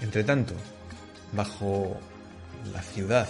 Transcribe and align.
Entre 0.00 0.24
tanto, 0.24 0.54
bajo 1.32 1.98
la 2.72 2.82
ciudad, 2.82 3.28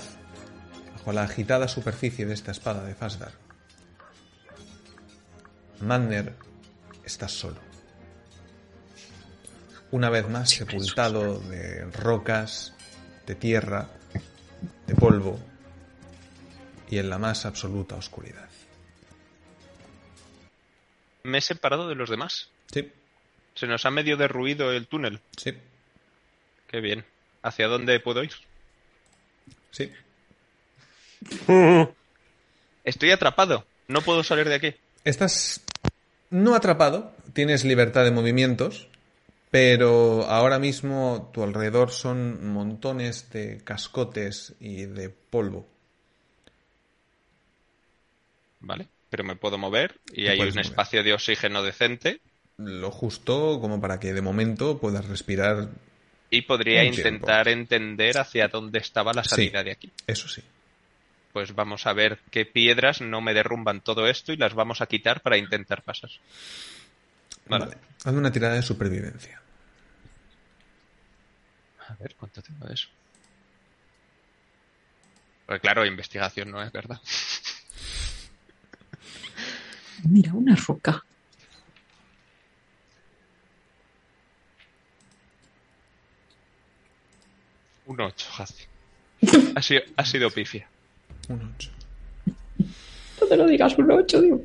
bajo 0.96 1.12
la 1.12 1.22
agitada 1.22 1.68
superficie 1.68 2.26
de 2.26 2.34
esta 2.34 2.50
espada 2.52 2.84
de 2.84 2.94
Fasdar, 2.94 3.32
Manner 5.80 6.34
está 7.04 7.28
solo. 7.28 7.60
Una 9.90 10.10
vez 10.10 10.28
más 10.28 10.50
sepultado 10.50 11.38
de 11.40 11.84
rocas, 11.86 12.74
de 13.26 13.34
tierra, 13.34 13.88
de 14.86 14.94
polvo 14.94 15.38
y 16.90 16.98
en 16.98 17.08
la 17.08 17.18
más 17.18 17.46
absoluta 17.46 17.94
oscuridad. 17.96 18.48
Me 21.22 21.38
he 21.38 21.40
separado 21.40 21.88
de 21.88 21.94
los 21.94 22.10
demás. 22.10 22.50
Sí, 22.72 22.90
Se 23.54 23.66
nos 23.66 23.86
ha 23.86 23.90
medio 23.90 24.16
derruido 24.16 24.72
el 24.72 24.86
túnel. 24.86 25.20
sí, 25.36 25.52
Qué 26.68 26.80
bien. 26.80 27.04
¿Hacia 27.42 27.66
dónde 27.66 27.98
puedo 28.00 28.22
ir? 28.22 28.32
sí. 29.70 29.92
Estoy 32.84 33.10
atrapado. 33.10 33.66
No 33.88 34.00
puedo 34.02 34.22
salir 34.22 34.48
de 34.48 34.54
aquí. 34.54 34.74
Estás 35.04 35.62
no 36.30 36.54
atrapado, 36.54 37.12
tienes 37.32 37.64
libertad 37.64 38.04
de 38.04 38.10
movimientos, 38.12 38.88
pero 39.50 40.24
ahora 40.26 40.58
mismo 40.58 41.30
tu 41.34 41.42
alrededor 41.42 41.90
son 41.90 42.46
montones 42.52 43.30
de 43.30 43.60
cascotes 43.64 44.54
y 44.60 44.84
de 44.86 45.10
polvo. 45.10 45.66
Vale. 48.60 48.88
Pero 49.10 49.24
me 49.24 49.36
puedo 49.36 49.58
mover 49.58 50.00
y 50.12 50.24
Te 50.24 50.30
hay 50.30 50.40
un 50.40 50.48
mover. 50.48 50.60
espacio 50.60 51.02
de 51.02 51.14
oxígeno 51.14 51.62
decente 51.62 52.20
Lo 52.58 52.90
justo 52.90 53.58
como 53.60 53.80
para 53.80 53.98
que 54.00 54.12
de 54.12 54.20
momento 54.22 54.78
puedas 54.78 55.06
respirar, 55.08 55.68
y 56.30 56.42
podría 56.42 56.82
Un 56.82 56.90
tiempo. 56.92 57.08
intentar 57.08 57.48
entender 57.48 58.18
hacia 58.18 58.48
dónde 58.48 58.78
estaba 58.78 59.12
la 59.12 59.24
salida 59.24 59.62
de 59.64 59.72
aquí. 59.72 59.90
eso 60.06 60.28
sí. 60.28 60.42
Pues 61.32 61.54
vamos 61.54 61.86
a 61.86 61.92
ver 61.92 62.18
qué 62.30 62.44
piedras 62.46 63.00
no 63.00 63.20
me 63.20 63.34
derrumban 63.34 63.80
todo 63.80 64.06
esto 64.08 64.32
y 64.32 64.36
las 64.36 64.54
vamos 64.54 64.80
a 64.80 64.86
quitar 64.86 65.20
para 65.20 65.36
intentar 65.36 65.82
pasar. 65.82 66.10
Vale. 67.46 67.64
Vale. 67.66 67.76
Hazme 68.04 68.18
una 68.18 68.32
tirada 68.32 68.54
de 68.54 68.62
supervivencia. 68.62 69.40
A 71.88 71.94
ver, 71.94 72.14
¿cuánto 72.18 72.42
tengo 72.42 72.66
de 72.66 72.74
eso? 72.74 72.88
Pues 75.46 75.60
claro, 75.60 75.86
investigación 75.86 76.50
no 76.50 76.62
es 76.62 76.70
verdad. 76.72 77.00
Mira, 80.04 80.32
una 80.34 80.54
roca. 80.54 81.02
Un 87.88 88.00
8, 88.00 88.26
Hazi. 88.38 88.64
Ha 89.56 89.62
sido, 89.62 89.80
ha 89.96 90.04
sido 90.04 90.30
pifia. 90.30 90.68
Un 91.28 91.52
8. 91.56 91.70
No 93.20 93.26
te 93.26 93.36
lo 93.36 93.46
digas 93.46 93.76
un 93.76 93.90
8, 93.90 94.22
digo. 94.22 94.42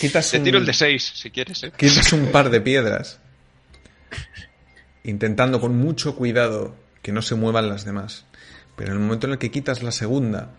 Quitas 0.00 0.30
Te 0.30 0.38
un, 0.38 0.44
tiro 0.44 0.58
el 0.58 0.66
de 0.66 0.72
6, 0.72 1.12
si 1.14 1.30
quieres, 1.30 1.62
¿eh? 1.62 1.72
quitas 1.76 2.12
un 2.12 2.32
par 2.32 2.50
de 2.50 2.60
piedras, 2.60 3.20
intentando 5.04 5.60
con 5.60 5.76
mucho 5.76 6.16
cuidado 6.16 6.74
que 7.02 7.12
no 7.12 7.22
se 7.22 7.34
muevan 7.34 7.68
las 7.68 7.84
demás. 7.84 8.24
Pero 8.74 8.92
en 8.92 8.96
el 8.96 9.02
momento 9.02 9.26
en 9.26 9.34
el 9.34 9.38
que 9.38 9.50
quitas 9.50 9.82
la 9.82 9.92
segunda, 9.92 10.52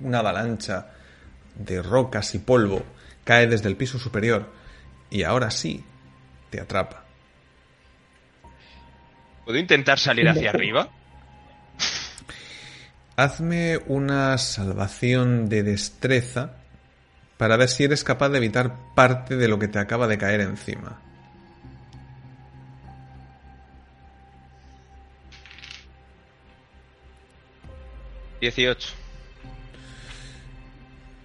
una 0.00 0.18
avalancha 0.18 0.90
de 1.54 1.82
rocas 1.82 2.34
y 2.34 2.38
polvo 2.40 2.82
cae 3.24 3.46
desde 3.46 3.68
el 3.68 3.76
piso 3.76 3.98
superior 3.98 4.50
y 5.08 5.22
ahora 5.22 5.50
sí 5.50 5.84
te 6.52 6.60
atrapa. 6.60 7.02
¿Puedo 9.44 9.58
intentar 9.58 9.98
salir 9.98 10.28
hacia 10.28 10.50
arriba? 10.54 10.88
Hazme 13.16 13.78
una 13.86 14.36
salvación 14.38 15.48
de 15.48 15.62
destreza 15.62 16.56
para 17.38 17.56
ver 17.56 17.68
si 17.68 17.84
eres 17.84 18.04
capaz 18.04 18.28
de 18.28 18.38
evitar 18.38 18.76
parte 18.94 19.36
de 19.36 19.48
lo 19.48 19.58
que 19.58 19.66
te 19.66 19.78
acaba 19.78 20.06
de 20.06 20.18
caer 20.18 20.42
encima. 20.42 21.00
Dieciocho. 28.40 28.94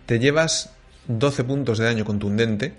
Te 0.05 0.19
llevas 0.19 0.73
12 1.07 1.43
puntos 1.43 1.79
de 1.79 1.85
daño 1.85 2.05
contundente. 2.05 2.73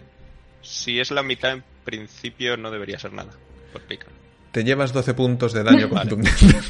Si 0.62 1.00
es 1.00 1.10
la 1.10 1.22
mitad, 1.22 1.52
en 1.52 1.64
principio 1.88 2.58
no 2.58 2.70
debería 2.70 2.98
ser 2.98 3.14
nada. 3.14 3.30
Por 3.72 3.80
picar. 3.82 4.10
Te 4.52 4.62
llevas 4.62 4.92
12 4.92 5.14
puntos 5.14 5.54
de 5.54 5.62
daño 5.62 5.88
contundente. 5.90 6.60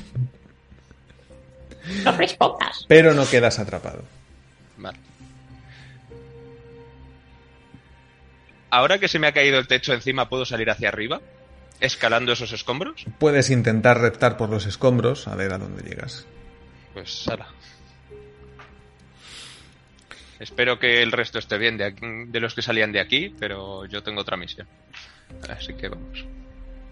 No 2.05 2.13
respondas. 2.13 2.85
Pero 2.87 3.15
no 3.15 3.29
quedas 3.29 3.59
atrapado. 3.59 4.05
Vale. 4.77 4.99
Ahora 8.71 8.99
que 8.99 9.09
se 9.09 9.19
me 9.19 9.27
ha 9.27 9.33
caído 9.33 9.59
el 9.59 9.67
techo 9.67 9.93
encima, 9.93 10.29
¿puedo 10.29 10.45
salir 10.45 10.71
hacia 10.71 10.89
arriba? 10.89 11.21
¿Escalando 11.81 12.33
esos 12.33 12.53
escombros? 12.53 13.05
Puedes 13.19 13.51
intentar 13.51 14.01
reptar 14.01 14.37
por 14.37 14.51
los 14.51 14.67
escombros 14.67 15.27
a 15.27 15.35
ver 15.35 15.53
a 15.53 15.59
dónde 15.59 15.83
llegas. 15.83 16.27
Pues 16.95 17.11
sala. 17.25 17.49
Espero 20.41 20.79
que 20.79 21.03
el 21.03 21.13
resto 21.13 21.39
esté 21.39 21.59
bien 21.59 21.77
de, 21.77 21.85
aquí- 21.85 22.25
de 22.29 22.41
los 22.41 22.55
que 22.55 22.63
salían 22.63 22.93
de 22.93 23.01
aquí, 23.01 23.35
pero 23.39 23.87
yo 23.87 24.03
tengo 24.03 24.21
otra 24.21 24.37
misión. 24.37 24.67
Así 25.49 25.75
que 25.75 25.89
vamos. 25.89 26.25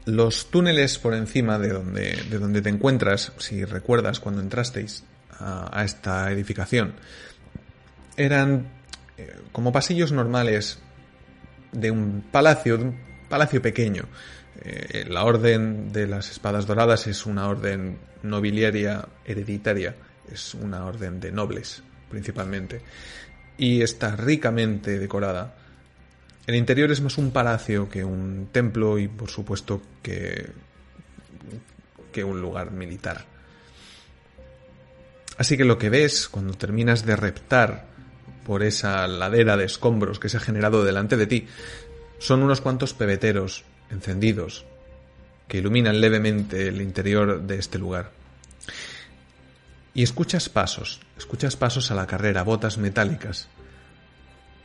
Los 0.04 0.50
túneles 0.50 0.98
por 0.98 1.14
encima 1.14 1.58
de 1.58 1.68
donde, 1.70 2.16
de 2.30 2.38
donde 2.38 2.62
te 2.62 2.68
encuentras, 2.68 3.32
si 3.38 3.64
recuerdas 3.64 4.20
cuando 4.20 4.40
entrasteis 4.40 5.04
a, 5.38 5.82
esta 5.84 6.30
edificación, 6.30 6.94
eran 8.16 8.68
eh, 9.18 9.34
como 9.52 9.72
pasillos 9.72 10.12
normales 10.12 10.78
de 11.72 11.90
un 11.90 12.24
palacio, 12.30 12.78
de 12.78 12.84
un 12.84 12.98
palacio 13.28 13.60
pequeño. 13.60 14.04
Eh, 14.62 15.04
la 15.08 15.24
orden 15.24 15.92
de 15.92 16.06
las 16.06 16.30
espadas 16.30 16.66
doradas 16.66 17.06
es 17.06 17.26
una 17.26 17.48
orden 17.48 17.98
nobiliaria 18.22 19.06
hereditaria, 19.24 19.94
es 20.32 20.54
una 20.54 20.84
orden 20.86 21.20
de 21.20 21.32
nobles 21.32 21.82
principalmente, 22.08 22.80
y 23.58 23.82
está 23.82 24.16
ricamente 24.16 24.98
decorada. 24.98 25.54
El 26.46 26.54
interior 26.54 26.90
es 26.92 27.00
más 27.00 27.18
un 27.18 27.32
palacio 27.32 27.88
que 27.88 28.04
un 28.04 28.48
templo 28.52 28.98
y 28.98 29.08
por 29.08 29.30
supuesto 29.30 29.82
que, 30.02 30.50
un 32.24 32.40
lugar 32.40 32.70
militar. 32.70 33.26
Así 35.36 35.58
que 35.58 35.66
lo 35.66 35.76
que 35.76 35.90
ves 35.90 36.28
cuando 36.30 36.54
terminas 36.54 37.04
de 37.04 37.14
reptar 37.14 37.84
por 38.46 38.62
esa 38.62 39.06
ladera 39.06 39.58
de 39.58 39.66
escombros 39.66 40.18
que 40.18 40.30
se 40.30 40.38
ha 40.38 40.40
generado 40.40 40.82
delante 40.82 41.18
de 41.18 41.26
ti 41.26 41.46
son 42.18 42.42
unos 42.42 42.62
cuantos 42.62 42.94
pebeteros 42.94 43.64
encendidos 43.90 44.64
que 45.46 45.58
iluminan 45.58 46.00
levemente 46.00 46.68
el 46.68 46.80
interior 46.80 47.42
de 47.42 47.58
este 47.58 47.78
lugar. 47.78 48.12
Y 49.96 50.02
escuchas 50.02 50.50
pasos, 50.50 51.00
escuchas 51.16 51.56
pasos 51.56 51.90
a 51.90 51.94
la 51.94 52.06
carrera, 52.06 52.42
botas 52.42 52.76
metálicas, 52.76 53.48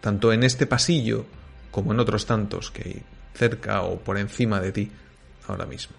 tanto 0.01 0.33
en 0.33 0.43
este 0.43 0.67
pasillo 0.67 1.25
como 1.71 1.93
en 1.93 2.01
otros 2.01 2.25
tantos 2.25 2.69
que 2.69 2.81
hay 2.83 3.03
cerca 3.33 3.83
o 3.83 3.97
por 3.97 4.17
encima 4.17 4.59
de 4.59 4.73
ti 4.73 4.91
ahora 5.47 5.65
mismo. 5.65 5.95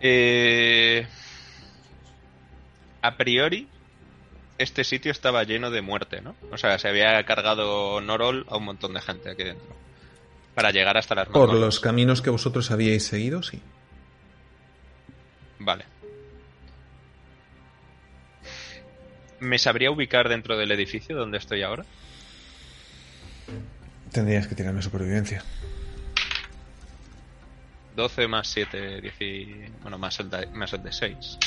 Eh, 0.00 1.06
a 3.02 3.16
priori, 3.18 3.68
este 4.56 4.84
sitio 4.84 5.12
estaba 5.12 5.44
lleno 5.44 5.70
de 5.70 5.82
muerte, 5.82 6.22
¿no? 6.22 6.34
O 6.50 6.56
sea, 6.56 6.78
se 6.78 6.88
había 6.88 7.22
cargado 7.26 8.00
Norol 8.00 8.46
a 8.48 8.56
un 8.56 8.64
montón 8.64 8.94
de 8.94 9.02
gente 9.02 9.32
aquí 9.32 9.44
dentro. 9.44 9.76
Para 10.54 10.70
llegar 10.70 10.96
hasta 10.96 11.14
las 11.14 11.28
Por 11.28 11.52
los 11.52 11.78
caminos 11.78 12.22
que 12.22 12.30
vosotros 12.30 12.70
habíais 12.70 13.04
seguido, 13.04 13.42
sí. 13.42 13.60
Vale. 15.58 15.89
¿Me 19.40 19.58
sabría 19.58 19.90
ubicar 19.90 20.28
dentro 20.28 20.56
del 20.56 20.70
edificio 20.72 21.16
donde 21.16 21.38
estoy 21.38 21.62
ahora? 21.62 21.84
Tendrías 24.12 24.46
que 24.46 24.54
tirarme 24.54 24.82
supervivencia. 24.82 25.42
12 27.96 28.28
más 28.28 28.48
7, 28.48 29.00
10 29.00 29.20
y- 29.20 29.64
bueno, 29.82 29.98
más 29.98 30.18
el, 30.20 30.30
de, 30.30 30.46
más 30.48 30.72
el 30.72 30.82
de 30.82 30.92
6. 30.92 31.38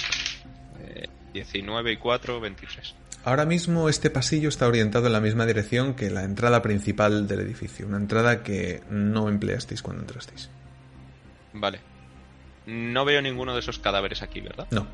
19 1.33 1.91
y 1.93 1.97
4, 1.97 2.39
23. 2.39 2.95
Ahora 3.25 3.45
mismo 3.45 3.89
este 3.89 4.09
pasillo 4.09 4.49
está 4.49 4.67
orientado 4.67 5.07
en 5.07 5.13
la 5.13 5.21
misma 5.21 5.45
dirección 5.45 5.95
que 5.95 6.09
la 6.11 6.23
entrada 6.23 6.61
principal 6.61 7.27
del 7.27 7.39
edificio, 7.39 7.87
una 7.87 7.97
entrada 7.97 8.43
que 8.43 8.83
no 8.89 9.29
empleasteis 9.29 9.81
cuando 9.81 10.01
entrasteis. 10.03 10.49
Vale. 11.53 11.79
No 12.65 13.05
veo 13.05 13.21
ninguno 13.21 13.53
de 13.53 13.61
esos 13.61 13.79
cadáveres 13.79 14.21
aquí, 14.21 14.41
¿verdad? 14.41 14.67
No. 14.71 14.87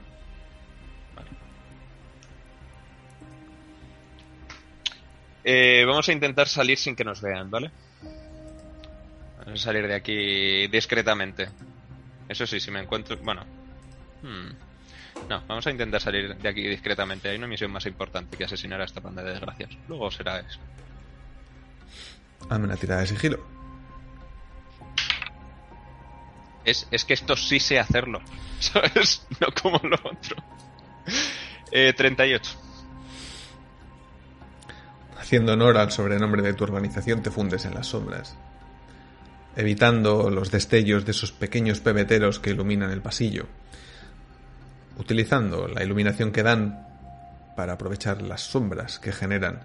Eh, 5.51 5.83
vamos 5.83 6.07
a 6.07 6.11
intentar 6.13 6.47
salir 6.47 6.77
sin 6.77 6.95
que 6.95 7.03
nos 7.03 7.21
vean, 7.21 7.49
¿vale? 7.49 7.71
Vamos 9.39 9.59
a 9.61 9.63
salir 9.63 9.87
de 9.87 9.95
aquí 9.95 10.67
discretamente. 10.67 11.49
Eso 12.27 12.45
sí, 12.45 12.59
si 12.59 12.69
me 12.69 12.79
encuentro... 12.79 13.17
Bueno. 13.17 13.43
Hmm. 14.21 14.51
No, 15.27 15.41
vamos 15.47 15.65
a 15.65 15.71
intentar 15.71 15.99
salir 15.99 16.35
de 16.35 16.47
aquí 16.47 16.61
discretamente. 16.67 17.29
Hay 17.29 17.37
una 17.37 17.47
misión 17.47 17.71
más 17.71 17.87
importante 17.87 18.37
que 18.37 18.43
asesinar 18.43 18.79
a 18.79 18.83
esta 18.83 18.99
banda 18.99 19.23
de 19.23 19.31
desgracias. 19.31 19.71
Luego 19.87 20.11
será 20.11 20.39
eso. 20.39 20.59
Hazme 22.47 22.65
una 22.65 22.77
tirada 22.77 23.01
de 23.01 23.07
sigilo. 23.07 23.43
Es, 26.63 26.87
es 26.91 27.03
que 27.05 27.15
esto 27.15 27.35
sí 27.35 27.59
sé 27.59 27.79
hacerlo. 27.79 28.21
¿Sabes? 28.59 29.25
No 29.39 29.47
como 29.59 29.79
lo 29.79 29.95
otro. 29.95 30.35
Eh, 31.71 31.91
38. 31.93 32.68
Haciendo 35.29 35.53
honor 35.53 35.77
al 35.77 35.91
sobrenombre 35.91 36.41
de 36.41 36.55
tu 36.55 36.63
organización, 36.63 37.21
te 37.21 37.29
fundes 37.29 37.63
en 37.65 37.75
las 37.75 37.85
sombras, 37.85 38.35
evitando 39.55 40.31
los 40.31 40.49
destellos 40.49 41.05
de 41.05 41.11
esos 41.11 41.31
pequeños 41.31 41.81
pebeteros 41.81 42.39
que 42.39 42.49
iluminan 42.49 42.89
el 42.89 43.03
pasillo, 43.03 43.45
utilizando 44.97 45.67
la 45.67 45.83
iluminación 45.83 46.31
que 46.31 46.41
dan 46.41 46.83
para 47.55 47.73
aprovechar 47.73 48.23
las 48.23 48.41
sombras 48.41 48.97
que 48.97 49.11
generan 49.11 49.59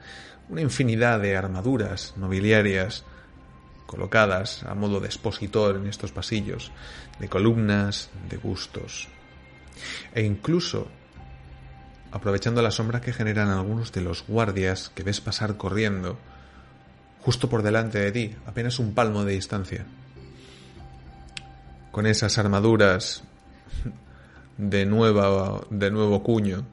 una 0.50 0.60
infinidad 0.60 1.18
de 1.20 1.34
armaduras 1.34 2.12
nobiliarias 2.18 3.06
colocadas 3.86 4.64
a 4.64 4.74
modo 4.74 5.00
de 5.00 5.06
expositor 5.06 5.76
en 5.76 5.86
estos 5.86 6.12
pasillos, 6.12 6.72
de 7.18 7.30
columnas, 7.30 8.10
de 8.28 8.36
bustos, 8.36 9.08
e 10.14 10.24
incluso 10.24 10.88
aprovechando 12.14 12.62
la 12.62 12.70
sombra 12.70 13.00
que 13.00 13.12
generan 13.12 13.48
algunos 13.48 13.90
de 13.90 14.00
los 14.00 14.24
guardias 14.28 14.88
que 14.94 15.02
ves 15.02 15.20
pasar 15.20 15.56
corriendo 15.56 16.16
justo 17.22 17.48
por 17.48 17.62
delante 17.62 17.98
de 17.98 18.12
ti, 18.12 18.36
apenas 18.46 18.78
un 18.78 18.94
palmo 18.94 19.24
de 19.24 19.32
distancia. 19.32 19.84
Con 21.90 22.06
esas 22.06 22.38
armaduras 22.38 23.24
de, 24.58 24.86
nueva, 24.86 25.62
de 25.70 25.90
nuevo 25.90 26.22
cuño, 26.22 26.64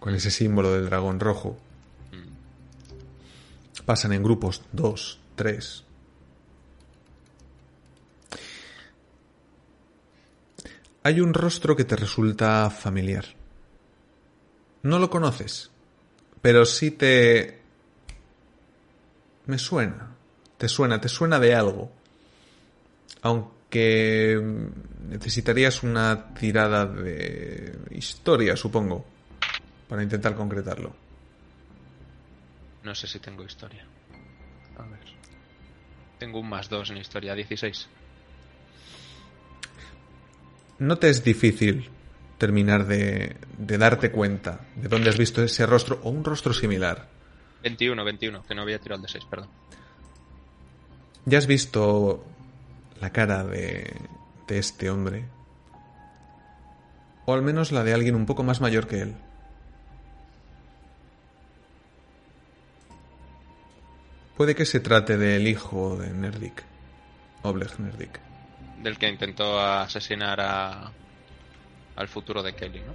con 0.00 0.14
ese 0.14 0.30
símbolo 0.30 0.74
del 0.74 0.84
dragón 0.84 1.18
rojo. 1.18 1.56
Pasan 3.86 4.12
en 4.12 4.22
grupos, 4.22 4.62
dos, 4.72 5.18
tres. 5.34 5.84
Hay 11.04 11.22
un 11.22 11.32
rostro 11.32 11.74
que 11.74 11.84
te 11.86 11.96
resulta 11.96 12.68
familiar. 12.68 13.37
No 14.82 14.98
lo 14.98 15.10
conoces, 15.10 15.70
pero 16.40 16.64
sí 16.64 16.90
te... 16.90 17.58
Me 19.46 19.58
suena. 19.58 20.14
Te 20.56 20.68
suena, 20.68 21.00
te 21.00 21.08
suena 21.08 21.38
de 21.38 21.54
algo. 21.54 21.90
Aunque 23.22 24.40
necesitarías 25.08 25.82
una 25.82 26.34
tirada 26.34 26.86
de 26.86 27.78
historia, 27.90 28.56
supongo, 28.56 29.04
para 29.88 30.02
intentar 30.02 30.34
concretarlo. 30.34 30.94
No 32.82 32.94
sé 32.94 33.06
si 33.06 33.18
tengo 33.18 33.44
historia. 33.44 33.84
A 34.76 34.82
ver. 34.82 35.00
Tengo 36.18 36.40
un 36.40 36.48
más 36.48 36.68
2 36.68 36.90
en 36.90 36.96
historia, 36.98 37.34
16. 37.34 37.88
No 40.78 40.96
te 40.96 41.08
es 41.08 41.24
difícil 41.24 41.90
terminar 42.38 42.86
de, 42.86 43.36
de 43.58 43.78
darte 43.78 44.10
cuenta 44.10 44.60
de 44.76 44.88
dónde 44.88 45.10
has 45.10 45.18
visto 45.18 45.42
ese 45.42 45.66
rostro 45.66 46.00
o 46.04 46.10
un 46.10 46.24
rostro 46.24 46.54
similar. 46.54 47.08
21, 47.62 48.04
21, 48.04 48.42
que 48.44 48.54
no 48.54 48.62
había 48.62 48.78
tirado 48.78 48.96
el 49.00 49.02
de 49.02 49.08
6, 49.08 49.24
perdón. 49.28 49.48
Ya 51.24 51.38
has 51.38 51.46
visto 51.46 52.24
la 53.00 53.10
cara 53.10 53.44
de, 53.44 53.92
de 54.46 54.58
este 54.58 54.88
hombre. 54.88 55.24
O 57.26 57.34
al 57.34 57.42
menos 57.42 57.72
la 57.72 57.84
de 57.84 57.92
alguien 57.92 58.14
un 58.14 58.24
poco 58.24 58.42
más 58.42 58.60
mayor 58.60 58.86
que 58.86 59.02
él. 59.02 59.14
Puede 64.36 64.54
que 64.54 64.64
se 64.64 64.78
trate 64.78 65.18
del 65.18 65.48
hijo 65.48 65.96
de 65.96 66.10
Nerdik. 66.10 66.62
Oleg 67.42 67.78
Nerdik. 67.80 68.20
Del 68.82 68.96
que 68.96 69.08
intentó 69.08 69.60
asesinar 69.60 70.40
a, 70.40 70.92
al 71.98 72.06
futuro 72.06 72.42
de 72.44 72.54
Kelly, 72.54 72.80
¿no? 72.80 72.94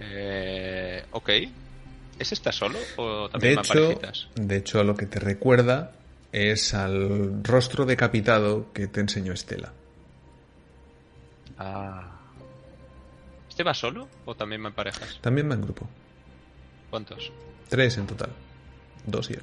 Eh, 0.00 1.04
ok. 1.12 1.30
¿Es 2.18 2.32
está 2.32 2.50
solo 2.52 2.78
o 2.96 3.26
De 3.26 3.32
también 3.32 3.54
más 3.56 3.68
hecho, 3.68 3.80
parejitas? 3.80 4.28
de 4.34 4.56
hecho, 4.56 4.80
a 4.80 4.84
lo 4.84 4.96
que 4.96 5.04
te 5.06 5.20
recuerda 5.20 5.92
es 6.32 6.72
al 6.72 7.44
rostro 7.44 7.84
decapitado 7.84 8.72
que 8.72 8.86
te 8.86 9.00
enseñó 9.00 9.32
Estela. 9.34 9.72
Ah. 11.58 12.18
¿Este 13.48 13.62
va 13.62 13.74
solo 13.74 14.08
o 14.24 14.34
también 14.34 14.64
va 14.64 14.68
en 14.68 14.74
parejas? 14.74 15.18
También 15.20 15.50
va 15.50 15.54
en 15.54 15.62
grupo. 15.62 15.86
¿Cuántos? 16.88 17.30
Tres 17.68 17.98
en 17.98 18.06
total. 18.06 18.30
Dos 19.06 19.30
y 19.30 19.34
él. 19.34 19.42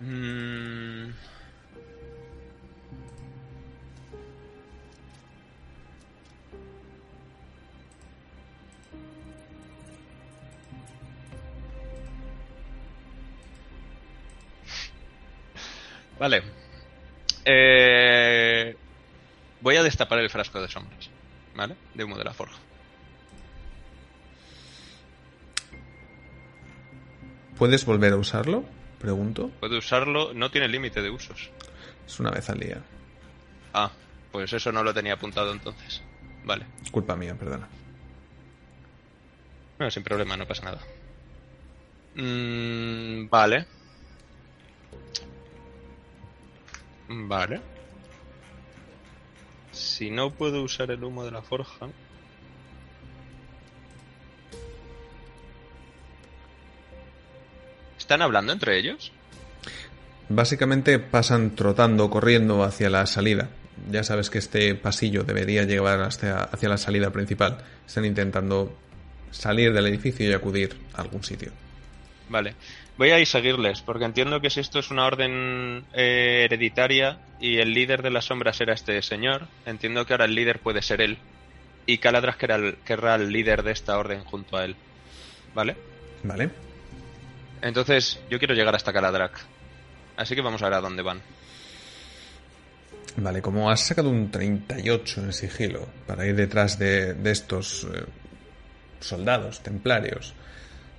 Mm. 0.00 1.10
Vale. 16.20 16.42
Eh, 17.44 18.76
Voy 19.60 19.76
a 19.76 19.82
destapar 19.82 20.18
el 20.18 20.30
frasco 20.30 20.60
de 20.60 20.68
sombras. 20.68 21.10
¿Vale? 21.54 21.76
De 21.94 22.04
humo 22.04 22.16
de 22.16 22.24
la 22.24 22.32
forja. 22.32 22.58
¿Puedes 27.58 27.84
volver 27.84 28.12
a 28.14 28.16
usarlo? 28.16 28.64
Pregunto. 28.98 29.50
Puedo 29.60 29.78
usarlo, 29.78 30.32
no 30.32 30.50
tiene 30.50 30.68
límite 30.68 31.02
de 31.02 31.10
usos. 31.10 31.50
Es 32.06 32.20
una 32.20 32.30
vez 32.30 32.48
al 32.48 32.58
día. 32.60 32.82
Ah, 33.74 33.90
pues 34.32 34.52
eso 34.52 34.72
no 34.72 34.82
lo 34.82 34.94
tenía 34.94 35.14
apuntado 35.14 35.52
entonces. 35.52 36.02
Vale. 36.44 36.64
Es 36.82 36.90
culpa 36.90 37.16
mía, 37.16 37.34
perdona. 37.34 37.68
No, 39.78 39.90
sin 39.90 40.02
problema, 40.02 40.36
no 40.36 40.46
pasa 40.46 40.64
nada. 40.64 40.80
Mm, 42.14 43.28
vale. 43.28 43.66
Vale. 47.12 47.60
Si 49.72 50.10
no 50.10 50.30
puedo 50.30 50.62
usar 50.62 50.92
el 50.92 51.02
humo 51.02 51.24
de 51.24 51.32
la 51.32 51.42
forja. 51.42 51.88
¿Están 57.98 58.22
hablando 58.22 58.52
entre 58.52 58.78
ellos? 58.78 59.10
Básicamente 60.28 61.00
pasan 61.00 61.56
trotando, 61.56 62.08
corriendo 62.10 62.62
hacia 62.62 62.88
la 62.90 63.04
salida. 63.06 63.50
Ya 63.90 64.04
sabes 64.04 64.30
que 64.30 64.38
este 64.38 64.76
pasillo 64.76 65.24
debería 65.24 65.64
llevar 65.64 66.00
hasta, 66.02 66.44
hacia 66.44 66.68
la 66.68 66.78
salida 66.78 67.10
principal. 67.10 67.58
Están 67.86 68.04
intentando 68.04 68.72
salir 69.32 69.72
del 69.72 69.86
edificio 69.86 70.28
y 70.28 70.32
acudir 70.32 70.76
a 70.94 71.02
algún 71.02 71.24
sitio. 71.24 71.50
Vale. 72.28 72.54
Voy 73.00 73.12
a 73.12 73.18
ir 73.18 73.22
a 73.22 73.30
seguirles, 73.30 73.80
porque 73.80 74.04
entiendo 74.04 74.42
que 74.42 74.50
si 74.50 74.60
esto 74.60 74.78
es 74.78 74.90
una 74.90 75.06
orden 75.06 75.86
eh, 75.94 76.42
hereditaria 76.44 77.18
y 77.40 77.56
el 77.56 77.72
líder 77.72 78.02
de 78.02 78.10
las 78.10 78.26
sombras 78.26 78.60
era 78.60 78.74
este 78.74 79.00
señor, 79.00 79.48
entiendo 79.64 80.04
que 80.04 80.12
ahora 80.12 80.26
el 80.26 80.34
líder 80.34 80.58
puede 80.58 80.82
ser 80.82 81.00
él. 81.00 81.16
Y 81.86 81.96
Caladras 81.96 82.36
querrá 82.36 82.56
el, 82.56 82.76
querrá 82.84 83.14
el 83.14 83.32
líder 83.32 83.62
de 83.62 83.72
esta 83.72 83.96
orden 83.96 84.22
junto 84.24 84.58
a 84.58 84.66
él. 84.66 84.76
¿Vale? 85.54 85.78
¿Vale? 86.24 86.50
Entonces, 87.62 88.20
yo 88.28 88.38
quiero 88.38 88.52
llegar 88.52 88.74
hasta 88.74 88.92
Caladrak. 88.92 89.46
Así 90.18 90.34
que 90.34 90.42
vamos 90.42 90.60
a 90.60 90.66
ver 90.66 90.74
a 90.74 90.82
dónde 90.82 91.02
van. 91.02 91.22
Vale, 93.16 93.40
como 93.40 93.70
has 93.70 93.80
sacado 93.80 94.10
un 94.10 94.30
38 94.30 95.22
en 95.22 95.32
sigilo 95.32 95.88
para 96.06 96.26
ir 96.26 96.36
detrás 96.36 96.78
de, 96.78 97.14
de 97.14 97.30
estos 97.30 97.84
eh, 97.84 98.04
soldados 99.00 99.62
templarios 99.62 100.34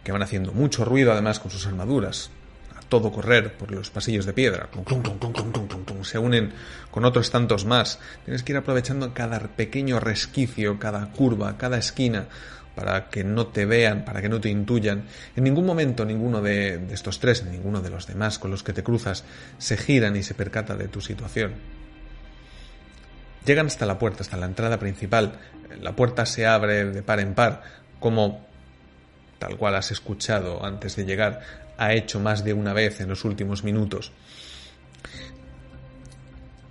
que 0.04 0.12
van 0.12 0.24
haciendo 0.24 0.52
mucho 0.52 0.86
ruido 0.86 1.12
además 1.12 1.40
con 1.40 1.52
sus 1.52 1.66
armaduras, 1.68 2.30
a 2.78 2.82
todo 2.82 3.12
correr 3.12 3.58
por 3.58 3.72
los 3.72 3.90
pasillos 3.90 4.26
de 4.26 4.34
piedra, 4.34 4.70
se 6.04 6.18
unen 6.18 6.54
con 6.90 7.06
otros 7.06 7.32
tantos 7.32 7.66
más. 7.66 8.00
Tienes 8.26 8.44
que 8.44 8.54
ir 8.54 8.58
aprovechando 8.58 9.14
cada 9.14 9.40
pequeño 9.40 10.00
resquicio, 10.00 10.80
cada 10.80 11.12
curva, 11.12 11.58
cada 11.58 11.78
esquina 11.78 12.28
para 12.76 13.10
que 13.10 13.24
no 13.24 13.48
te 13.48 13.66
vean, 13.66 14.06
para 14.06 14.22
que 14.22 14.30
no 14.30 14.40
te 14.40 14.50
intuyan. 14.50 15.06
En 15.36 15.44
ningún 15.44 15.66
momento 15.66 16.06
ninguno 16.06 16.42
de, 16.42 16.88
estos 16.92 17.20
tres, 17.20 17.44
ni 17.44 17.52
ninguno 17.52 17.82
de 17.82 17.90
los 17.90 18.08
demás 18.08 18.40
con 18.40 18.52
los 18.52 18.64
que 18.64 18.74
te 18.74 18.84
cruzas, 18.84 19.24
se 19.58 19.78
giran 19.78 20.16
y 20.16 20.24
se 20.24 20.34
percata 20.34 20.76
de 20.76 20.88
tu 20.88 21.02
situación. 21.02 21.54
Llegan 23.46 23.68
hasta 23.68 23.86
la 23.86 24.00
puerta, 24.00 24.22
hasta 24.22 24.38
la 24.38 24.46
entrada 24.46 24.78
principal. 24.80 25.40
La 25.80 25.96
puerta 25.96 26.26
se 26.26 26.46
abre 26.46 26.86
de 26.86 27.02
par 27.02 27.20
en 27.20 27.34
par, 27.34 27.64
como 28.00 28.46
tal 29.42 29.58
cual 29.58 29.74
has 29.74 29.90
escuchado 29.90 30.64
antes 30.64 30.96
de 30.96 31.04
llegar, 31.04 31.42
ha 31.76 31.94
hecho 31.94 32.20
más 32.20 32.44
de 32.44 32.54
una 32.54 32.74
vez 32.74 33.02
en 33.02 33.10
los 33.10 33.26
últimos 33.26 33.64
minutos. 33.64 34.12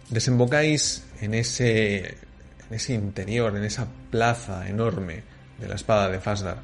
Desembocáis 0.09 1.05
en 1.21 1.35
ese, 1.35 2.07
en 2.07 2.71
ese 2.71 2.95
interior, 2.95 3.57
en 3.57 3.65
esa 3.65 3.89
plaza 4.13 4.69
enorme 4.69 5.25
de 5.59 5.67
la 5.67 5.75
espada 5.75 6.09
de 6.09 6.21
Fasdar, 6.21 6.59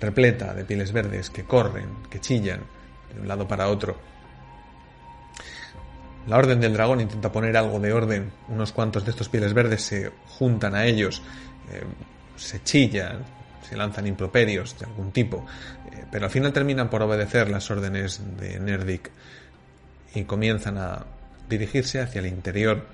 repleta 0.00 0.52
de 0.52 0.64
pieles 0.64 0.90
verdes 0.90 1.30
que 1.30 1.44
corren, 1.44 1.86
que 2.10 2.18
chillan 2.18 2.62
de 3.14 3.20
un 3.20 3.28
lado 3.28 3.46
para 3.46 3.68
otro. 3.68 3.96
La 6.26 6.38
Orden 6.38 6.60
del 6.60 6.72
Dragón 6.72 7.00
intenta 7.00 7.30
poner 7.30 7.56
algo 7.56 7.78
de 7.78 7.92
orden. 7.92 8.32
Unos 8.48 8.72
cuantos 8.72 9.04
de 9.04 9.12
estos 9.12 9.28
pieles 9.28 9.54
verdes 9.54 9.82
se 9.82 10.10
juntan 10.26 10.74
a 10.74 10.86
ellos, 10.86 11.22
eh, 11.70 11.84
se 12.34 12.64
chillan, 12.64 13.24
se 13.68 13.76
lanzan 13.76 14.06
improperios 14.06 14.78
de 14.78 14.86
algún 14.86 15.12
tipo, 15.12 15.46
eh, 15.92 16.04
pero 16.10 16.26
al 16.26 16.30
final 16.30 16.52
terminan 16.52 16.90
por 16.90 17.02
obedecer 17.02 17.48
las 17.48 17.70
órdenes 17.70 18.20
de 18.38 18.58
Nerdic 18.58 19.10
y 20.14 20.24
comienzan 20.24 20.78
a 20.78 21.04
dirigirse 21.48 22.00
hacia 22.00 22.20
el 22.20 22.26
interior 22.26 22.86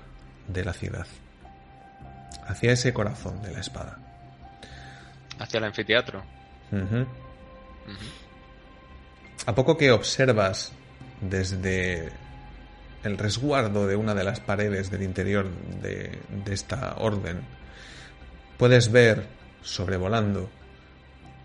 de 0.47 0.65
la 0.65 0.73
ciudad, 0.73 1.07
hacia 2.47 2.71
ese 2.71 2.93
corazón 2.93 3.41
de 3.41 3.51
la 3.51 3.59
espada. 3.59 3.97
Hacia 5.39 5.57
el 5.57 5.63
anfiteatro. 5.65 6.23
A 9.45 9.55
poco 9.55 9.77
que 9.77 9.91
observas 9.91 10.71
desde 11.21 12.11
el 13.03 13.17
resguardo 13.17 13.87
de 13.87 13.95
una 13.95 14.13
de 14.13 14.23
las 14.23 14.39
paredes 14.39 14.91
del 14.91 15.03
interior 15.03 15.49
de, 15.81 16.19
de 16.45 16.53
esta 16.53 16.95
orden, 16.97 17.41
puedes 18.57 18.91
ver 18.91 19.27
sobrevolando 19.61 20.49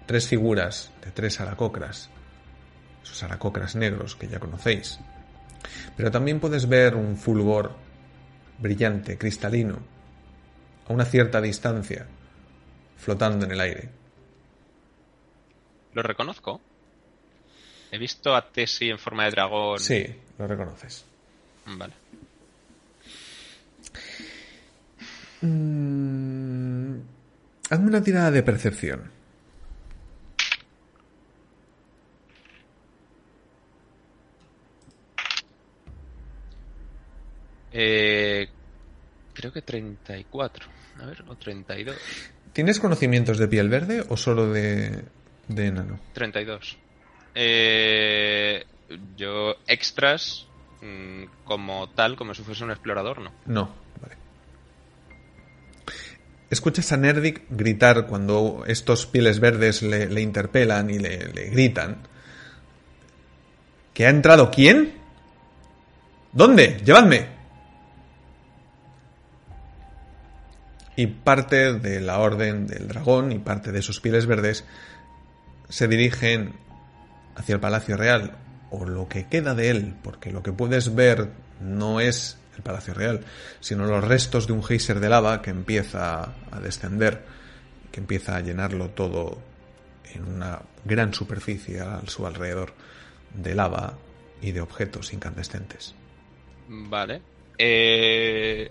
tres 0.06 0.28
figuras 0.28 0.92
de 1.04 1.11
tres 1.11 1.40
aracocras, 1.40 2.11
esos 3.02 3.23
aracocras 3.23 3.76
negros 3.76 4.16
que 4.16 4.28
ya 4.28 4.38
conocéis. 4.38 5.00
Pero 5.96 6.11
también 6.11 6.40
puedes 6.40 6.68
ver 6.68 6.94
un 6.94 7.16
fulgor 7.16 7.75
brillante, 8.58 9.18
cristalino, 9.18 9.78
a 10.88 10.92
una 10.92 11.04
cierta 11.04 11.40
distancia, 11.40 12.06
flotando 12.96 13.46
en 13.46 13.52
el 13.52 13.61
aire. 13.61 13.90
¿Lo 15.94 16.02
reconozco? 16.02 16.61
He 17.90 17.99
visto 17.99 18.34
a 18.34 18.50
Tessie 18.50 18.90
en 18.90 18.99
forma 18.99 19.25
de 19.25 19.30
dragón. 19.30 19.78
Sí, 19.78 20.04
lo 20.38 20.46
reconoces. 20.46 21.04
Vale. 21.66 21.94
Mm, 25.40 26.99
hazme 27.70 27.87
una 27.87 28.02
tirada 28.02 28.30
de 28.30 28.42
percepción. 28.42 29.13
Eh, 37.76 38.49
creo 39.33 39.52
que 39.52 39.61
34. 39.62 40.69
A 41.02 41.07
ver, 41.07 41.25
o 41.26 41.35
32. 41.35 41.97
¿Tienes 42.52 42.78
conocimientos 42.78 43.37
de 43.37 43.49
piel 43.49 43.69
verde 43.69 44.04
o 44.09 44.16
solo 44.16 44.52
de, 44.52 45.04
de 45.49 45.66
enano? 45.66 45.99
32. 46.12 46.78
Eh, 47.35 48.64
yo, 49.16 49.57
extras, 49.66 50.47
mm, 50.81 51.25
como 51.45 51.88
tal, 51.90 52.14
como 52.14 52.33
si 52.33 52.45
fuese 52.45 52.62
un 52.62 52.71
explorador, 52.71 53.21
no. 53.21 53.33
No, 53.47 53.75
vale. 54.00 54.14
Escuchas 56.49 56.93
a 56.93 56.97
Nerdic 56.97 57.43
gritar 57.50 58.07
cuando 58.07 58.62
estos 58.69 59.07
pieles 59.07 59.40
verdes 59.40 59.83
le, 59.83 60.07
le 60.07 60.21
interpelan 60.21 60.90
y 60.90 61.00
le, 61.00 61.33
le 61.33 61.50
gritan. 61.50 62.07
¿Que 63.93 64.07
ha 64.07 64.11
entrado 64.11 64.52
quién? 64.52 64.95
¿Dónde? 66.33 66.81
Llevadme. 66.85 67.34
Y 70.96 71.06
parte 71.08 71.74
de 71.74 72.00
la 72.00 72.18
orden 72.20 72.66
del 72.66 72.88
dragón 72.88 73.32
y 73.32 73.38
parte 73.38 73.72
de 73.72 73.80
esos 73.80 74.00
pieles 74.00 74.26
verdes 74.26 74.64
se 75.68 75.88
dirigen 75.88 76.54
hacia 77.34 77.54
el 77.54 77.60
Palacio 77.60 77.96
Real, 77.96 78.36
o 78.70 78.84
lo 78.84 79.08
que 79.08 79.26
queda 79.26 79.54
de 79.54 79.70
él, 79.70 79.94
porque 80.02 80.30
lo 80.30 80.42
que 80.42 80.52
puedes 80.52 80.94
ver 80.94 81.30
no 81.60 82.00
es 82.00 82.38
el 82.56 82.62
Palacio 82.62 82.94
Real, 82.94 83.20
sino 83.60 83.86
los 83.86 84.04
restos 84.04 84.46
de 84.46 84.52
un 84.52 84.62
geyser 84.62 85.00
de 85.00 85.08
lava 85.08 85.42
que 85.42 85.50
empieza 85.50 86.34
a 86.50 86.60
descender, 86.60 87.24
que 87.90 88.00
empieza 88.00 88.36
a 88.36 88.40
llenarlo 88.40 88.90
todo 88.90 89.38
en 90.12 90.24
una 90.24 90.60
gran 90.84 91.12
superficie 91.14 91.80
a 91.80 92.02
su 92.06 92.26
alrededor 92.26 92.72
de 93.34 93.54
lava 93.54 93.98
y 94.40 94.52
de 94.52 94.60
objetos 94.60 95.12
incandescentes. 95.12 95.94
Vale. 96.68 97.20
Eh, 97.58 98.70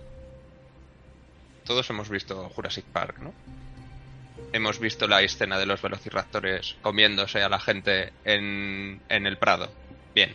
todos 1.64 1.88
hemos 1.90 2.08
visto 2.08 2.48
Jurassic 2.50 2.84
Park, 2.84 3.18
¿no? 3.18 3.32
Hemos 4.52 4.78
visto 4.78 5.08
la 5.08 5.22
escena 5.22 5.58
de 5.58 5.66
los 5.66 5.82
velociraptores 5.82 6.76
comiéndose 6.82 7.42
a 7.42 7.48
la 7.48 7.58
gente 7.58 8.12
en, 8.24 9.00
en 9.08 9.26
el 9.26 9.36
Prado. 9.36 9.72
Bien. 10.14 10.34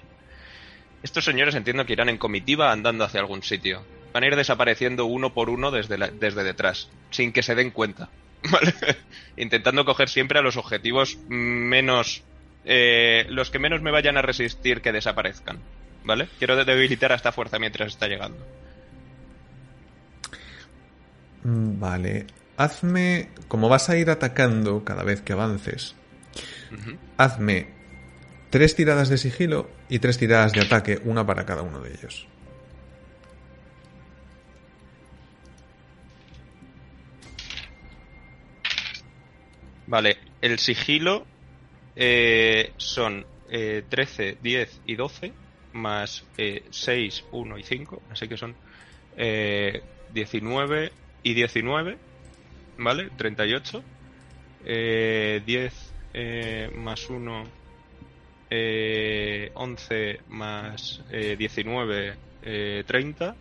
Estos 1.04 1.24
señores 1.24 1.56
entiendo 1.56 1.86
que 1.86 1.94
irán 1.94 2.10
en 2.10 2.18
comitiva 2.18 2.72
andando 2.72 3.06
hacia 3.06 3.22
algún 3.22 3.44
sitio. 3.44 3.86
Van 4.12 4.24
a 4.24 4.28
ir 4.28 4.36
desapareciendo 4.36 5.06
uno 5.06 5.34
por 5.34 5.50
uno 5.50 5.72
desde, 5.72 5.98
desde 6.12 6.44
detrás, 6.44 6.90
sin 7.12 7.32
que 7.32 7.44
se 7.44 7.56
den 7.56 7.72
cuenta. 7.72 8.10
¿Vale? 8.52 8.74
Intentando 9.38 9.86
coger 9.86 10.10
siempre 10.10 10.40
a 10.40 10.42
los 10.42 10.58
objetivos 10.58 11.18
menos... 11.30 12.24
eh, 12.66 13.26
los 13.30 13.50
que 13.52 13.60
menos 13.60 13.82
me 13.82 13.92
vayan 13.92 14.18
a 14.18 14.22
resistir 14.22 14.82
que 14.82 14.92
desaparezcan. 14.92 15.60
¿Vale? 16.04 16.28
Quiero 16.40 16.64
debilitar 16.66 17.12
a 17.12 17.16
esta 17.16 17.32
fuerza 17.32 17.60
mientras 17.60 17.94
está 17.94 18.08
llegando. 18.08 18.46
Mm, 21.44 21.80
Vale. 21.80 22.28
Hazme, 22.58 23.30
como 23.48 23.70
vas 23.70 23.90
a 23.90 23.98
ir 23.98 24.10
atacando 24.10 24.84
cada 24.84 25.04
vez 25.04 25.22
que 25.22 25.32
avances, 25.32 25.96
Ujú. 26.72 26.98
hazme 27.18 27.68
tres 28.50 28.76
tiradas 28.76 29.08
de 29.08 29.18
sigilo 29.18 29.70
y 29.88 30.00
tres 30.00 30.18
tiradas 30.18 30.54
de 30.54 30.62
ataque, 30.62 31.00
una 31.06 31.26
para 31.26 31.46
cada 31.46 31.62
uno 31.62 31.80
de 31.80 31.92
ellos. 31.92 32.28
Vale, 39.86 40.18
el 40.42 40.60
sigilo 40.60 41.26
eh, 41.96 42.74
son 42.78 43.26
eh, 43.50 43.84
13, 43.90 44.38
10 44.42 44.82
y 44.86 44.96
12, 44.96 45.34
más 45.72 46.26
eh, 46.38 46.68
6, 46.72 47.24
1 47.32 47.58
y 47.58 47.64
5, 47.64 48.04
así 48.10 48.28
que 48.28 48.38
son 48.38 48.56
eh, 49.18 49.82
19 50.10 50.92
y 51.24 51.34
19, 51.34 51.98
¿vale? 52.78 53.10
38. 53.18 53.84
Eh, 54.66 55.42
10 55.46 55.94
eh, 56.14 56.72
más 56.76 57.10
1, 57.10 57.44
eh, 58.50 59.52
11 59.54 60.20
más 60.30 61.02
eh, 61.12 61.36
19, 61.38 62.16
eh, 62.44 62.84
30. 62.86 63.36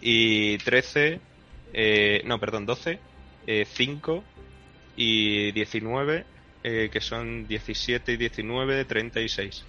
Y 0.00 0.58
13, 0.58 1.20
eh, 1.72 2.22
no, 2.26 2.38
perdón, 2.38 2.66
12, 2.66 2.98
eh, 3.46 3.64
5 3.66 4.22
y 4.96 5.52
19, 5.52 6.24
eh, 6.62 6.90
que 6.92 7.00
son 7.00 7.46
17 7.46 8.12
y 8.12 8.16
19, 8.16 8.84
36. 8.84 9.64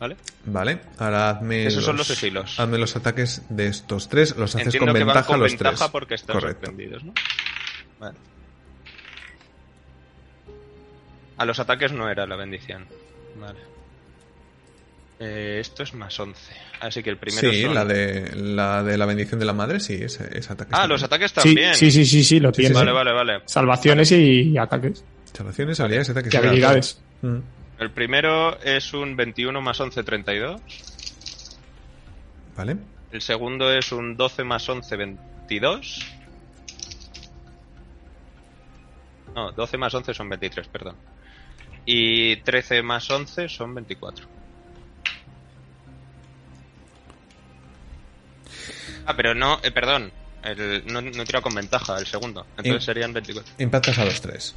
¿Vale? 0.00 0.16
Vale, 0.46 0.80
ahora 0.98 1.30
hazme 1.30 1.66
Esos 1.66 1.84
son 1.84 1.96
los 1.96 2.06
sigilos. 2.06 2.58
Hazme 2.58 2.78
los 2.78 2.94
ataques 2.96 3.42
de 3.48 3.68
estos 3.68 4.08
tres, 4.08 4.36
los 4.36 4.54
haces 4.54 4.66
Entiendo 4.66 4.86
con 4.86 4.94
que 4.94 5.04
van 5.04 5.06
ventaja 5.08 5.26
con 5.26 5.40
los 5.40 5.52
ventaja 5.52 5.76
tres. 5.76 5.90
porque 5.90 6.14
están 6.14 6.34
Correcto. 6.34 6.66
sorprendidos, 6.66 7.04
¿no? 7.04 7.12
Vale. 8.00 8.18
A 11.36 11.44
los 11.44 11.58
ataques 11.58 11.92
no 11.92 12.08
era 12.08 12.26
la 12.26 12.36
bendición. 12.36 12.86
Vale. 13.40 13.58
Eh, 15.20 15.58
esto 15.60 15.82
es 15.84 15.94
más 15.94 16.18
11. 16.18 16.40
Así 16.80 17.02
que 17.02 17.10
el 17.10 17.16
primero 17.16 17.50
Sí, 17.50 17.62
son- 17.62 17.74
la 17.74 17.84
de, 17.84 18.32
la 18.36 18.82
de 18.82 18.98
la 18.98 19.06
bendición 19.06 19.38
de 19.40 19.46
la 19.46 19.52
madre, 19.52 19.80
sí, 19.80 19.94
ese, 19.94 20.28
ese 20.36 20.52
ataque. 20.52 20.70
Ah, 20.74 20.86
los 20.86 21.02
ataques 21.02 21.32
también. 21.32 21.74
sí, 21.74 21.90
sí, 21.90 22.04
sí, 22.04 22.22
sí, 22.24 22.40
lo 22.40 22.52
tiene. 22.52 22.74
Vale, 22.74 22.92
vale, 22.92 23.12
vale. 23.12 23.40
Salvaciones 23.46 24.10
y 24.12 24.56
ataques. 24.58 25.04
Salvaciones, 25.32 25.80
habilidades, 25.80 26.10
ataques 26.10 26.34
Y 26.34 26.36
habilidades. 26.36 27.00
Mm. 27.22 27.38
El 27.84 27.90
primero 27.90 28.58
es 28.62 28.94
un 28.94 29.14
21 29.14 29.60
más 29.60 29.78
11, 29.78 30.02
32. 30.04 30.58
Vale. 32.56 32.78
El 33.12 33.20
segundo 33.20 33.70
es 33.70 33.92
un 33.92 34.16
12 34.16 34.42
más 34.42 34.66
11, 34.66 34.96
22. 34.96 35.98
No, 39.34 39.52
12 39.52 39.76
más 39.76 39.92
11 39.92 40.14
son 40.14 40.30
23, 40.30 40.66
perdón. 40.68 40.96
Y 41.84 42.36
13 42.36 42.82
más 42.82 43.10
11 43.10 43.50
son 43.50 43.74
24. 43.74 44.26
Ah, 49.04 49.14
pero 49.14 49.34
no, 49.34 49.60
eh, 49.62 49.70
perdón. 49.72 50.10
El, 50.42 50.86
no, 50.86 51.02
no 51.02 51.22
he 51.22 51.26
tirado 51.26 51.42
con 51.42 51.54
ventaja 51.54 51.98
el 51.98 52.06
segundo. 52.06 52.46
Entonces 52.56 52.82
serían 52.82 53.12
24. 53.12 53.56
Impactas 53.58 53.98
a 53.98 54.06
los 54.06 54.22
tres. 54.22 54.54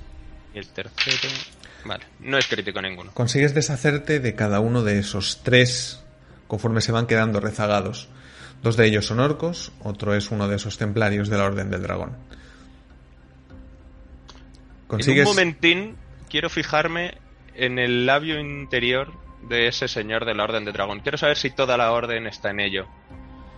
Y 0.53 0.59
el 0.59 0.67
tercero. 0.67 1.33
Vale, 1.85 2.05
no 2.19 2.37
es 2.37 2.47
crítico 2.47 2.81
ninguno. 2.81 3.11
Consigues 3.13 3.53
deshacerte 3.53 4.19
de 4.19 4.35
cada 4.35 4.59
uno 4.59 4.83
de 4.83 4.99
esos 4.99 5.41
tres 5.43 6.03
conforme 6.47 6.81
se 6.81 6.91
van 6.91 7.07
quedando 7.07 7.39
rezagados. 7.39 8.09
Dos 8.63 8.75
de 8.75 8.87
ellos 8.87 9.05
son 9.05 9.19
orcos, 9.19 9.71
otro 9.83 10.15
es 10.15 10.31
uno 10.31 10.47
de 10.47 10.55
esos 10.55 10.77
templarios 10.77 11.29
de 11.29 11.37
la 11.37 11.45
Orden 11.45 11.69
del 11.69 11.83
Dragón. 11.83 12.17
En 14.81 14.87
Consigues... 14.87 15.27
un 15.27 15.35
momentín 15.35 15.95
quiero 16.29 16.49
fijarme 16.49 17.17
en 17.55 17.77
el 17.77 18.05
labio 18.05 18.39
interior 18.39 19.13
de 19.47 19.67
ese 19.67 19.87
señor 19.87 20.25
de 20.25 20.33
la 20.33 20.43
Orden 20.43 20.65
de 20.65 20.71
Dragón. 20.71 21.01
Quiero 21.01 21.17
saber 21.17 21.37
si 21.37 21.51
toda 21.51 21.77
la 21.77 21.91
Orden 21.91 22.25
está 22.27 22.49
en 22.49 22.59
ello. 22.61 22.87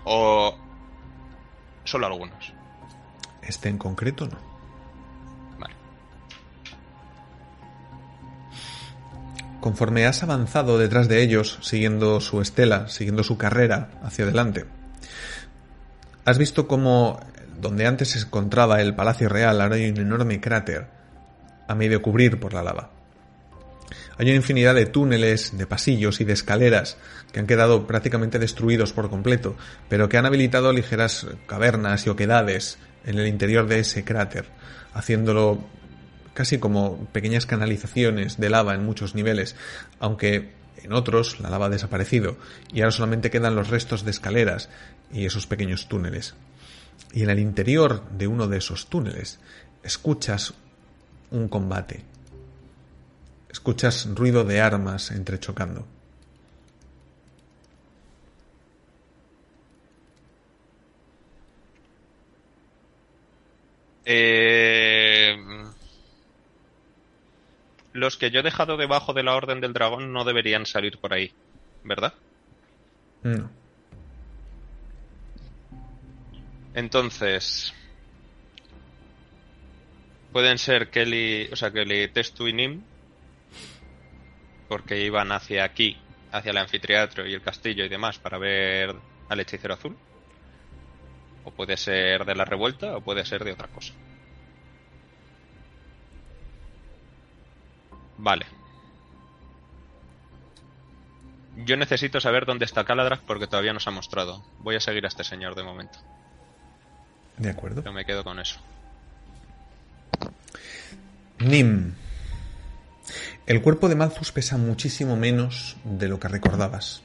O 0.04 0.58
solo 1.84 2.08
algunos. 2.08 2.54
Este 3.42 3.70
en 3.70 3.78
concreto 3.78 4.28
no. 4.28 4.49
Conforme 9.60 10.06
has 10.06 10.24
avanzado 10.24 10.78
detrás 10.78 11.08
de 11.08 11.22
ellos, 11.22 11.60
siguiendo 11.62 12.22
su 12.22 12.42
estela, 12.42 12.88
siguiendo 12.88 13.24
su 13.24 13.38
carrera 13.38 13.90
hacia 14.04 14.26
adelante, 14.26 14.66
has 16.26 16.38
visto 16.38 16.68
cómo 16.68 17.20
donde 17.60 17.86
antes 17.86 18.10
se 18.10 18.20
encontraba 18.20 18.82
el 18.82 18.96
Palacio 18.96 19.28
Real 19.28 19.60
ahora 19.60 19.76
hay 19.76 19.90
un 19.90 19.98
enorme 19.98 20.40
cráter 20.40 20.88
a 21.68 21.76
medio 21.76 22.02
cubrir 22.02 22.40
por 22.40 22.54
la 22.54 22.64
lava. 22.64 22.92
Hay 24.18 24.28
una 24.28 24.36
infinidad 24.36 24.76
de 24.76 24.86
túneles, 24.86 25.58
de 25.58 25.66
pasillos 25.66 26.20
y 26.20 26.26
de 26.26 26.34
escaleras 26.34 26.98
que 27.32 27.40
han 27.40 27.48
quedado 27.48 27.88
prácticamente 27.88 28.38
destruidos 28.38 28.92
por 28.92 29.10
completo, 29.10 29.56
pero 29.88 30.10
que 30.10 30.18
han 30.18 30.26
habilitado 30.26 30.74
ligeras 30.74 31.28
cavernas 31.48 32.06
y 32.06 32.10
oquedades 32.10 32.80
en 33.06 33.18
el 33.18 33.28
interior 33.28 33.68
de 33.68 33.80
ese 33.80 34.04
cráter, 34.04 34.46
haciéndolo 34.94 35.64
casi 36.40 36.58
como 36.58 37.06
pequeñas 37.08 37.46
canalizaciones 37.46 38.38
de 38.38 38.50
lava 38.50 38.74
en 38.74 38.86
muchos 38.86 39.14
niveles, 39.14 39.58
aunque 40.00 40.54
en 40.78 40.94
otros 40.94 41.42
la 41.42 41.50
lava 41.50 41.66
ha 41.66 41.70
desaparecido 41.70 42.38
y 42.72 42.80
ahora 42.80 42.94
solamente 42.94 43.30
quedan 43.30 43.58
los 43.58 43.68
restos 43.68 44.06
de 44.06 44.12
escaleras 44.12 44.70
y 45.12 45.26
esos 45.26 45.48
pequeños 45.48 45.90
túneles. 45.90 46.36
Y 47.12 47.24
en 47.24 47.30
el 47.30 47.40
interior 47.40 48.10
de 48.12 48.28
uno 48.28 48.48
de 48.48 48.60
esos 48.60 48.88
túneles 48.88 49.42
escuchas 49.84 50.54
un 51.30 51.50
combate. 51.50 52.06
Escuchas 53.52 54.08
ruido 54.16 54.46
de 54.46 54.62
armas 54.62 55.12
entrechocando. 55.12 55.86
Eh, 64.06 65.36
Los 68.00 68.16
que 68.16 68.32
yo 68.32 68.40
he 68.40 68.44
dejado 68.44 68.78
debajo 68.78 69.12
de 69.14 69.24
la 69.24 69.36
Orden 69.36 69.60
del 69.60 69.74
Dragón 69.74 70.14
no 70.14 70.24
deberían 70.24 70.66
salir 70.66 70.98
por 71.00 71.14
ahí, 71.14 71.34
¿verdad? 71.84 72.14
No. 73.24 73.50
Entonces. 76.74 77.74
Pueden 80.32 80.58
ser 80.58 80.90
Kelly, 80.90 81.50
o 81.52 81.58
sea, 81.58 81.72
Kelly, 81.72 82.08
Testu 82.08 82.48
y 82.48 82.54
Nim. 82.54 82.84
Porque 84.70 85.04
iban 85.04 85.34
hacia 85.34 85.66
aquí, 85.66 85.98
hacia 86.32 86.52
el 86.52 86.58
anfiteatro 86.58 87.28
y 87.28 87.34
el 87.34 87.42
castillo 87.42 87.84
y 87.84 87.90
demás 87.90 88.18
para 88.18 88.38
ver 88.38 88.96
al 89.28 89.40
hechicero 89.42 89.74
azul. 89.74 89.98
O 91.44 91.52
puede 91.52 91.76
ser 91.76 92.24
de 92.24 92.36
la 92.36 92.46
revuelta 92.46 92.96
o 92.96 93.02
puede 93.02 93.26
ser 93.26 93.44
de 93.44 93.52
otra 93.52 93.68
cosa. 93.68 93.94
Vale. 98.20 98.46
Yo 101.66 101.78
necesito 101.78 102.20
saber 102.20 102.46
dónde 102.46 102.66
está 102.66 102.84
Caladrag 102.84 103.22
porque 103.26 103.48
todavía 103.48 103.74
no 103.74 103.80
se 103.80 103.90
ha 103.90 103.94
mostrado. 103.94 104.44
Voy 104.60 104.76
a 104.76 104.80
seguir 104.80 105.06
a 105.06 105.08
este 105.08 105.24
señor 105.24 105.56
de 105.56 105.64
momento. 105.64 106.00
De 107.38 107.50
acuerdo. 107.50 107.84
Yo 107.84 107.94
me 107.94 108.06
quedo 108.06 108.24
con 108.24 108.40
eso. 108.40 108.60
Nim. 111.40 111.94
El 113.46 113.62
cuerpo 113.62 113.88
de 113.90 113.96
Malthus 113.96 114.32
pesa 114.32 114.58
muchísimo 114.58 115.16
menos 115.16 115.78
de 115.84 116.08
lo 116.08 116.20
que 116.20 116.28
recordabas. 116.28 117.02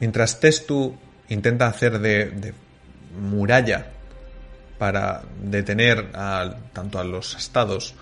Mientras 0.00 0.40
Testu 0.40 0.98
intenta 1.28 1.68
hacer 1.68 2.00
de, 2.00 2.30
de 2.30 2.54
muralla 3.18 3.86
para 4.78 5.22
detener 5.40 6.10
a, 6.14 6.56
tanto 6.72 6.98
a 6.98 7.04
los 7.04 7.36
astados 7.36 7.94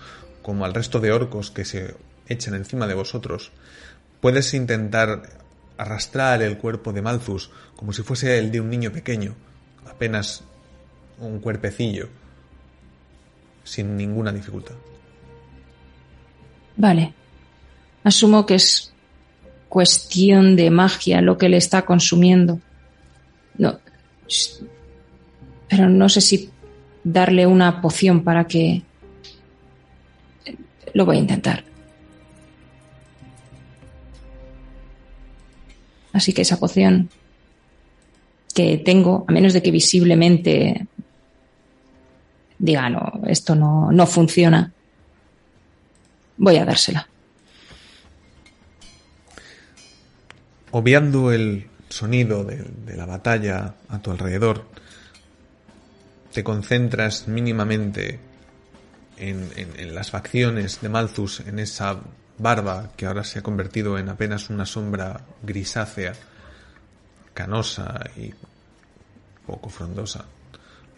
como 0.49 0.65
al 0.65 0.73
resto 0.73 0.99
de 0.99 1.11
orcos 1.11 1.51
que 1.51 1.63
se 1.63 1.93
echan 2.27 2.55
encima 2.55 2.87
de 2.87 2.95
vosotros, 2.95 3.51
puedes 4.19 4.55
intentar 4.55 5.29
arrastrar 5.77 6.41
el 6.41 6.57
cuerpo 6.57 6.91
de 6.91 7.03
Malthus 7.03 7.51
como 7.75 7.93
si 7.93 8.01
fuese 8.01 8.39
el 8.39 8.51
de 8.51 8.59
un 8.59 8.67
niño 8.67 8.91
pequeño, 8.91 9.35
apenas 9.87 10.43
un 11.19 11.37
cuerpecillo, 11.37 12.09
sin 13.63 13.95
ninguna 13.95 14.31
dificultad. 14.31 14.73
Vale. 16.77 17.13
Asumo 18.03 18.47
que 18.47 18.55
es 18.55 18.91
cuestión 19.67 20.55
de 20.55 20.71
magia 20.71 21.21
lo 21.21 21.37
que 21.37 21.47
le 21.47 21.57
está 21.57 21.83
consumiendo. 21.85 22.59
No. 23.55 23.77
Pero 25.69 25.87
no 25.89 26.09
sé 26.09 26.21
si 26.21 26.49
darle 27.03 27.45
una 27.45 27.81
poción 27.81 28.23
para 28.23 28.47
que... 28.47 28.81
Lo 30.93 31.05
voy 31.05 31.17
a 31.17 31.19
intentar. 31.19 31.63
Así 36.13 36.33
que 36.33 36.41
esa 36.41 36.59
poción 36.59 37.09
que 38.53 38.77
tengo, 38.77 39.25
a 39.27 39.31
menos 39.31 39.53
de 39.53 39.61
que 39.61 39.71
visiblemente 39.71 40.87
diga, 42.57 42.89
no, 42.89 43.21
esto 43.27 43.55
no, 43.55 43.91
no 43.91 44.05
funciona, 44.05 44.71
voy 46.37 46.57
a 46.57 46.65
dársela. 46.65 47.07
Obviando 50.71 51.31
el 51.31 51.67
sonido 51.89 52.43
de, 52.43 52.57
de 52.85 52.97
la 52.97 53.05
batalla 53.05 53.75
a 53.87 53.99
tu 53.99 54.11
alrededor, 54.11 54.65
te 56.33 56.43
concentras 56.43 57.27
mínimamente 57.27 58.19
en, 59.19 59.49
en- 59.55 59.95
las 59.95 60.11
facciones 60.11 60.81
de 60.81 60.89
Malthus, 60.89 61.41
en 61.41 61.59
esa 61.59 61.99
barba 62.37 62.91
que 62.95 63.05
ahora 63.05 63.23
se 63.23 63.39
ha 63.39 63.43
convertido 63.43 63.97
en 63.97 64.09
apenas 64.09 64.49
una 64.49 64.65
sombra 64.65 65.21
grisácea, 65.43 66.13
canosa 67.33 67.99
y 68.15 68.33
poco 69.45 69.69
frondosa, 69.69 70.25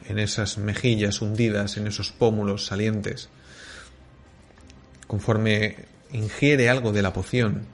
en 0.07 0.19
esas 0.19 0.57
mejillas 0.57 1.21
hundidas, 1.21 1.77
en 1.77 1.88
esos 1.88 2.12
pómulos 2.12 2.65
salientes. 2.65 3.29
Conforme 5.07 5.86
ingiere 6.12 6.69
algo 6.69 6.91
de 6.91 7.01
la 7.01 7.13
poción, 7.13 7.65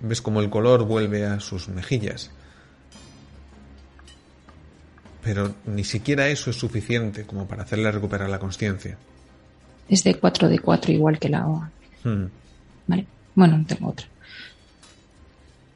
ves 0.00 0.20
como 0.22 0.40
el 0.40 0.50
color 0.50 0.84
vuelve 0.84 1.26
a 1.26 1.40
sus 1.40 1.68
mejillas. 1.68 2.30
Pero 5.24 5.54
ni 5.66 5.84
siquiera 5.84 6.28
eso 6.28 6.50
es 6.50 6.56
suficiente 6.56 7.24
como 7.24 7.46
para 7.46 7.62
hacerle 7.62 7.90
recuperar 7.90 8.28
la 8.28 8.38
conciencia. 8.38 8.98
Es 9.88 10.04
de 10.04 10.14
4 10.14 10.48
de 10.48 10.58
4 10.58 10.92
igual 10.92 11.18
que 11.18 11.30
la 11.30 11.46
OA. 11.46 11.70
Hmm. 12.04 12.26
Vale. 12.86 13.06
Bueno, 13.34 13.58
no 13.58 13.66
tengo 13.66 13.88
otra. 13.88 14.06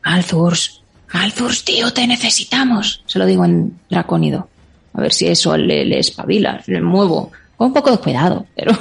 Alzurs. 0.02 0.82
Alzurs, 1.10 1.64
tío, 1.64 1.90
te 1.92 2.06
necesitamos. 2.06 3.02
Se 3.06 3.18
lo 3.18 3.24
digo 3.24 3.44
en 3.44 3.78
dracónido. 3.88 4.48
A 4.92 5.00
ver 5.00 5.12
si 5.12 5.26
eso 5.26 5.56
le, 5.56 5.84
le 5.84 5.98
espabila, 5.98 6.62
le 6.66 6.82
muevo. 6.82 7.32
Con 7.56 7.68
un 7.68 7.72
poco 7.72 7.90
de 7.90 7.98
cuidado, 7.98 8.46
pero... 8.54 8.72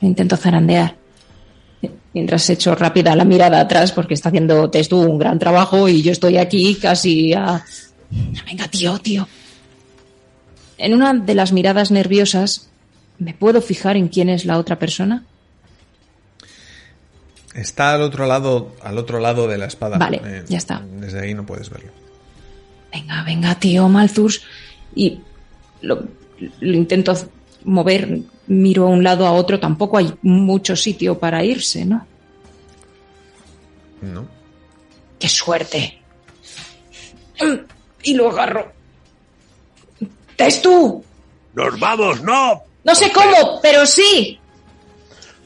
Intento 0.00 0.36
zarandear. 0.36 0.96
Mientras 2.12 2.48
echo 2.50 2.74
rápida 2.74 3.14
la 3.14 3.24
mirada 3.24 3.60
atrás 3.60 3.92
porque 3.92 4.14
está 4.14 4.30
haciendo 4.30 4.70
un 4.92 5.18
gran 5.18 5.38
trabajo 5.38 5.88
y 5.88 6.02
yo 6.02 6.12
estoy 6.12 6.38
aquí 6.38 6.74
casi 6.74 7.32
a... 7.32 7.64
Venga, 8.46 8.66
tío, 8.68 8.98
tío. 8.98 9.28
En 10.76 10.94
una 10.94 11.14
de 11.14 11.34
las 11.34 11.52
miradas 11.52 11.90
nerviosas, 11.90 12.68
¿me 13.18 13.34
puedo 13.34 13.60
fijar 13.62 13.96
en 13.96 14.08
quién 14.08 14.28
es 14.28 14.44
la 14.44 14.58
otra 14.58 14.78
persona? 14.78 15.24
Está 17.54 17.94
al 17.94 18.02
otro 18.02 18.26
lado, 18.26 18.74
al 18.82 18.98
otro 18.98 19.20
lado 19.20 19.46
de 19.46 19.58
la 19.58 19.66
espada. 19.66 19.98
Vale, 19.98 20.44
ya 20.48 20.58
está. 20.58 20.82
Desde 20.98 21.20
ahí 21.20 21.34
no 21.34 21.44
puedes 21.44 21.68
verlo. 21.68 21.90
Venga, 22.92 23.22
venga, 23.24 23.54
tío, 23.56 23.88
Malthus. 23.88 24.42
Y 24.94 25.20
lo, 25.82 26.04
lo 26.60 26.74
intento 26.74 27.14
mover, 27.64 28.20
miro 28.50 28.84
a 28.86 28.88
un 28.88 29.04
lado 29.04 29.26
a 29.26 29.32
otro, 29.32 29.60
tampoco 29.60 29.96
hay 29.96 30.12
mucho 30.22 30.74
sitio 30.74 31.18
para 31.18 31.44
irse, 31.44 31.84
¿no? 31.84 32.04
No. 34.02 34.26
¡Qué 35.18 35.28
suerte! 35.28 35.98
Y 38.02 38.14
lo 38.14 38.30
agarro. 38.30 38.72
¡Es 40.38 40.62
tú! 40.62 41.04
¡Nos 41.52 41.78
vamos, 41.78 42.22
no! 42.22 42.62
No 42.82 42.94
sé 42.94 43.12
cómo, 43.12 43.60
pero 43.60 43.84
sí. 43.84 44.40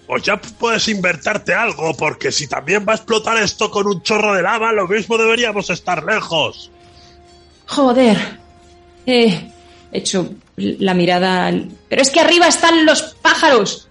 Pues 0.07 0.23
ya 0.23 0.37
puedes 0.37 0.87
invertarte 0.87 1.53
algo, 1.53 1.93
porque 1.97 2.31
si 2.31 2.47
también 2.47 2.87
va 2.88 2.93
a 2.93 2.97
explotar 2.97 3.38
esto 3.38 3.73
con 3.73 3.88
un 3.88 4.03
chorro 4.03 4.35
de 4.35 4.43
lava, 4.43 4.71
lo 4.71 4.87
mismo 4.87 5.19
deberíamos 5.19 5.69
estar 5.69 6.05
lejos. 6.05 6.71
Joder. 7.67 8.38
Eh, 9.05 9.51
hecho 9.94 10.35
la 10.57 10.92
mirada. 10.94 11.46
al- 11.46 11.70
Pero 11.88 12.02
es 12.02 12.11
que 12.11 12.20
arriba 12.20 12.46
están 12.48 12.85
los 12.85 13.02
pájaros. 13.22 13.88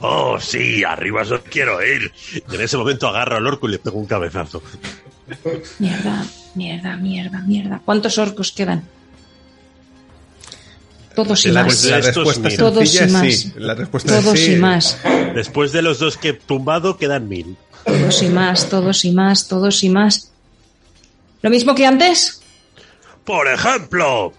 Oh, 0.00 0.38
sí, 0.40 0.82
arriba 0.84 1.22
yo 1.24 1.42
quiero 1.42 1.84
ir. 1.84 2.10
Y 2.50 2.54
en 2.54 2.60
ese 2.60 2.76
momento 2.76 3.08
agarro 3.08 3.36
al 3.36 3.46
orco 3.46 3.68
y 3.68 3.72
le 3.72 3.78
pego 3.78 3.98
un 3.98 4.06
cabezazo. 4.06 4.62
Mierda, 5.78 6.24
mierda, 6.54 6.96
mierda, 6.96 7.38
mierda. 7.40 7.82
¿Cuántos 7.84 8.16
orcos 8.18 8.52
quedan? 8.52 8.82
Todos 11.14 11.44
y 11.44 11.50
la, 11.50 11.64
más. 11.64 11.84
la 11.84 12.00
respuesta. 12.00 12.48
Todos 12.56 12.94
y 12.94 12.98
es 12.98 13.12
más. 13.12 13.34
sí. 13.34 13.52
La 13.56 13.74
respuesta 13.74 14.16
es 14.18 14.24
Todos 14.24 14.38
sí. 14.38 14.52
y 14.52 14.56
más. 14.56 14.98
Después 15.34 15.72
de 15.72 15.82
los 15.82 15.98
dos 15.98 16.16
que 16.16 16.28
he 16.30 16.32
tumbado, 16.34 16.96
quedan 16.96 17.28
mil. 17.28 17.56
Todos 17.84 18.22
y 18.22 18.28
más, 18.28 18.68
todos 18.68 19.04
y 19.04 19.10
más, 19.12 19.48
todos 19.48 19.82
y 19.84 19.88
más. 19.90 20.30
¿Lo 21.42 21.50
mismo 21.50 21.74
que 21.74 21.86
antes? 21.86 22.40
Por 23.24 23.48
ejemplo, 23.48 24.32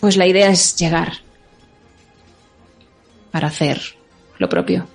Pues 0.00 0.16
la 0.16 0.26
idea 0.26 0.48
es 0.50 0.76
llegar. 0.76 1.12
Para 3.30 3.48
hacer 3.48 3.80
lo 4.38 4.48
propio. 4.48 4.86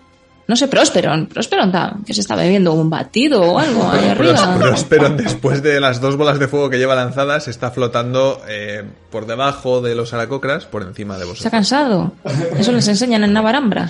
No 0.47 0.55
sé. 0.55 0.67
Próspero 0.67 1.11
anda, 1.11 1.95
que 2.05 2.13
se 2.13 2.21
está 2.21 2.35
bebiendo 2.35 2.73
un 2.73 2.89
batido 2.89 3.41
o 3.41 3.59
algo 3.59 3.89
ahí 3.89 4.09
arriba. 4.09 4.33
Pros- 4.33 4.57
Próspero, 4.59 5.09
después 5.09 5.63
de 5.63 5.79
las 5.79 6.01
dos 6.01 6.17
bolas 6.17 6.39
de 6.39 6.47
fuego 6.47 6.69
que 6.69 6.77
lleva 6.77 6.95
lanzadas, 6.95 7.47
está 7.47 7.71
flotando 7.71 8.41
eh, 8.49 8.83
por 9.11 9.27
debajo 9.27 9.81
de 9.81 9.95
los 9.95 10.13
aracocras, 10.13 10.65
por 10.65 10.81
encima 10.81 11.15
de 11.17 11.21
Está 11.21 11.31
vosotros. 11.31 11.51
cansado. 11.51 12.11
Eso 12.57 12.71
les 12.73 12.87
enseñan 12.87 13.23
en 13.23 13.31
Navarambra. 13.33 13.89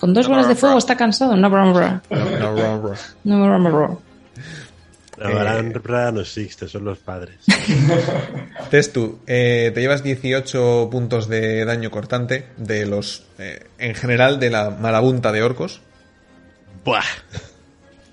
Con 0.00 0.12
dos 0.12 0.26
bolas 0.26 0.48
de 0.48 0.56
fuego 0.56 0.78
está 0.78 0.96
cansado. 0.96 1.36
Navarambra. 1.36 2.02
No, 2.10 3.46
no, 3.46 3.58
no. 3.58 4.00
La 5.16 5.30
Barambra 5.30 6.10
no 6.10 6.20
existe, 6.20 6.66
son 6.66 6.84
los 6.84 6.98
padres. 6.98 7.36
Testu, 8.70 9.20
eh, 9.26 9.70
te 9.72 9.80
llevas 9.80 10.02
18 10.02 10.88
puntos 10.90 11.28
de 11.28 11.64
daño 11.64 11.90
cortante 11.90 12.46
de 12.56 12.86
los, 12.86 13.24
eh, 13.38 13.66
en 13.78 13.94
general, 13.94 14.40
de 14.40 14.50
la 14.50 14.70
marabunta 14.70 15.30
de 15.30 15.42
orcos. 15.42 15.80
Buah. 16.84 17.02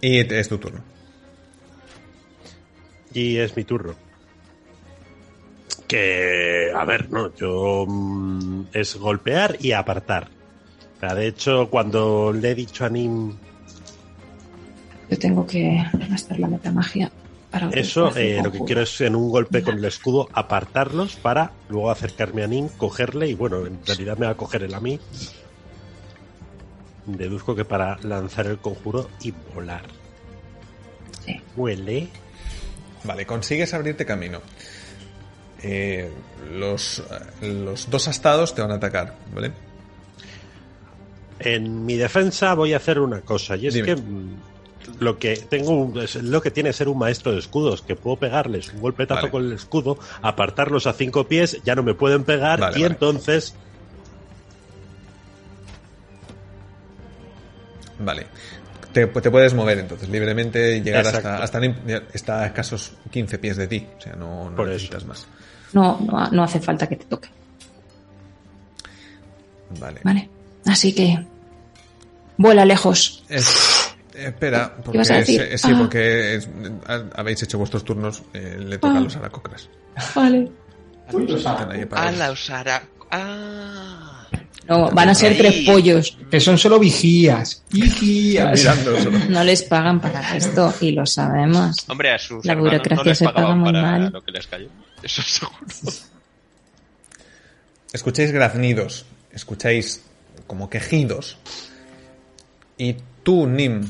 Y 0.03 0.17
es 0.17 0.49
tu 0.49 0.57
turno. 0.57 0.83
Y 3.13 3.37
es 3.37 3.55
mi 3.55 3.63
turno. 3.63 3.93
Que, 5.87 6.71
a 6.75 6.83
ver, 6.85 7.11
no, 7.11 7.35
yo 7.35 7.85
mm, 7.87 8.69
es 8.73 8.95
golpear 8.95 9.57
y 9.59 9.73
apartar. 9.73 10.29
O 10.97 10.99
sea, 10.99 11.13
de 11.13 11.27
hecho, 11.27 11.69
cuando 11.69 12.33
le 12.33 12.49
he 12.49 12.55
dicho 12.55 12.83
a 12.83 12.89
Nim 12.89 13.37
Yo 15.11 15.19
tengo 15.19 15.45
que 15.45 15.85
gastar 16.09 16.39
la 16.39 16.47
metamagia 16.47 17.11
para 17.51 17.69
eso, 17.71 18.15
eh, 18.15 18.39
lo 18.41 18.49
que 18.49 18.59
quiero 18.59 18.81
es 18.81 19.01
en 19.01 19.13
un 19.13 19.29
golpe 19.29 19.61
con 19.61 19.77
el 19.77 19.83
escudo 19.83 20.29
apartarlos 20.31 21.17
para 21.17 21.51
luego 21.67 21.91
acercarme 21.91 22.43
a 22.43 22.47
Nim, 22.47 22.69
cogerle 22.69 23.27
y 23.27 23.33
bueno, 23.33 23.65
en 23.65 23.77
realidad 23.85 24.17
me 24.17 24.25
va 24.25 24.31
a 24.31 24.37
coger 24.37 24.63
él 24.63 24.73
a 24.73 24.79
mí. 24.79 24.97
Deduzco 27.05 27.53
que 27.53 27.65
para 27.65 27.97
lanzar 28.03 28.47
el 28.47 28.59
conjuro 28.59 29.09
y 29.21 29.33
volar. 29.53 29.81
Sí. 31.25 31.41
Huele. 31.57 32.07
Vale, 33.03 33.25
consigues 33.25 33.73
abrirte 33.73 34.05
camino. 34.05 34.39
Eh, 35.61 36.09
los, 36.53 37.03
los 37.41 37.89
dos 37.89 38.07
astados 38.07 38.55
te 38.55 38.61
van 38.61 38.71
a 38.71 38.75
atacar, 38.75 39.17
¿vale? 39.35 39.51
En 41.39 41.85
mi 41.85 41.97
defensa 41.97 42.53
voy 42.53 42.73
a 42.73 42.77
hacer 42.77 42.99
una 42.99 43.19
cosa, 43.21 43.57
y 43.57 43.67
es 43.67 43.73
Dime. 43.73 43.87
que 43.87 44.01
lo 44.99 45.17
que 45.19 45.35
tengo 45.37 45.71
un- 45.71 45.99
es 45.99 46.15
lo 46.15 46.41
que 46.41 46.51
tiene 46.51 46.73
ser 46.73 46.87
un 46.89 46.97
maestro 46.97 47.31
de 47.31 47.39
escudos, 47.39 47.81
que 47.81 47.95
puedo 47.95 48.17
pegarles 48.17 48.73
un 48.73 48.81
golpetazo 48.81 49.21
Vale. 49.21 49.31
con 49.31 49.45
el 49.45 49.53
escudo, 49.53 49.97
apartarlos 50.21 50.87
a 50.87 50.93
cinco 50.93 51.27
pies, 51.27 51.57
ya 51.63 51.75
no 51.75 51.83
me 51.83 51.93
pueden 51.93 52.23
pegar, 52.23 52.59
Vale, 52.59 52.77
y 52.79 52.81
vale. 52.83 52.93
entonces 52.93 53.55
Vale. 57.99 58.27
Te, 58.93 59.07
te 59.07 59.31
puedes 59.31 59.53
mover 59.53 59.77
entonces 59.79 60.09
libremente 60.09 60.77
y 60.77 60.81
llegar 60.81 61.05
hasta, 61.05 61.19
Exacto. 61.19 61.43
hasta 61.43 61.59
Nim- 61.59 62.03
está 62.13 62.41
a 62.41 62.45
escasos 62.47 62.93
15 63.11 63.37
pies 63.37 63.55
de 63.57 63.67
ti. 63.67 63.87
O 63.97 64.01
sea, 64.01 64.13
no, 64.15 64.49
no 64.49 64.55
Por 64.55 64.65
eso. 64.67 64.73
necesitas 64.73 65.05
más. 65.05 65.27
No, 65.73 65.99
no, 66.01 66.27
no 66.31 66.43
hace 66.43 66.59
falta 66.59 66.87
que 66.87 66.95
te 66.97 67.05
toque. 67.05 67.29
Vale. 69.79 70.01
Vale. 70.03 70.29
Así 70.65 70.93
que. 70.93 71.25
Vuela 72.37 72.65
lejos. 72.65 73.23
Es- 73.29 73.80
espera, 74.25 74.75
porque, 74.83 74.97
vas 74.99 75.11
a 75.11 75.15
decir? 75.17 75.41
es- 75.41 75.61
sí, 75.61 75.69
Ah. 75.73 75.77
porque 75.77 76.35
es- 76.35 76.49
habéis 77.15 77.43
hecho 77.43 77.57
vuestros 77.57 77.83
turnos, 77.83 78.23
eh, 78.33 78.57
le 78.59 78.77
toca 78.77 78.93
Ah. 78.93 78.97
a 78.97 79.01
los 79.01 79.15
aracocras. 79.15 79.69
Vale. 80.15 80.49
A 81.91 82.11
la 82.11 82.31
usara. 82.31 82.83
Ah. 83.11 84.27
No, 84.69 84.89
van 84.91 85.09
a 85.09 85.15
ser 85.15 85.35
tres 85.37 85.65
pollos. 85.65 86.17
Que 86.29 86.39
son 86.39 86.57
solo 86.57 86.79
vigías. 86.79 87.63
Vigías. 87.71 88.63
No 89.29 89.43
les 89.43 89.63
pagan 89.63 89.99
para 89.99 90.37
esto 90.37 90.73
y 90.79 90.91
lo 90.91 91.05
sabemos. 91.05 91.75
Hombre, 91.89 92.13
a 92.13 92.17
sus 92.19 92.45
La 92.45 92.55
burocracia 92.55 92.95
no 92.95 93.03
les 93.03 93.17
se 93.17 93.25
paga 93.25 93.55
muy 93.55 93.73
para 93.73 93.81
mal. 93.81 94.09
lo 94.13 94.21
que 94.23 94.31
les 94.31 94.47
cayó. 94.47 94.67
Eso 95.03 95.21
seguro. 95.23 95.57
Escucháis 97.93 98.31
graznidos, 98.31 99.05
escucháis 99.33 100.01
como 100.47 100.69
quejidos. 100.69 101.37
Y 102.77 102.95
tú, 103.23 103.47
Nim, 103.47 103.81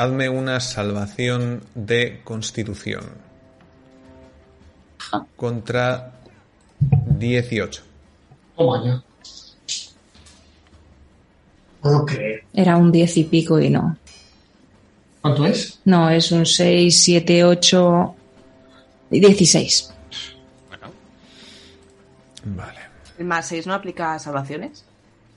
hazme 0.00 0.30
una 0.30 0.60
salvación 0.60 1.62
de 1.74 2.22
constitución. 2.24 3.04
Contra 5.36 6.12
18. 6.78 7.82
Toma 8.56 8.84
ya. 8.84 9.02
Ok. 11.82 12.12
Era 12.54 12.76
un 12.76 12.90
diez 12.90 13.16
y 13.18 13.24
pico 13.24 13.60
y 13.60 13.68
no. 13.68 13.96
¿Cuánto 15.20 15.44
es? 15.44 15.80
No, 15.84 16.08
es 16.08 16.32
un 16.32 16.46
6, 16.46 16.98
7, 16.98 17.44
8, 17.44 18.14
16. 19.10 19.92
Bueno, 20.68 20.86
Vale. 22.44 22.78
¿El 23.18 23.26
más 23.26 23.48
6 23.48 23.66
no 23.66 23.74
aplica 23.74 24.14
a 24.14 24.18
salvaciones? 24.18 24.84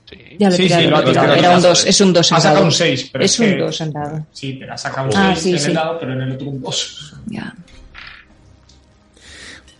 Sí. 0.08 0.36
Ya 0.38 0.48
lo 0.48 0.54
he 0.54 0.56
Sí, 0.56 0.62
tirado, 0.64 0.82
sí, 0.82 0.88
lo 0.88 0.98
he 1.00 1.04
tirado. 1.04 1.34
Era 1.34 1.56
un 1.56 1.62
2, 1.62 1.86
es 1.86 2.00
un 2.00 2.12
2 2.12 2.32
Ha 2.32 2.34
en 2.36 2.40
sacado 2.42 2.54
dado. 2.56 2.66
un 2.66 2.72
6, 2.72 3.10
pero 3.12 3.24
Es 3.24 3.32
es 3.32 3.38
un 3.40 3.46
que- 3.46 3.56
2 3.58 3.80
en 3.80 3.92
dado. 3.92 4.26
Sí, 4.32 4.52
pero 4.54 4.72
ha 4.74 4.78
sacado 4.78 5.08
un 5.08 5.16
Ah, 5.16 5.32
6 5.34 5.42
sí, 5.42 5.52
en 5.52 5.58
sí. 5.58 5.66
el 5.68 5.74
dado, 5.74 5.98
pero 5.98 6.12
en 6.12 6.20
el 6.22 6.32
otro 6.32 6.48
un 6.48 6.60
2. 6.62 7.14
Ya. 7.26 7.54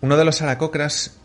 Uno 0.01 0.17
de 0.17 0.25
los 0.25 0.43
aracocras 0.43 1.17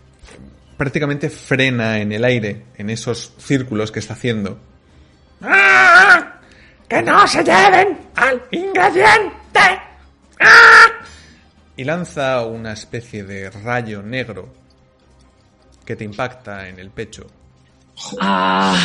prácticamente 0.77 1.29
frena 1.29 1.99
en 1.99 2.11
el 2.13 2.23
aire, 2.23 2.65
en 2.77 2.89
esos 2.89 3.33
círculos 3.37 3.91
que 3.91 3.99
está 3.99 4.13
haciendo. 4.13 4.57
¡Ah! 5.41 6.39
¡Que 6.87 7.01
no 7.01 7.27
se 7.27 7.43
lleven 7.43 7.97
al 8.15 8.41
ingrediente! 8.51 9.59
¡Ah! 10.39 10.85
Y 11.75 11.83
lanza 11.83 12.45
una 12.45 12.73
especie 12.73 13.23
de 13.23 13.49
rayo 13.49 14.01
negro 14.01 14.53
que 15.85 15.95
te 15.95 16.03
impacta 16.05 16.67
en 16.69 16.79
el 16.79 16.89
pecho 16.91 17.27
Ah, 18.19 18.77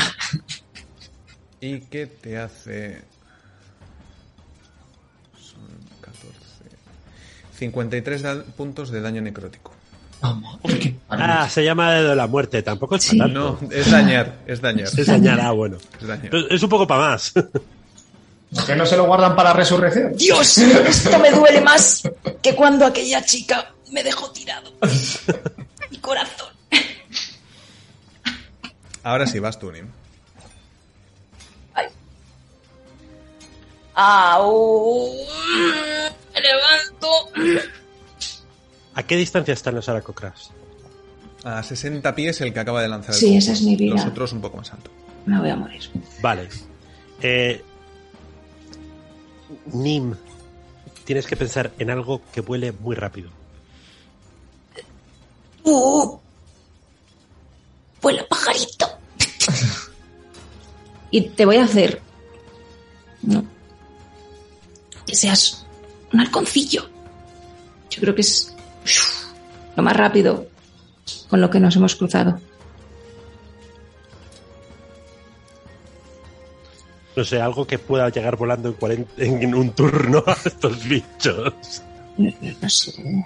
y 1.60 1.80
que 1.80 2.06
te 2.06 2.38
hace... 2.38 3.02
Son 5.40 5.60
14... 6.00 6.28
53 7.58 8.22
da- 8.22 8.42
puntos 8.56 8.90
de 8.90 9.00
daño 9.00 9.22
necrótico. 9.22 9.72
Vamos. 10.20 10.58
¿Por 10.60 10.78
qué? 10.78 10.96
Ah, 11.08 11.48
se 11.50 11.64
llama 11.64 11.92
dedo 11.92 12.10
de 12.10 12.16
la 12.16 12.26
muerte. 12.26 12.62
Tampoco 12.62 12.96
es 12.96 13.02
Sí. 13.04 13.16
para 13.18 13.32
tanto. 13.32 13.58
No, 13.62 13.70
es 13.70 13.90
dañar, 13.90 14.38
es 14.46 14.60
dañar. 14.60 14.88
Es 14.96 15.06
dañar, 15.06 15.40
ah, 15.40 15.50
bueno. 15.52 15.76
Es 16.00 16.06
dañar. 16.06 16.30
Pero 16.30 16.48
Es 16.50 16.62
un 16.62 16.68
poco 16.68 16.86
para 16.86 17.10
más. 17.10 17.32
¿Por 17.32 18.66
qué 18.66 18.74
no 18.76 18.86
se 18.86 18.96
lo 18.96 19.04
guardan 19.06 19.34
para 19.36 19.52
resurrección? 19.52 20.16
Dios, 20.16 20.58
esto 20.58 21.18
me 21.18 21.30
duele 21.30 21.60
más 21.60 22.02
que 22.40 22.54
cuando 22.54 22.86
aquella 22.86 23.24
chica 23.24 23.72
me 23.92 24.02
dejó 24.02 24.30
tirado. 24.30 24.72
Mi 25.90 25.98
corazón. 25.98 26.53
Ahora 29.04 29.26
sí 29.26 29.38
vas 29.38 29.58
tú, 29.58 29.70
Nim. 29.70 29.86
Ay. 31.74 31.86
Au. 33.94 35.12
Me 36.34 36.40
levanto. 36.40 37.08
¿A 38.94 39.02
qué 39.02 39.16
distancia 39.16 39.52
están 39.52 39.74
los 39.74 39.88
aracocras? 39.88 40.50
A 41.44 41.62
60 41.62 42.14
pies 42.14 42.40
el 42.40 42.54
que 42.54 42.60
acaba 42.60 42.80
de 42.80 42.88
lanzar 42.88 43.14
el 43.14 43.20
Sí, 43.20 43.36
esa 43.36 43.52
es 43.52 43.60
mi 43.62 43.76
vida. 43.76 43.94
Los 43.94 44.06
otros 44.06 44.32
un 44.32 44.40
poco 44.40 44.56
más 44.56 44.72
alto. 44.72 44.90
Me 45.26 45.38
voy 45.38 45.50
a 45.50 45.56
morir. 45.56 45.82
Vale. 46.22 46.48
Eh, 47.20 47.62
Nim, 49.72 50.14
tienes 51.04 51.26
que 51.26 51.36
pensar 51.36 51.72
en 51.78 51.90
algo 51.90 52.22
que 52.32 52.40
vuele 52.40 52.72
muy 52.72 52.96
rápido. 52.96 53.30
¡Uh! 55.64 56.18
Vuela 58.04 58.22
pajarito. 58.28 58.86
y 61.10 61.22
te 61.22 61.46
voy 61.46 61.56
a 61.56 61.64
hacer. 61.64 62.02
No. 63.22 63.42
Que 65.06 65.14
seas 65.14 65.64
un 66.12 66.20
halconcillo. 66.20 66.86
Yo 67.88 68.00
creo 68.02 68.14
que 68.14 68.20
es 68.20 68.54
lo 69.74 69.82
más 69.82 69.96
rápido 69.96 70.46
con 71.30 71.40
lo 71.40 71.48
que 71.48 71.58
nos 71.58 71.76
hemos 71.76 71.94
cruzado. 71.94 72.38
No 77.16 77.24
sé, 77.24 77.40
algo 77.40 77.66
que 77.66 77.78
pueda 77.78 78.10
llegar 78.10 78.36
volando 78.36 78.68
en, 78.68 78.74
40 78.74 79.12
en 79.16 79.54
un 79.54 79.70
turno 79.70 80.22
a 80.26 80.36
estos 80.44 80.84
bichos. 80.84 81.54
No, 82.18 82.30
no 82.60 82.68
sé. 82.68 83.24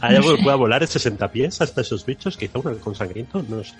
¿Hay 0.00 0.16
algo 0.16 0.36
que 0.36 0.42
pueda 0.42 0.56
volar 0.56 0.82
en 0.82 0.88
60 0.88 1.30
pies 1.32 1.60
hasta 1.60 1.80
esos 1.80 2.04
bichos? 2.04 2.36
Quizá 2.36 2.58
un 2.58 2.68
halcón 2.68 2.94
sangriento, 2.94 3.42
no 3.48 3.56
lo 3.56 3.64
sé. 3.64 3.74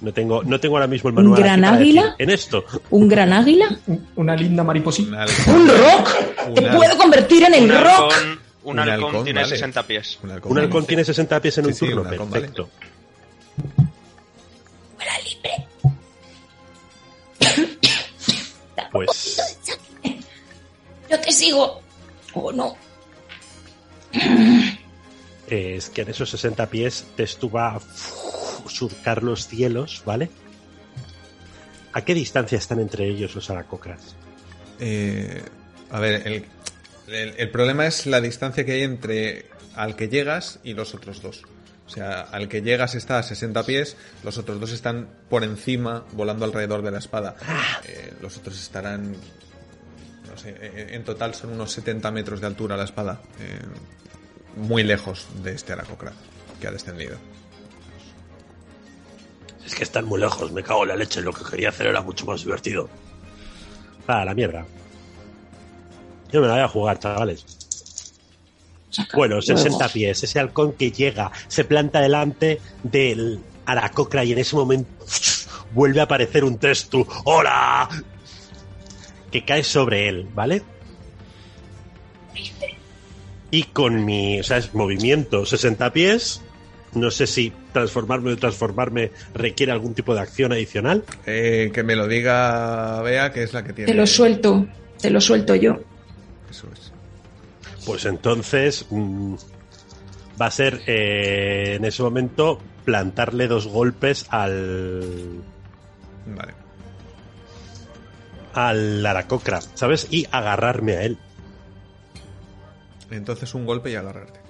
No 0.00 0.12
tengo, 0.12 0.42
no 0.42 0.58
tengo 0.58 0.76
ahora 0.76 0.88
mismo 0.88 1.10
el 1.10 1.16
¿Un 1.16 1.22
manual. 1.30 1.40
aquí 1.40 1.42
gran 1.48 1.64
águila? 1.64 2.02
decir, 2.02 2.16
En 2.18 2.30
esto. 2.30 2.64
¿Un 2.90 3.08
gran 3.08 3.32
águila? 3.32 3.76
Una 4.16 4.34
linda 4.34 4.64
mariposita. 4.64 5.26
Un. 5.46 5.54
¡Un 5.54 5.68
rock! 5.68 6.08
Un 6.48 6.54
¡Te 6.54 6.62
puedo 6.62 6.98
convertir 6.98 7.44
en 7.44 7.54
el 7.54 7.64
Un 7.64 7.70
rock! 7.70 7.84
halcón, 8.12 8.40
un 8.64 8.72
Un 8.72 8.78
halcón 8.80 9.04
halcón, 9.06 9.24
tiene 9.24 9.40
vale. 9.42 9.50
60 9.54 9.82
pies. 9.86 10.18
Un 10.22 10.30
halcón. 10.32 10.52
Un 10.52 10.58
halcón 10.58 10.86
tiene 10.86 11.04
60 11.04 11.40
pies 11.40 11.58
en 11.58 11.64
Sí, 11.64 11.68
un 11.70 11.74
sí, 11.76 11.86
turno. 11.86 12.00
un 12.00 12.06
halcón, 12.08 12.30
vale. 12.30 12.40
Perfecto. 12.40 12.68
Fuera 14.96 15.12
libre. 15.20 15.66
Pues 18.90 19.38
Yo 21.10 21.20
te 21.20 21.32
sigo. 21.32 21.80
¿O 22.34 22.50
no? 22.52 22.74
Es 25.48 25.90
que 25.90 26.02
en 26.02 26.08
esos 26.10 26.30
60 26.30 26.66
pies 26.70 27.06
te 27.16 27.22
estuva 27.24 27.76
a 27.76 27.80
surcar 28.68 29.22
los 29.22 29.46
cielos, 29.48 30.02
¿vale? 30.06 30.30
¿A 31.92 32.02
qué 32.04 32.14
distancia 32.14 32.58
están 32.58 32.80
entre 32.80 33.06
ellos 33.08 33.34
los 33.34 33.50
aracocras? 33.50 34.16
Eh, 34.80 35.42
a 35.90 36.00
ver, 36.00 36.26
el, 36.26 36.44
el- 37.08 37.34
el 37.36 37.50
problema 37.50 37.86
es 37.86 38.06
la 38.06 38.20
distancia 38.20 38.64
que 38.64 38.72
hay 38.72 38.82
entre 38.82 39.46
al 39.74 39.96
que 39.96 40.08
llegas 40.08 40.58
y 40.64 40.74
los 40.74 40.94
otros 40.94 41.20
dos. 41.22 41.42
O 41.86 41.90
sea, 41.90 42.22
al 42.22 42.48
que 42.48 42.62
llegas 42.62 42.94
está 42.94 43.18
a 43.18 43.22
60 43.22 43.64
pies, 43.64 43.96
los 44.24 44.38
otros 44.38 44.58
dos 44.60 44.72
están 44.72 45.08
por 45.28 45.44
encima, 45.44 46.06
volando 46.12 46.44
alrededor 46.46 46.80
de 46.82 46.90
la 46.90 46.98
espada. 46.98 47.36
Eh, 47.84 48.14
los 48.22 48.38
otros 48.38 48.58
estarán, 48.58 49.12
no 49.12 50.38
sé, 50.38 50.50
eh, 50.60 50.86
en 50.92 51.04
total 51.04 51.34
son 51.34 51.50
unos 51.52 51.72
70 51.72 52.10
metros 52.10 52.40
de 52.40 52.46
altura 52.46 52.76
la 52.78 52.84
espada. 52.84 53.20
eh, 53.40 53.58
muy 54.56 54.82
lejos 54.82 55.26
de 55.42 55.52
este 55.54 55.72
Aracocra 55.72 56.12
que 56.60 56.66
ha 56.66 56.70
descendido. 56.70 57.16
Es 59.64 59.74
que 59.74 59.84
están 59.84 60.04
muy 60.04 60.20
lejos, 60.20 60.52
me 60.52 60.62
cago 60.62 60.82
en 60.82 60.88
la 60.88 60.96
leche. 60.96 61.20
Lo 61.20 61.32
que 61.32 61.44
quería 61.44 61.70
hacer 61.70 61.86
era 61.86 62.02
mucho 62.02 62.26
más 62.26 62.44
divertido. 62.44 62.88
Ah, 64.06 64.24
la 64.24 64.34
mierda. 64.34 64.66
Yo 66.32 66.40
me 66.40 66.46
la 66.46 66.54
voy 66.54 66.62
a 66.62 66.68
jugar, 66.68 66.98
chavales. 66.98 67.44
Bueno, 69.14 69.40
60 69.40 69.76
huevos. 69.76 69.92
pies. 69.92 70.22
Ese 70.22 70.40
halcón 70.40 70.72
que 70.72 70.90
llega, 70.90 71.30
se 71.48 71.64
planta 71.64 72.00
delante 72.00 72.60
del 72.82 73.40
Aracocra 73.64 74.24
y 74.24 74.32
en 74.32 74.38
ese 74.38 74.56
momento 74.56 74.90
vuelve 75.72 76.00
a 76.00 76.04
aparecer 76.04 76.44
un 76.44 76.58
texto. 76.58 77.06
¡Hola! 77.24 77.88
Que 79.30 79.44
cae 79.44 79.64
sobre 79.64 80.08
él, 80.08 80.28
¿vale? 80.34 80.62
Y 83.52 83.64
con 83.64 84.06
mi, 84.06 84.40
o 84.40 84.42
sea, 84.42 84.56
es 84.56 84.74
movimiento 84.74 85.44
60 85.44 85.92
pies. 85.92 86.40
No 86.94 87.10
sé 87.10 87.26
si 87.26 87.52
transformarme 87.74 88.32
o 88.32 88.36
transformarme 88.38 89.12
requiere 89.34 89.72
algún 89.72 89.92
tipo 89.92 90.14
de 90.14 90.22
acción 90.22 90.52
adicional. 90.52 91.04
Eh, 91.26 91.70
que 91.72 91.82
me 91.82 91.94
lo 91.94 92.08
diga 92.08 93.02
Bea, 93.02 93.30
que 93.30 93.42
es 93.42 93.52
la 93.52 93.62
que 93.62 93.74
tiene. 93.74 93.92
Te 93.92 93.96
lo 93.96 94.06
suelto. 94.06 94.66
Te 94.98 95.10
lo 95.10 95.20
suelto 95.20 95.54
yo. 95.54 95.78
Eso 96.50 96.66
es. 96.72 96.92
Pues 97.84 98.06
entonces 98.06 98.86
mm, 98.88 99.34
va 100.40 100.46
a 100.46 100.50
ser 100.50 100.80
eh, 100.86 101.74
en 101.76 101.84
ese 101.84 102.02
momento 102.02 102.58
plantarle 102.86 103.48
dos 103.48 103.66
golpes 103.66 104.24
al 104.30 105.42
Vale. 106.26 106.54
al 108.54 109.04
Aracocra, 109.04 109.60
¿sabes? 109.74 110.06
Y 110.10 110.26
agarrarme 110.30 110.96
a 110.96 111.02
él. 111.02 111.18
Entonces 113.12 113.54
un 113.54 113.66
golpe 113.66 113.90
y 113.90 113.94
agarrarte. 113.96 114.40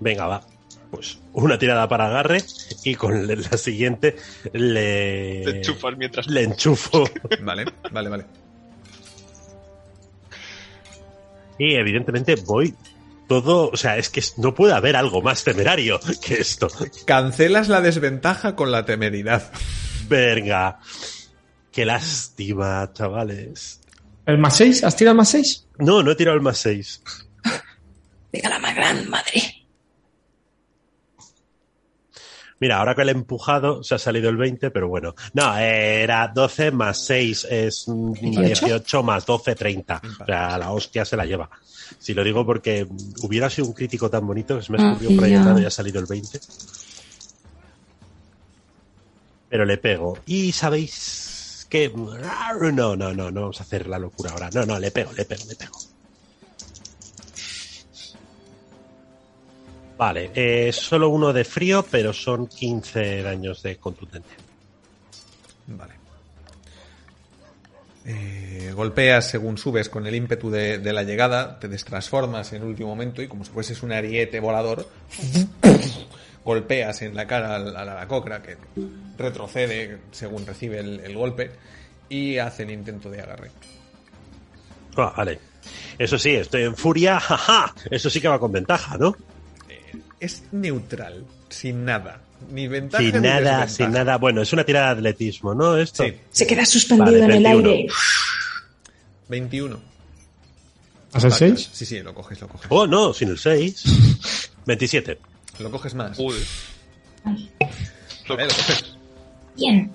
Venga, 0.00 0.26
va. 0.26 0.42
Pues 0.90 1.18
una 1.32 1.58
tirada 1.58 1.88
para 1.88 2.06
agarre 2.06 2.42
y 2.84 2.94
con 2.94 3.26
la 3.26 3.56
siguiente 3.56 4.16
le, 4.52 5.42
Te 5.44 5.50
enchufas 5.58 5.96
mientras. 5.96 6.26
le 6.26 6.42
enchufo. 6.42 7.04
Vale, 7.42 7.64
vale, 7.90 8.08
vale. 8.10 8.24
Y 11.58 11.74
evidentemente 11.74 12.34
voy 12.36 12.74
todo, 13.28 13.70
o 13.70 13.76
sea, 13.76 13.96
es 13.96 14.10
que 14.10 14.22
no 14.36 14.54
puede 14.54 14.74
haber 14.74 14.96
algo 14.96 15.22
más 15.22 15.44
temerario 15.44 16.00
que 16.20 16.34
esto. 16.34 16.68
Cancelas 17.06 17.68
la 17.68 17.80
desventaja 17.80 18.54
con 18.56 18.70
la 18.70 18.84
temeridad. 18.84 19.50
Venga. 20.08 20.80
Qué 21.70 21.86
lástima, 21.86 22.90
chavales. 22.92 23.80
¿El 24.26 24.38
más 24.38 24.56
6? 24.56 24.84
¿Has 24.84 24.96
tirado 24.96 25.12
el 25.12 25.18
más 25.18 25.30
6? 25.30 25.68
No, 25.78 26.02
no 26.02 26.10
he 26.10 26.14
tirado 26.16 26.36
el 26.36 26.42
más 26.42 26.58
6. 26.58 27.02
Gran 28.92 29.10
madre. 29.10 29.62
Mira, 32.62 32.78
ahora 32.78 32.94
que 32.94 33.04
le 33.04 33.10
he 33.10 33.14
empujado, 33.16 33.82
se 33.82 33.96
ha 33.96 33.98
salido 33.98 34.30
el 34.30 34.36
20, 34.36 34.70
pero 34.70 34.86
bueno. 34.86 35.16
No, 35.32 35.58
era 35.58 36.28
12 36.28 36.70
más 36.70 37.04
6 37.06 37.48
es 37.50 37.88
mm, 37.88 38.12
18. 38.12 38.66
18 38.66 39.02
más 39.02 39.26
12, 39.26 39.56
30. 39.56 40.02
O 40.20 40.24
sea, 40.24 40.58
la 40.58 40.70
hostia 40.70 41.04
se 41.04 41.16
la 41.16 41.26
lleva. 41.26 41.50
Si 41.98 42.14
lo 42.14 42.22
digo 42.22 42.46
porque 42.46 42.86
hubiera 43.22 43.50
sido 43.50 43.66
un 43.66 43.72
crítico 43.72 44.08
tan 44.08 44.24
bonito 44.24 44.56
que 44.56 44.62
se 44.62 44.70
me 44.70 44.78
Ah, 44.80 44.92
escurrió 44.92 45.10
y 45.10 45.16
por 45.16 45.24
ahí 45.24 45.32
y 45.32 45.64
ha 45.64 45.70
salido 45.70 45.98
el 45.98 46.06
20. 46.06 46.40
Pero 49.48 49.64
le 49.64 49.76
pego. 49.78 50.18
Y 50.24 50.52
sabéis 50.52 51.66
que... 51.68 51.88
No, 51.90 52.70
no, 52.70 52.96
no, 52.96 53.12
no 53.12 53.40
vamos 53.40 53.60
a 53.60 53.64
hacer 53.64 53.88
la 53.88 53.98
locura 53.98 54.30
ahora. 54.30 54.50
No, 54.54 54.64
no, 54.64 54.78
le 54.78 54.92
pego, 54.92 55.12
le 55.14 55.24
pego, 55.24 55.44
le 55.48 55.56
pego. 55.56 55.78
Vale, 60.02 60.32
eh, 60.34 60.72
solo 60.72 61.10
uno 61.10 61.32
de 61.32 61.44
frío, 61.44 61.86
pero 61.88 62.12
son 62.12 62.48
15 62.48 63.22
daños 63.22 63.62
de 63.62 63.76
contundencia. 63.76 64.36
Vale. 65.68 65.92
Eh, 68.04 68.72
golpeas 68.74 69.30
según 69.30 69.56
subes 69.58 69.88
con 69.88 70.04
el 70.08 70.16
ímpetu 70.16 70.50
de, 70.50 70.78
de 70.78 70.92
la 70.92 71.04
llegada, 71.04 71.60
te 71.60 71.68
destransformas 71.68 72.52
en 72.52 72.62
el 72.62 72.68
último 72.70 72.88
momento 72.88 73.22
y 73.22 73.28
como 73.28 73.44
si 73.44 73.52
fueses 73.52 73.80
un 73.84 73.92
ariete 73.92 74.40
volador, 74.40 74.88
golpeas 76.44 77.00
en 77.02 77.14
la 77.14 77.28
cara 77.28 77.54
al- 77.54 77.76
a 77.76 77.84
la 77.84 77.92
aracocra 77.92 78.42
que 78.42 78.56
retrocede 79.16 79.98
según 80.10 80.44
recibe 80.44 80.80
el, 80.80 80.98
el 80.98 81.14
golpe 81.16 81.52
y 82.08 82.38
hace 82.38 82.64
el 82.64 82.72
intento 82.72 83.08
de 83.08 83.20
agarre. 83.20 83.52
Ah, 84.96 85.14
vale. 85.16 85.38
Eso 85.96 86.18
sí, 86.18 86.30
estoy 86.34 86.64
en 86.64 86.74
furia, 86.74 87.20
jaja. 87.20 87.72
Eso 87.88 88.10
sí 88.10 88.20
que 88.20 88.26
va 88.26 88.40
con 88.40 88.50
ventaja, 88.50 88.98
¿no? 88.98 89.14
Es 90.22 90.44
neutral, 90.52 91.24
sin 91.48 91.84
nada. 91.84 92.20
Ni 92.50 92.68
ventaja 92.68 93.02
Sin 93.02 93.12
ni 93.14 93.20
nada, 93.22 93.38
desventaja. 93.40 93.68
sin 93.68 93.90
nada. 93.90 94.16
Bueno, 94.18 94.40
es 94.42 94.52
una 94.52 94.62
tirada 94.64 94.86
de 94.94 95.00
atletismo, 95.00 95.52
¿no? 95.52 95.76
Esto. 95.76 96.04
Sí, 96.04 96.14
Se 96.30 96.46
queda 96.46 96.64
suspendido 96.64 97.20
Vale, 97.20 97.24
en 97.24 97.30
el 97.32 97.42
21. 97.42 97.68
aire. 97.70 97.88
21. 99.28 99.80
¿Has 101.12 101.24
el 101.24 101.32
6? 101.32 101.70
Sí, 101.72 101.86
sí, 101.86 102.00
lo 102.02 102.14
coges, 102.14 102.40
lo 102.40 102.46
coges. 102.48 102.66
Oh, 102.70 102.86
no, 102.86 103.12
sin 103.12 103.30
el 103.30 103.38
6. 103.38 103.82
27. 104.66 105.18
Lo 105.58 105.70
coges 105.70 105.94
más. 105.94 106.16
Vale, 106.16 107.50
lo 108.28 108.36
coges. 108.36 108.96
bien. 109.56 109.90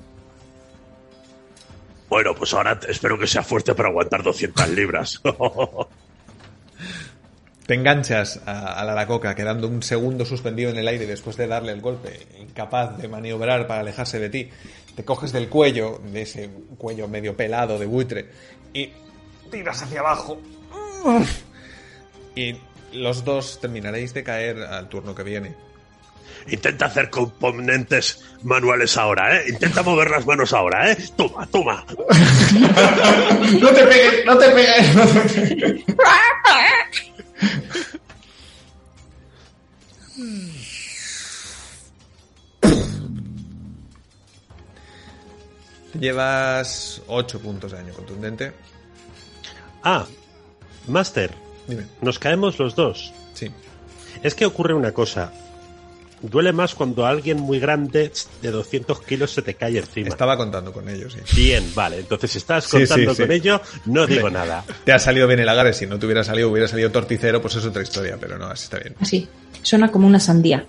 Bueno, 2.10 2.36
pues 2.36 2.54
ahora 2.54 2.80
espero 2.88 3.18
que 3.18 3.26
sea 3.28 3.42
fuerte 3.44 3.74
para 3.74 3.90
aguantar 3.90 4.22
200 4.24 4.70
libras. 4.70 5.20
Te 7.67 7.73
enganchas 7.73 8.39
a, 8.45 8.80
a 8.80 8.86
la 8.86 8.93
aracoca, 8.93 9.36
quedando 9.36 9.67
un 9.67 9.84
segundo 9.84 10.25
suspendido 10.25 10.71
en 10.71 10.77
el 10.77 10.88
aire 10.88 11.06
después 11.06 11.36
de 11.36 11.47
darle 11.47 11.73
el 11.73 11.82
golpe, 11.82 12.17
incapaz 12.39 12.97
de 12.97 13.10
maniobrar 13.10 13.67
para 13.67 13.82
alejarse 13.82 14.19
de 14.19 14.30
ti. 14.30 14.49
Te 14.95 15.03
coges 15.03 15.34
del 15.34 15.49
cuello, 15.49 16.01
de 16.12 16.21
ese 16.21 16.49
cuello 16.77 17.08
medio 17.08 17.36
pelado 17.36 17.77
de 17.77 17.86
buitre, 17.86 18.30
y 18.73 18.91
tiras 19.51 19.84
hacia 19.84 19.99
abajo. 19.99 20.41
Y 22.36 22.56
los 22.93 23.23
dos 23.25 23.60
terminaréis 23.60 24.13
de 24.13 24.23
caer 24.23 24.60
al 24.63 24.88
turno 24.88 25.13
que 25.13 25.23
viene. 25.23 25.53
Intenta 26.49 26.86
hacer 26.86 27.10
componentes 27.10 28.23
manuales 28.43 28.95
ahora, 28.97 29.38
¿eh? 29.38 29.45
Intenta 29.49 29.84
mover 29.84 30.10
las 30.10 30.25
manos 30.25 30.53
ahora, 30.53 30.91
¿eh? 30.91 30.97
Toma, 31.15 31.45
toma. 31.47 31.86
No 33.60 33.69
te 33.69 33.84
pegues, 33.84 34.25
no 34.25 34.38
te 34.38 34.49
pegues. 34.49 34.95
No 34.95 35.06
te 35.06 35.19
pegues. 35.19 35.84
Llevas 45.99 47.01
8 47.08 47.39
puntos 47.39 47.71
de 47.71 47.77
daño 47.77 47.93
contundente. 47.93 48.53
Ah, 49.84 50.06
Master, 50.88 51.32
Dime. 51.67 51.86
nos 52.01 52.19
caemos 52.19 52.60
los 52.60 52.75
dos. 52.75 53.13
Sí. 53.34 53.49
Es 54.23 54.36
que 54.36 54.45
ocurre 54.45 54.73
una 54.73 54.91
cosa. 54.91 55.32
Duele 56.21 56.51
más 56.51 56.73
cuando 56.73 57.06
alguien 57.06 57.38
muy 57.39 57.60
grande 57.60 58.12
de 58.41 58.51
200 58.51 59.01
kilos 59.03 59.32
se 59.32 59.43
te 59.43 59.53
cae 59.53 59.77
encima. 59.77 60.08
Estaba 60.08 60.36
contando 60.36 60.73
con 60.73 60.89
ellos, 60.89 61.13
sí. 61.13 61.36
Bien, 61.36 61.71
vale. 61.75 61.99
Entonces, 61.99 62.32
si 62.32 62.39
estás 62.39 62.63
Sí, 62.65 62.71
contando 62.71 63.13
sí, 63.13 63.21
con 63.21 63.27
sí. 63.30 63.34
ello, 63.34 63.62
no 63.86 64.08
digo 64.08 64.30
nada. 64.32 64.63
Te 64.84 64.93
ha 64.93 64.99
salido 64.99 65.27
bien 65.27 65.39
el 65.39 65.49
agarre. 65.49 65.73
Si 65.73 65.86
no 65.86 65.99
te 65.99 66.06
hubiera 66.08 66.23
salido, 66.23 66.49
hubiera 66.49 66.67
salido 66.67 66.91
torticero, 66.91 67.39
pues 67.41 67.56
es 67.56 67.65
otra 67.65 67.84
historia, 67.84 68.17
pero 68.19 68.38
no, 68.39 68.47
así 68.47 68.63
está 68.63 68.80
bien. 68.80 68.95
Así. 68.99 69.27
Suena 69.62 69.91
como 69.91 70.08
una 70.08 70.19
sandía. 70.19 70.65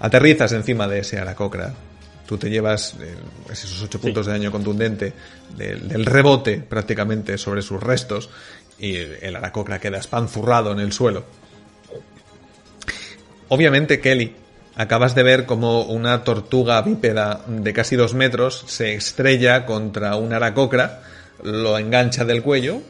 Aterrizas 0.00 0.52
encima 0.52 0.86
de 0.88 1.00
ese 1.00 1.18
aracocra. 1.18 1.74
Tú 2.26 2.36
te 2.38 2.50
llevas 2.50 2.94
eh, 3.00 3.14
esos 3.52 3.80
8 3.82 4.00
puntos 4.00 4.26
de 4.26 4.32
daño 4.32 4.50
contundente 4.50 5.12
del, 5.56 5.88
del 5.88 6.04
rebote 6.04 6.58
prácticamente 6.58 7.38
sobre 7.38 7.62
sus 7.62 7.80
restos 7.80 8.30
y 8.78 8.96
el 8.96 9.36
aracocra 9.36 9.78
queda 9.78 9.98
espanzurrado 9.98 10.72
en 10.72 10.80
el 10.80 10.92
suelo. 10.92 11.24
Obviamente, 13.48 14.00
Kelly, 14.00 14.34
acabas 14.76 15.14
de 15.14 15.22
ver 15.22 15.46
como 15.46 15.82
una 15.82 16.24
tortuga 16.24 16.80
bípeda 16.82 17.40
de 17.46 17.72
casi 17.72 17.96
dos 17.96 18.14
metros 18.14 18.64
se 18.66 18.94
estrella 18.94 19.66
contra 19.66 20.16
un 20.16 20.32
aracocra, 20.32 21.02
lo 21.42 21.78
engancha 21.78 22.24
del 22.24 22.42
cuello 22.42 22.80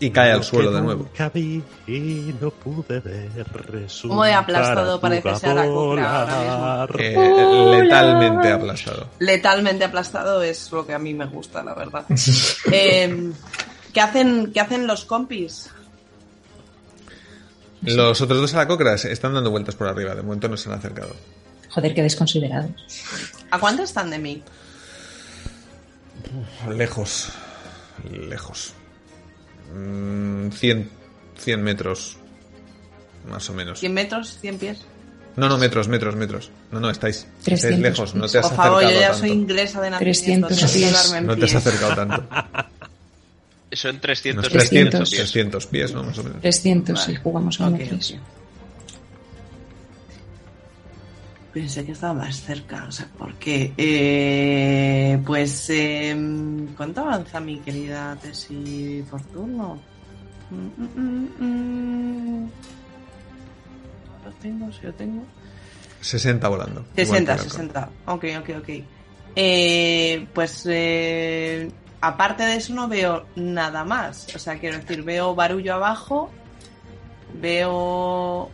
y 0.00 0.10
cae 0.10 0.32
al 0.32 0.44
suelo 0.44 0.70
de 0.70 0.80
nuevo. 0.80 1.04
Nunca 1.04 1.28
vi 1.28 1.62
y 1.86 2.34
no 2.40 2.50
pude 2.50 3.00
ver 3.00 3.46
¿Cómo 4.02 4.24
de 4.24 4.32
aplastado 4.32 5.00
parece 5.00 5.30
ese 5.30 5.46
aracocra 5.48 6.22
ahora. 6.22 6.94
Eh, 6.98 7.82
letalmente 7.82 8.52
aplastado. 8.52 9.08
Letalmente 9.18 9.84
aplastado 9.84 10.42
es 10.42 10.70
lo 10.70 10.86
que 10.86 10.94
a 10.94 10.98
mí 10.98 11.14
me 11.14 11.26
gusta, 11.26 11.62
la 11.62 11.74
verdad. 11.74 12.04
Eh, 12.70 13.32
¿qué, 13.92 14.00
hacen, 14.00 14.52
¿Qué 14.52 14.60
hacen 14.60 14.86
los 14.86 15.04
compis? 15.04 15.70
Los 17.82 18.20
otros 18.20 18.40
dos 18.40 18.54
aracocras 18.54 19.04
están 19.04 19.34
dando 19.34 19.50
vueltas 19.50 19.74
por 19.74 19.88
arriba, 19.88 20.14
de 20.14 20.22
momento 20.22 20.48
no 20.48 20.56
se 20.56 20.68
han 20.68 20.78
acercado. 20.78 21.14
Joder, 21.70 21.94
qué 21.94 22.02
desconsiderados. 22.02 22.70
¿A 23.50 23.58
cuánto 23.58 23.82
están 23.82 24.10
de 24.10 24.18
mí? 24.18 24.42
Lejos, 26.70 27.28
lejos. 28.10 28.72
Mm, 29.74 30.50
100, 30.50 30.90
100 31.38 31.62
metros, 31.62 32.16
más 33.28 33.48
o 33.50 33.54
menos. 33.54 33.82
¿100 33.82 33.90
metros? 33.92 34.38
¿100 34.42 34.58
pies? 34.58 34.78
No, 35.36 35.48
no, 35.48 35.56
metros, 35.56 35.86
metros, 35.88 36.16
metros. 36.16 36.50
No, 36.72 36.80
no, 36.80 36.90
estáis, 36.90 37.18
estáis 37.38 37.60
300 37.60 37.80
lejos, 37.80 38.14
no 38.14 38.26
te 38.28 38.38
has 38.38 38.48
Por 38.48 38.56
favor, 38.56 38.82
yo 38.82 38.88
acercado 38.88 39.00
ya 39.00 39.10
tanto. 39.12 39.20
soy 39.20 39.30
inglesa 39.30 39.80
de 39.80 39.90
nacimiento. 39.90 40.46
300 40.48 40.50
tengo 40.50 40.72
que 40.72 40.78
pies. 40.78 41.22
No 41.22 41.36
te 41.36 41.44
has 41.44 41.54
acercado 41.54 41.94
tanto. 41.94 42.28
Son 43.72 44.00
300 44.00 44.44
Unos 44.44 44.52
300, 44.52 45.10
300. 45.10 45.10
300 45.10 45.66
pies, 45.66 45.92
¿no? 45.94 46.02
Más 46.02 46.18
o 46.18 46.24
menos. 46.24 46.40
300 46.40 46.94
Vale. 46.98 47.06
si 47.16 47.22
jugamos 47.22 47.60
a 47.60 47.68
Ok, 47.68 47.78
metros. 47.78 48.10
ok. 48.12 48.18
Pensé 51.52 51.84
que 51.84 51.92
estaba 51.92 52.12
más 52.14 52.40
cerca, 52.42 52.84
o 52.86 52.92
sea, 52.92 53.08
porque 53.18 53.72
eh, 53.76 55.18
pues 55.26 55.70
em, 55.70 56.66
¿cuánto 56.76 57.00
avanza 57.00 57.40
mi 57.40 57.58
querida 57.60 58.16
Tesi 58.22 59.02
por 59.10 59.20
turno? 59.22 59.80
Mm, 60.50 60.82
mm, 60.82 61.28
mm, 61.40 61.44
mm. 62.44 62.50
Lo 64.24 64.32
tengo, 64.42 64.72
si 64.72 64.86
lo 64.86 64.92
tengo. 64.94 65.24
60 66.00 66.48
volando. 66.48 66.80
igual 66.96 67.06
60, 67.26 67.34
que 67.36 67.42
el 67.42 67.50
60. 67.50 67.90
Ok, 68.06 68.24
ok, 68.40 68.50
ok. 68.60 68.68
Eh, 69.34 70.26
pues 70.34 70.62
eh, 70.68 71.70
aparte 72.00 72.44
de 72.44 72.56
eso 72.56 72.74
no 72.74 72.88
veo 72.88 73.26
nada 73.36 73.84
más. 73.84 74.34
O 74.34 74.38
sea, 74.38 74.58
quiero 74.58 74.78
decir, 74.78 75.02
veo 75.02 75.34
barullo 75.34 75.74
abajo, 75.74 76.30
veo 77.40 78.50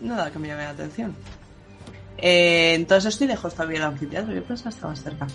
nada 0.00 0.30
que 0.30 0.38
me 0.38 0.48
llame 0.48 0.64
la 0.64 0.70
atención. 0.70 1.14
Eh, 2.18 2.74
entonces 2.74 3.14
estoy 3.14 3.26
lejos 3.26 3.52
todavía 3.54 3.80
del 3.80 3.88
anfiteatro, 3.88 4.34
yo 4.34 4.42
pensaba 4.42 4.74
que 4.74 4.86
más 4.86 5.02
cerca. 5.02 5.26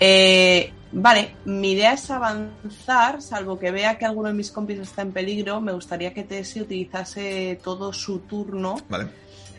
Eh, 0.00 0.72
vale, 0.92 1.34
mi 1.44 1.72
idea 1.72 1.94
es 1.94 2.10
avanzar, 2.10 3.20
salvo 3.20 3.58
que 3.58 3.70
vea 3.70 3.98
que 3.98 4.04
alguno 4.04 4.28
de 4.28 4.34
mis 4.34 4.50
compis 4.50 4.78
está 4.78 5.02
en 5.02 5.12
peligro, 5.12 5.60
me 5.60 5.72
gustaría 5.72 6.12
que 6.14 6.22
Tessie 6.22 6.62
utilizase 6.62 7.58
todo 7.64 7.92
su 7.92 8.20
turno 8.20 8.76
Vale, 8.88 9.08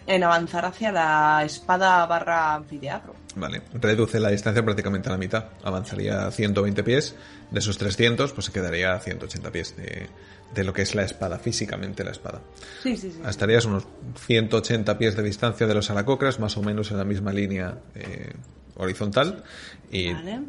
en 0.10 0.24
avanzar 0.24 0.66
hacia 0.66 0.92
la 0.92 1.44
espada 1.46 2.04
barra 2.08 2.56
anfiteatro. 2.56 3.14
vale. 3.36 3.62
Reduce 3.74 4.20
la 4.20 4.30
distancia 4.32 4.64
prácticamente 4.66 5.08
a 5.08 5.12
la 5.12 5.18
mitad. 5.20 5.46
Avanzaría 5.64 6.26
a 6.26 6.32
120 6.32 6.84
pies. 6.84 7.16
De 7.52 7.60
esos 7.60 7.78
300, 7.78 8.34
pues 8.34 8.48
se 8.48 8.52
quedaría 8.52 8.94
a 8.94 9.00
180 9.00 9.52
pies 9.52 9.78
de, 9.78 10.10
de 10.54 10.64
lo 10.64 10.74
que 10.74 10.82
es 10.82 10.96
la 10.96 11.04
espada, 11.04 11.38
físicamente 11.38 12.04
la 12.04 12.12
espada. 12.12 12.42
Sí, 12.82 12.98
sí, 12.98 13.12
sí. 13.12 13.22
Estarías 13.28 13.66
unos 13.66 13.88
180 14.26 14.98
pies 14.98 15.16
de 15.16 15.22
distancia 15.24 15.68
de 15.68 15.74
los 15.76 15.90
aracocras, 15.92 16.40
más 16.40 16.58
o 16.58 16.64
menos 16.64 16.90
en 16.90 16.98
la 16.98 17.06
misma 17.06 17.32
línea 17.32 17.78
eh, 17.94 18.34
horizontal. 18.78 19.44
Y 19.92 20.12
Vale. 20.12 20.40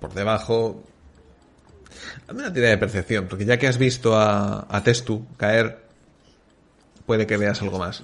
por 0.00 0.14
debajo. 0.14 0.82
Hazme 2.26 2.40
una 2.42 2.52
tirada 2.52 2.70
de 2.70 2.78
percepción, 2.78 3.26
porque 3.28 3.44
ya 3.44 3.58
que 3.58 3.68
has 3.68 3.76
visto 3.76 4.16
a, 4.16 4.66
a 4.74 4.82
Testu 4.82 5.26
caer, 5.36 5.84
puede 7.04 7.26
que 7.26 7.36
veas 7.36 7.60
algo 7.60 7.78
más. 7.78 8.02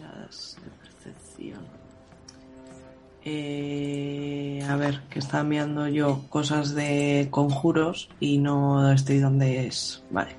Eh, 3.28 4.64
a 4.68 4.76
ver, 4.76 5.00
que 5.10 5.18
estaba 5.18 5.42
mirando 5.42 5.88
yo 5.88 6.22
cosas 6.28 6.74
de 6.76 7.26
conjuros 7.32 8.08
y 8.20 8.38
no 8.38 8.92
estoy 8.92 9.18
donde 9.18 9.66
es. 9.66 10.00
Vale. 10.10 10.36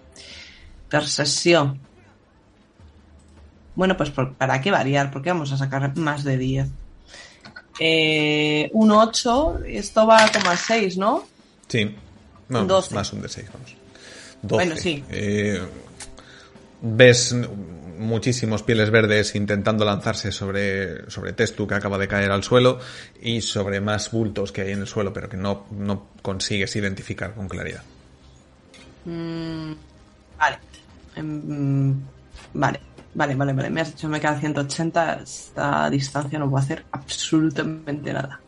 Percepción. 0.89 1.79
Bueno, 3.75 3.97
pues 3.97 4.09
por- 4.09 4.33
para 4.35 4.61
qué 4.61 4.71
variar, 4.71 5.11
porque 5.11 5.29
vamos 5.29 5.51
a 5.51 5.57
sacar 5.57 5.97
más 5.97 6.23
de 6.23 6.37
10. 6.37 6.67
Eh, 7.79 8.69
un 8.73 8.89
8, 8.91 9.59
esto 9.67 10.07
va 10.07 10.31
como 10.31 10.49
a 10.49 10.55
6, 10.55 10.97
¿no? 10.97 11.25
Sí, 11.67 11.93
vamos, 12.47 12.67
12. 12.69 12.95
más 12.95 13.11
un 13.11 13.21
de 13.21 13.27
6, 13.29 13.47
vamos. 13.53 13.75
12. 14.43 14.55
Bueno, 14.55 14.75
sí. 14.77 15.03
Eh, 15.09 15.61
ves 16.81 17.35
muchísimos 17.97 18.63
pieles 18.63 18.89
verdes 18.89 19.35
intentando 19.35 19.85
lanzarse 19.85 20.31
sobre, 20.31 21.09
sobre 21.09 21.33
Testu 21.33 21.67
que 21.67 21.75
acaba 21.75 21.97
de 21.97 22.07
caer 22.07 22.31
al 22.31 22.43
suelo 22.43 22.79
y 23.21 23.41
sobre 23.41 23.81
más 23.81 24.11
bultos 24.11 24.51
que 24.51 24.61
hay 24.61 24.71
en 24.71 24.81
el 24.81 24.87
suelo, 24.87 25.13
pero 25.13 25.29
que 25.29 25.37
no, 25.37 25.65
no 25.71 26.07
consigues 26.21 26.75
identificar 26.75 27.33
con 27.33 27.47
claridad. 27.47 27.83
Mm, 29.05 29.73
vale. 30.37 30.57
Em, 31.15 31.95
vale. 32.53 32.79
Vale, 33.13 33.33
vale, 33.33 33.53
vale. 33.53 33.69
Me 33.71 33.81
has 33.81 33.91
dicho 33.91 34.07
me 34.07 34.19
queda 34.19 34.39
180. 34.39 35.21
Esta 35.23 35.89
distancia 35.89 36.37
no 36.37 36.49
puedo 36.49 36.63
hacer 36.63 36.85
absolutamente 36.91 38.13
nada. 38.13 38.39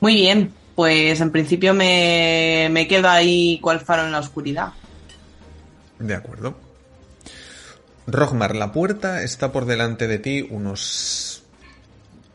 Muy 0.00 0.14
bien. 0.14 0.52
Pues 0.74 1.20
en 1.20 1.30
principio 1.30 1.72
me, 1.72 2.68
me 2.72 2.88
quedo 2.88 3.08
ahí 3.08 3.60
cual 3.62 3.78
faro 3.78 4.04
en 4.04 4.10
la 4.10 4.18
oscuridad. 4.18 4.72
De 6.00 6.14
acuerdo. 6.14 6.63
Rogmar, 8.06 8.54
la 8.54 8.72
puerta 8.72 9.22
está 9.22 9.50
por 9.50 9.64
delante 9.64 10.06
de 10.06 10.18
ti 10.18 10.46
unos 10.48 11.42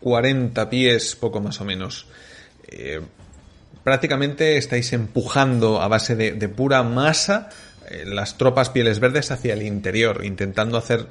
40 0.02 0.70
pies, 0.70 1.16
poco 1.16 1.42
más 1.42 1.62
o 1.62 1.66
menos. 1.66 2.08
Eh, 2.68 3.02
prácticamente 3.84 4.58
estáis 4.58 4.94
empujando 4.94 5.82
a 5.82 5.88
base 5.88 6.16
de, 6.16 6.50
pura 6.50 6.82
masa 6.84 7.50
eh, 7.90 8.04
las 8.06 8.38
tropas 8.38 8.70
pieles 8.70 9.00
verdes 9.00 9.32
hacia 9.32 9.54
el 9.54 9.62
interior, 9.62 10.26
intentando 10.26 10.78
hacer 10.78 11.08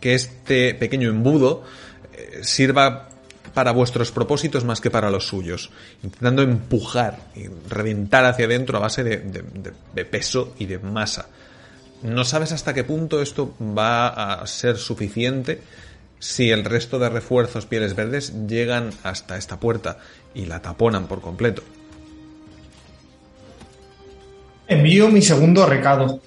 que 0.00 0.14
este 0.14 0.74
pequeño 0.74 1.08
embudo 1.08 1.64
eh, 2.12 2.40
sirva 2.42 3.08
para 3.52 3.72
vuestros 3.72 4.12
propósitos 4.12 4.64
más 4.64 4.80
que 4.80 4.90
para 4.90 5.10
los 5.10 5.26
suyos, 5.26 5.70
intentando 6.02 6.42
empujar 6.42 7.18
y 7.34 7.48
reventar 7.68 8.24
hacia 8.24 8.46
adentro 8.46 8.78
a 8.78 8.80
base 8.80 9.04
de 9.04 10.04
peso 10.04 10.54
y 10.58 10.66
de 10.66 10.78
masa. 10.78 11.28
No 12.02 12.24
sabes 12.24 12.52
hasta 12.52 12.74
qué 12.74 12.84
punto 12.84 13.22
esto 13.22 13.54
va 13.60 14.08
a 14.08 14.46
ser 14.46 14.76
suficiente 14.76 15.62
si 16.18 16.50
el 16.50 16.64
resto 16.64 16.98
de 16.98 17.08
refuerzos 17.08 17.66
pieles 17.66 17.94
verdes 17.94 18.32
llegan 18.46 18.90
hasta 19.02 19.36
esta 19.36 19.58
puerta 19.58 19.98
y 20.34 20.46
la 20.46 20.62
taponan 20.62 21.06
por 21.06 21.20
completo. 21.20 21.62
Envío 24.66 25.08
mi 25.08 25.20
segundo 25.20 25.66
recado. 25.66 26.20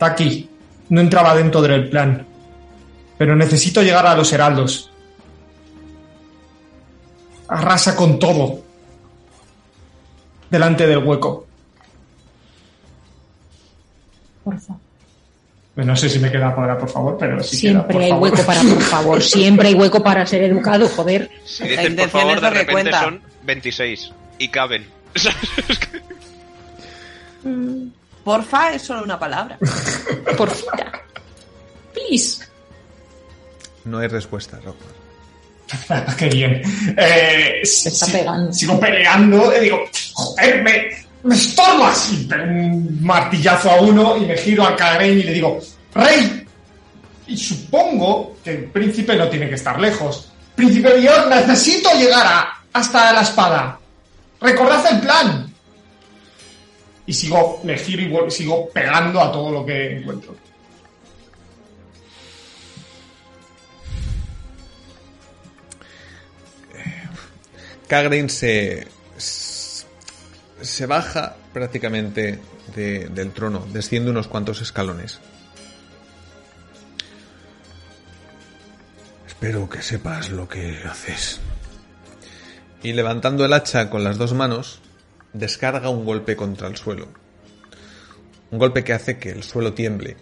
Aquí. 0.00 0.50
No 0.88 1.00
entraba 1.00 1.34
dentro 1.34 1.62
del 1.62 1.88
plan. 1.88 2.26
Pero 3.18 3.34
necesito 3.34 3.82
llegar 3.82 4.06
a 4.06 4.14
los 4.14 4.32
heraldos. 4.32 4.90
Arrasa 7.48 7.96
con 7.96 8.18
todo. 8.18 8.60
Delante 10.50 10.86
del 10.86 10.98
hueco. 10.98 11.45
Por 14.46 14.60
favor. 14.60 14.80
No 15.74 15.94
sé 15.96 16.08
si 16.08 16.18
me 16.20 16.30
queda 16.30 16.54
para 16.56 16.78
por 16.78 16.88
favor, 16.88 17.18
pero 17.18 17.42
sí 17.42 17.60
queda, 17.60 17.72
Siempre 17.72 17.92
por 17.92 18.02
hay 18.02 18.08
favor. 18.10 18.30
hueco 18.30 18.46
para, 18.46 18.60
por 18.62 18.80
favor, 18.82 19.22
siempre 19.22 19.68
hay 19.68 19.74
hueco 19.74 20.02
para 20.02 20.24
ser 20.24 20.42
educado, 20.44 20.88
joder. 20.88 21.28
Si 21.44 21.64
La 21.64 21.68
dices 21.68 21.82
por 21.82 21.90
intención 21.90 22.22
favor, 22.22 22.36
es 22.36 22.40
de 22.42 22.50
repente 22.50 22.72
cuenta. 22.72 23.00
son 23.02 23.20
26 23.42 24.12
y 24.38 24.48
caben. 24.48 24.86
Porfa 28.24 28.72
es 28.74 28.82
solo 28.82 29.02
una 29.04 29.18
palabra. 29.18 29.58
Por 30.36 30.50
fuera. 30.50 30.92
Please. 31.92 32.44
No 33.84 33.98
hay 33.98 34.08
respuesta, 34.08 34.58
Rockman. 34.64 36.06
Qué 36.18 36.28
bien. 36.28 36.62
Eh, 36.96 37.60
Se 37.64 37.88
está 37.90 38.06
si- 38.06 38.12
pegando. 38.12 38.52
Sigo 38.52 38.80
peleando 38.80 39.56
y 39.56 39.60
digo, 39.64 39.78
joder, 40.14 40.62
me, 41.26 41.34
estorbas. 41.34 42.12
Y 42.12 42.28
un 42.32 42.98
martillazo 43.02 43.70
a 43.70 43.80
uno 43.80 44.16
y 44.16 44.20
me 44.26 44.36
giro 44.36 44.66
al 44.66 44.76
Kagrein 44.76 45.18
y 45.18 45.22
le 45.24 45.32
digo, 45.32 45.58
¡Rey! 45.94 46.46
Y 47.26 47.36
supongo 47.36 48.36
que 48.44 48.50
el 48.52 48.64
príncipe 48.66 49.16
no 49.16 49.28
tiene 49.28 49.48
que 49.48 49.56
estar 49.56 49.80
lejos. 49.80 50.30
Príncipe 50.54 50.96
Bior, 50.98 51.26
necesito 51.28 51.90
llegar 51.98 52.26
a- 52.26 52.62
hasta 52.72 53.12
la 53.12 53.22
espada. 53.22 53.78
Recordad 54.40 54.84
el 54.92 55.00
plan. 55.00 55.52
Y 57.06 57.12
sigo, 57.12 57.60
me 57.64 57.76
giro 57.78 58.26
y 58.26 58.30
sigo 58.30 58.68
pegando 58.70 59.20
a 59.20 59.30
todo 59.32 59.50
lo 59.50 59.66
que 59.66 59.98
encuentro. 59.98 60.34
Kagrein 67.88 68.28
se, 68.28 68.86
se 70.66 70.86
baja 70.86 71.36
prácticamente 71.52 72.40
de- 72.74 73.08
del 73.08 73.32
trono, 73.32 73.66
desciende 73.72 74.10
unos 74.10 74.28
cuantos 74.28 74.60
escalones. 74.60 75.20
Espero 79.26 79.68
que 79.68 79.82
sepas 79.82 80.30
lo 80.30 80.48
que 80.48 80.82
haces. 80.88 81.40
Y 82.82 82.92
levantando 82.92 83.44
el 83.44 83.52
hacha 83.52 83.90
con 83.90 84.04
las 84.04 84.18
dos 84.18 84.32
manos, 84.32 84.80
descarga 85.32 85.88
un 85.88 86.04
golpe 86.04 86.36
contra 86.36 86.68
el 86.68 86.76
suelo. 86.76 87.08
Un 88.50 88.58
golpe 88.58 88.84
que 88.84 88.92
hace 88.92 89.18
que 89.18 89.30
el 89.30 89.42
suelo 89.42 89.74
tiemble. 89.74 90.16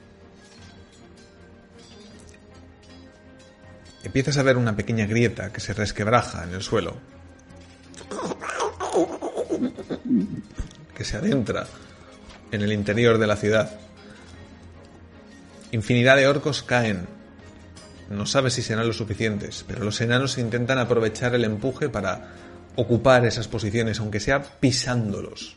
Empiezas 4.03 4.36
a 4.36 4.42
ver 4.42 4.57
una 4.57 4.76
pequeña 4.76 5.07
grieta 5.07 5.53
que 5.53 5.61
se 5.61 5.74
resquebraja 5.74 6.45
en 6.45 6.55
el 6.55 6.62
suelo. 6.62 6.97
Que 11.05 11.11
se 11.11 11.19
adentra 11.19 11.67
en 12.51 12.63
el 12.63 12.73
interior 12.73 13.19
de 13.19 13.27
la 13.27 13.37
ciudad. 13.37 13.79
Infinidad 15.71 16.17
de 16.17 16.27
orcos 16.27 16.63
caen. 16.63 17.07
No 18.09 18.25
sabes 18.25 18.55
si 18.55 18.63
serán 18.63 18.87
lo 18.87 18.95
suficientes, 18.95 19.67
pero 19.69 19.85
los 19.85 20.01
enanos 20.01 20.39
intentan 20.39 20.79
aprovechar 20.79 21.35
el 21.35 21.45
empuje 21.45 21.91
para 21.91 22.33
ocupar 22.77 23.27
esas 23.27 23.49
posiciones, 23.49 24.01
aunque 24.01 24.19
sea 24.19 24.43
pisándolos. 24.43 25.57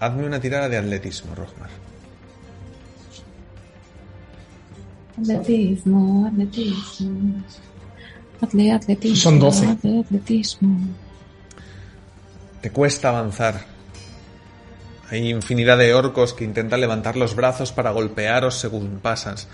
Hazme 0.00 0.26
una 0.26 0.38
tirada 0.38 0.68
de 0.68 0.76
atletismo, 0.76 1.34
Rogmar. 1.34 1.70
Atletismo, 5.18 6.26
atletismo. 6.26 7.42
Atle, 8.42 8.72
atletismo. 8.72 9.16
Son 9.16 9.38
12. 9.38 9.66
atle, 9.66 10.00
atletismo. 10.00 10.78
Te 12.60 12.70
cuesta 12.70 13.10
avanzar. 13.10 13.78
Hay 15.10 15.30
infinidad 15.30 15.78
de 15.78 15.94
orcos 15.94 16.34
que 16.34 16.44
intentan 16.44 16.80
levantar 16.80 17.16
los 17.16 17.34
brazos 17.34 17.72
para 17.72 17.92
golpearos 17.92 18.56
según 18.56 18.98
pasas. 19.00 19.48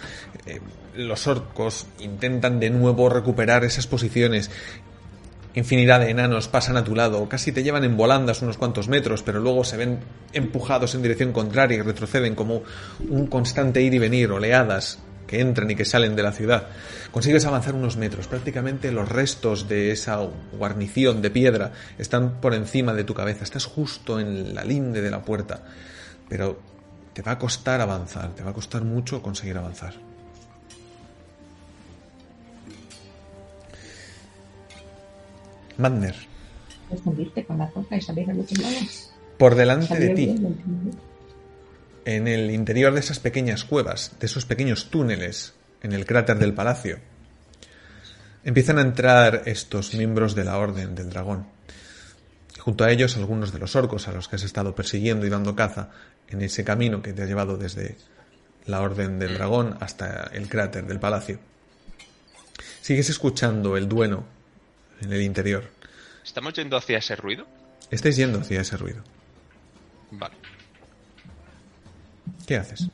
Eh, 0.47 0.61
los 0.97 1.27
orcos 1.27 1.87
intentan 2.01 2.59
de 2.61 2.71
nuevo 2.71 3.09
recuperar 3.09 3.63
esas 3.63 3.87
posiciones. 3.87 4.51
Infinidad 5.55 6.01
de 6.01 6.11
enanos 6.11 6.49
pasan 6.49 6.77
a 6.77 6.83
tu 6.83 6.97
lado, 6.97 7.29
casi 7.29 7.53
te 7.53 7.63
llevan 7.63 7.85
en 7.85 7.97
volandas 7.97 8.43
unos 8.43 8.57
cuantos 8.57 8.89
metros, 8.89 9.23
pero 9.23 9.39
luego 9.39 9.63
se 9.63 9.77
ven 9.77 10.01
empujados 10.33 10.97
en 10.97 11.03
dirección 11.03 11.33
contraria 11.33 11.79
y 11.79 11.83
retroceden 11.83 12.35
como 12.35 12.63
un 13.09 13.27
constante 13.29 13.81
ir 13.81 13.95
y 13.95 13.99
venir, 13.99 14.33
oleadas 14.33 14.99
que 15.27 15.41
entran 15.41 15.71
y 15.71 15.75
que 15.75 15.85
salen 15.85 16.17
de 16.17 16.23
la 16.23 16.33
ciudad. 16.33 16.69
Consigues 17.11 17.45
avanzar 17.45 17.75
unos 17.75 17.97
metros, 17.97 18.27
prácticamente 18.27 18.93
los 18.93 19.09
restos 19.09 19.69
de 19.69 19.91
esa 19.91 20.21
guarnición 20.59 21.23
de 21.23 21.31
piedra 21.31 21.73
están 21.99 22.41
por 22.41 22.55
encima 22.55 22.93
de 22.95 23.05
tu 23.05 23.15
cabeza, 23.15 23.45
estás 23.45 23.65
justo 23.67 24.21
en 24.21 24.55
la 24.55 24.65
linde 24.65 25.01
de 25.01 25.11
la 25.11 25.23
puerta, 25.23 25.63
pero 26.29 26.59
te 27.13 27.23
va 27.23 27.33
a 27.33 27.39
costar 27.39 27.81
avanzar, 27.81 28.35
te 28.35 28.43
va 28.43 28.51
a 28.51 28.55
costar 28.55 28.83
mucho 28.85 29.23
conseguir 29.23 29.57
avanzar. 29.57 29.95
Madner, 35.77 36.15
Puedes 36.89 37.07
hundirte 37.07 37.45
con 37.45 37.59
la 37.59 37.67
roca 37.75 37.97
y 37.97 38.01
salir 38.01 38.31
al 38.31 38.41
otro 38.41 38.63
lado. 38.63 38.77
por 39.39 39.55
delante 39.55 39.99
de 39.99 40.09
ti. 40.11 40.37
En 42.05 42.29
el 42.29 42.51
interior 42.51 42.93
de 42.93 43.01
esas 43.01 43.19
pequeñas 43.19 43.65
cuevas, 43.65 44.13
de 44.21 44.27
esos 44.27 44.45
pequeños 44.45 44.91
túneles 44.91 45.55
en 45.83 45.93
el 45.93 46.07
cráter 46.07 46.39
del 46.39 46.55
palacio, 46.55 46.99
empiezan 48.45 48.79
a 48.79 48.83
entrar 48.83 49.43
estos 49.47 49.95
miembros 49.95 50.35
de 50.35 50.45
la 50.45 50.59
Orden 50.59 50.95
del 50.95 51.11
Dragón. 51.11 51.47
Junto 52.59 52.85
a 52.85 52.91
ellos 52.91 53.17
algunos 53.17 53.53
de 53.53 53.59
los 53.59 53.77
orcos 53.77 54.09
a 54.09 54.13
los 54.13 54.29
que 54.29 54.37
has 54.37 54.43
estado 54.43 54.75
persiguiendo 54.75 55.27
y 55.27 55.31
dando 55.31 55.55
caza 55.55 55.91
en 56.29 56.43
ese 56.43 56.65
camino 56.65 57.03
que 57.03 57.13
te 57.13 57.23
ha 57.23 57.27
llevado 57.27 57.57
desde 57.57 57.97
la 58.67 58.81
Orden 58.81 59.19
del 59.19 59.35
Dragón 59.35 59.77
hasta 59.81 60.31
el 60.33 60.49
cráter 60.49 60.87
del 60.87 61.01
palacio. 61.01 61.39
Sigues 62.81 63.11
escuchando 63.11 63.77
el 63.77 63.89
dueno 63.89 64.25
en 65.01 65.13
el 65.13 65.23
interior. 65.23 65.65
¿Estamos 66.25 66.55
yendo 66.55 66.77
hacia 66.77 66.99
ese 66.99 67.17
ruido? 67.17 67.47
Estáis 67.91 68.17
yendo 68.17 68.41
hacia 68.41 68.61
ese 68.61 68.77
ruido. 68.77 69.03
Vale. 70.11 70.54
¿Qué 72.47 72.57
haces? 72.57 72.89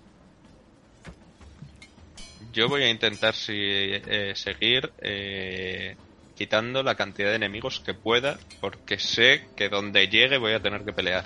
Yo 2.53 2.69
voy 2.69 2.83
a 2.83 2.91
intentar 2.91 3.35
si- 3.35 3.53
eh, 3.55 4.33
seguir 4.35 4.91
eh, 5.01 5.97
quitando 6.37 6.83
la 6.83 6.95
cantidad 6.95 7.31
de 7.31 7.37
enemigos 7.37 7.81
que 7.85 7.95
pueda, 7.95 8.39
porque 8.61 8.99
sé 8.99 9.43
que 9.57 9.69
donde 9.69 10.09
llegue 10.09 10.39
voy 10.39 10.53
a 10.55 10.61
tener 10.61 10.85
que 10.85 10.93
pelear. 10.93 11.25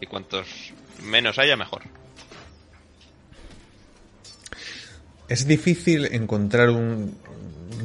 Y 0.00 0.06
cuantos 0.06 0.46
menos 1.02 1.38
haya, 1.38 1.56
mejor. 1.56 1.82
Es 5.28 5.46
difícil 5.46 6.06
encontrar 6.06 6.70
un 6.70 7.16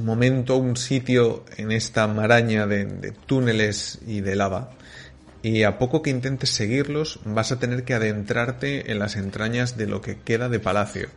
momento, 0.04 0.58
un 0.58 0.78
sitio 0.78 1.46
en 1.58 1.72
esta 1.72 2.08
maraña 2.08 2.68
de, 2.68 2.86
de 2.86 3.12
túneles 3.12 4.00
y 4.06 4.22
de 4.22 4.36
lava. 4.36 4.72
Y 5.48 5.64
a 5.64 5.78
poco 5.78 6.02
que 6.02 6.10
intentes 6.10 6.50
seguirlos, 6.50 7.22
vas 7.24 7.54
a 7.54 7.58
tener 7.58 7.86
que 7.86 7.94
adentrarte 7.94 8.92
en 8.92 9.00
las 9.00 9.16
entrañas 9.16 9.78
de 9.78 9.88
lo 9.88 10.02
que 10.02 10.20
queda 10.20 10.50
de 10.50 10.60
palacio, 10.60 11.08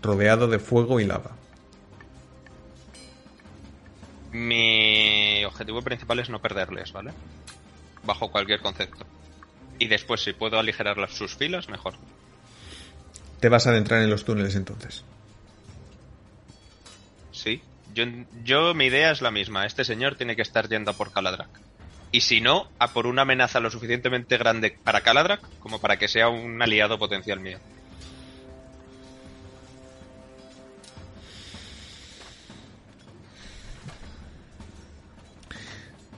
rodeado 0.00 0.48
de 0.48 0.58
fuego 0.58 1.00
y 1.00 1.04
lava. 1.04 1.32
Mi 4.32 5.44
objetivo 5.44 5.82
principal 5.82 6.20
es 6.20 6.30
no 6.30 6.40
perderles, 6.40 6.94
¿vale? 6.94 7.12
Bajo 8.04 8.30
cualquier 8.30 8.60
concepto. 8.60 9.04
Y 9.78 9.86
después, 9.86 10.22
si 10.22 10.32
puedo 10.32 10.58
aligerar 10.58 10.96
las, 10.96 11.12
sus 11.12 11.36
filas, 11.36 11.68
mejor. 11.68 11.92
Te 13.38 13.50
vas 13.50 13.66
a 13.66 13.70
adentrar 13.70 14.00
en 14.00 14.08
los 14.08 14.24
túneles 14.24 14.56
entonces. 14.56 15.04
Sí. 17.32 17.60
Yo, 17.92 18.04
yo, 18.44 18.72
mi 18.72 18.86
idea 18.86 19.10
es 19.10 19.20
la 19.20 19.30
misma. 19.30 19.66
Este 19.66 19.84
señor 19.84 20.14
tiene 20.14 20.36
que 20.36 20.42
estar 20.42 20.70
yendo 20.70 20.94
por 20.94 21.12
Caladrak. 21.12 21.50
Y 22.12 22.20
si 22.20 22.42
no, 22.42 22.68
a 22.78 22.92
por 22.92 23.06
una 23.06 23.22
amenaza 23.22 23.58
lo 23.58 23.70
suficientemente 23.70 24.36
grande 24.36 24.76
para 24.84 25.00
Caladrak 25.00 25.40
como 25.60 25.80
para 25.80 25.98
que 25.98 26.08
sea 26.08 26.28
un 26.28 26.60
aliado 26.60 26.98
potencial 26.98 27.40
mío. 27.40 27.58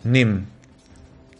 Nim, 0.02 0.46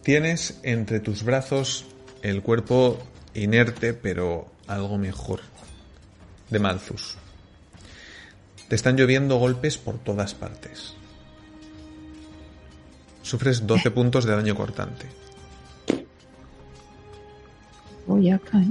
tienes 0.01 0.59
entre 0.63 0.99
tus 0.99 1.23
brazos 1.23 1.85
el 2.23 2.41
cuerpo 2.41 2.97
inerte 3.35 3.93
pero 3.93 4.47
algo 4.67 4.97
mejor 4.97 5.41
de 6.49 6.59
Malthus. 6.59 7.17
Te 8.69 8.75
están 8.75 8.95
lloviendo 8.95 9.35
golpes 9.35 9.77
por 9.77 9.99
todas 9.99 10.33
partes. 10.33 10.95
Sufres 13.29 13.57
12 13.65 13.89
puntos 13.91 14.23
de 14.25 14.35
daño 14.35 14.53
cortante. 14.55 15.05
Voy 18.07 18.29
a 18.29 18.37
caer. 18.37 18.67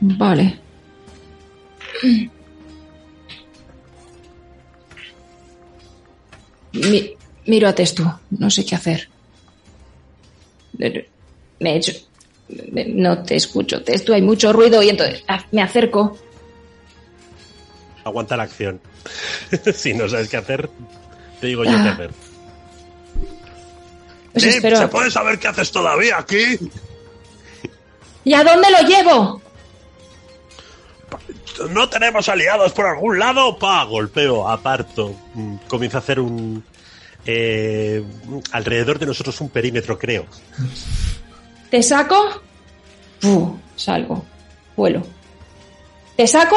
Vale. 0.00 0.46
Mi- 6.72 7.14
miro 7.46 7.68
a 7.68 7.74
Testu. 7.74 8.04
No 8.30 8.50
sé 8.50 8.64
qué 8.64 8.74
hacer. 8.74 9.08
He 10.78 11.06
hecho... 11.60 11.92
No 12.86 13.22
te 13.22 13.36
escucho, 13.36 13.82
Testu. 13.82 14.12
Hay 14.14 14.22
mucho 14.22 14.52
ruido 14.52 14.82
y 14.82 14.88
entonces 14.88 15.22
me 15.52 15.62
acerco. 15.62 16.16
Aguanta 18.08 18.36
la 18.36 18.42
acción. 18.44 18.80
si 19.74 19.94
no 19.94 20.08
sabes 20.08 20.28
qué 20.28 20.36
hacer, 20.36 20.68
te 21.40 21.46
digo 21.48 21.64
yo 21.64 21.70
qué 21.70 21.76
Ah. 21.76 21.92
hacer. 21.92 22.10
Pues 24.32 24.44
espero. 24.44 24.76
¿Se 24.76 24.88
puede 24.88 25.10
saber 25.10 25.38
qué 25.38 25.48
haces 25.48 25.70
todavía 25.70 26.18
aquí? 26.18 26.58
¿Y 28.24 28.34
a 28.34 28.44
dónde 28.44 28.68
lo 28.70 28.86
llevo? 28.86 29.42
¿No 31.70 31.88
tenemos 31.88 32.28
aliados 32.28 32.72
por 32.72 32.86
algún 32.86 33.18
lado? 33.18 33.58
Pa, 33.58 33.82
golpeo, 33.84 34.48
aparto. 34.48 35.14
Mm, 35.34 35.56
Comienza 35.66 35.98
a 35.98 36.00
hacer 36.00 36.20
un... 36.20 36.62
eh, 37.26 38.04
alrededor 38.52 38.98
de 38.98 39.06
nosotros 39.06 39.40
un 39.40 39.48
perímetro, 39.48 39.98
creo. 39.98 40.26
¿Te 41.70 41.82
saco? 41.82 42.42
Salgo. 43.76 44.24
Vuelo. 44.76 45.02
¿Te 46.16 46.26
saco? 46.26 46.56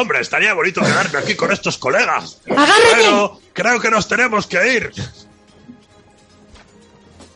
Hombre, 0.00 0.20
estaría 0.20 0.54
bonito 0.54 0.80
quedarme 0.80 1.18
aquí 1.18 1.34
con 1.34 1.50
estos 1.50 1.76
colegas. 1.76 2.40
¡Agárrate! 2.48 2.80
Pero 2.94 3.40
creo 3.52 3.80
que 3.80 3.90
nos 3.90 4.06
tenemos 4.06 4.46
que 4.46 4.74
ir. 4.76 4.92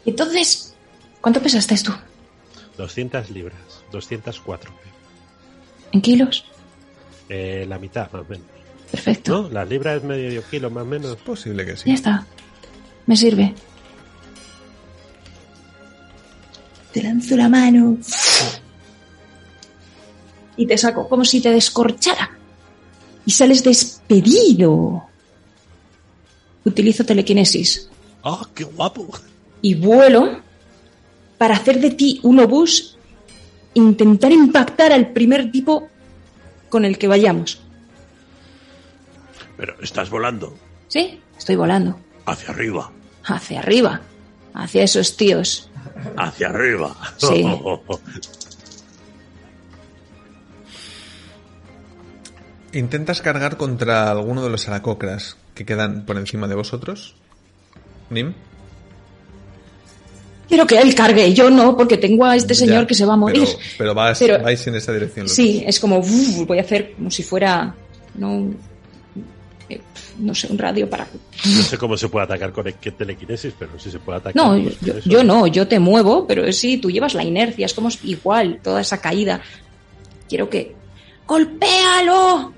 Entonces, 0.06 0.72
¿cuánto 1.20 1.42
pesaste 1.42 1.76
tú? 1.82 1.92
200 2.78 3.30
libras, 3.30 3.58
204. 3.90 4.70
¿En 5.90 6.00
kilos? 6.00 6.44
Eh, 7.28 7.66
la 7.68 7.80
mitad, 7.80 8.08
más 8.12 8.22
o 8.22 8.26
menos. 8.28 8.46
Perfecto. 8.92 9.42
¿No? 9.42 9.48
Las 9.48 9.68
libras 9.68 9.96
es 9.96 10.04
medio 10.04 10.44
kilo, 10.48 10.70
más 10.70 10.82
o 10.82 10.86
menos. 10.86 11.16
Posible 11.16 11.64
que 11.64 11.72
Ya 11.72 11.76
sí. 11.78 11.90
está. 11.92 12.24
Me 13.06 13.16
sirve. 13.16 13.54
Te 16.92 17.02
lanzo 17.02 17.34
la 17.36 17.48
mano. 17.48 17.96
Y 20.56 20.64
te 20.64 20.78
saco 20.78 21.08
como 21.08 21.24
si 21.24 21.40
te 21.40 21.50
descorchara. 21.50 22.38
Y 23.26 23.30
sales 23.30 23.62
despedido. 23.62 25.04
Utilizo 26.64 27.04
telequinesis. 27.04 27.88
¡Ah, 28.24 28.46
qué 28.54 28.64
guapo! 28.64 29.08
y 29.64 29.74
vuelo 29.76 30.40
para 31.38 31.54
hacer 31.54 31.80
de 31.80 31.90
ti 31.90 32.18
un 32.24 32.40
obús, 32.40 32.96
intentar 33.74 34.32
impactar 34.32 34.92
al 34.92 35.12
primer 35.12 35.52
tipo 35.52 35.88
con 36.68 36.84
el 36.84 36.98
que 36.98 37.06
vayamos. 37.06 37.60
Pero 39.56 39.80
estás 39.80 40.10
volando 40.10 40.52
¿Sí? 40.88 41.20
Estoy 41.38 41.54
volando. 41.56 41.96
hacia 42.26 42.50
arriba, 42.50 42.90
Hacia 43.24 43.60
arriba. 43.60 44.00
Hacia 44.54 44.82
esos 44.82 45.16
tíos. 45.16 45.70
hacia 46.16 46.48
arriba. 46.48 46.96
Sí. 47.18 47.44
¿Intentas 52.72 53.20
cargar 53.20 53.56
contra 53.56 54.10
alguno 54.10 54.42
de 54.42 54.50
los 54.50 54.66
aracocras 54.68 55.36
que 55.54 55.64
quedan 55.66 56.04
por 56.06 56.16
encima 56.16 56.48
de 56.48 56.54
vosotros? 56.54 57.14
Nim. 58.10 58.32
Quiero 60.48 60.66
que 60.66 60.78
él 60.78 60.94
cargue, 60.94 61.32
yo 61.32 61.50
no, 61.50 61.76
porque 61.76 61.96
tengo 61.96 62.26
a 62.26 62.36
este 62.36 62.54
señor 62.54 62.82
Ya, 62.82 62.86
que 62.86 62.94
se 62.94 63.06
va 63.06 63.14
a 63.14 63.16
morir. 63.16 63.44
Pero, 63.44 63.58
pero 63.78 63.94
vas, 63.94 64.18
Pero- 64.18 64.42
vais 64.42 64.66
en 64.66 64.74
esa 64.74 64.92
dirección. 64.92 65.28
Sí, 65.28 65.62
es 65.66 65.80
como 65.80 65.98
uf, 65.98 66.46
voy 66.46 66.58
a 66.58 66.62
hacer 66.62 66.92
como 66.94 67.10
si 67.10 67.22
fuera 67.22 67.74
no 68.14 68.50
eh, 69.68 69.80
no 70.18 70.34
sé, 70.34 70.48
un 70.50 70.58
radio 70.58 70.88
para 70.90 71.06
No 71.44 71.62
sé 71.62 71.78
cómo 71.78 71.96
se 71.96 72.08
puede 72.08 72.24
atacar 72.24 72.52
con 72.52 72.66
el 72.66 72.74
telequinesis, 72.74 73.54
pero 73.58 73.78
sí 73.78 73.90
se 73.90 73.98
puede 73.98 74.18
atacar. 74.18 74.36
No, 74.36 74.56
yo, 74.58 74.98
yo 75.04 75.24
no, 75.24 75.46
yo 75.46 75.66
te 75.66 75.78
muevo, 75.78 76.26
pero 76.26 76.50
sí, 76.52 76.76
tú 76.78 76.90
llevas 76.90 77.14
la 77.14 77.24
inercia, 77.24 77.66
es 77.66 77.72
como 77.74 77.88
igual, 78.02 78.60
toda 78.62 78.80
esa 78.80 79.00
caída. 79.00 79.40
Quiero 80.28 80.50
que. 80.50 80.74
¡Golpéalo! 81.26 82.52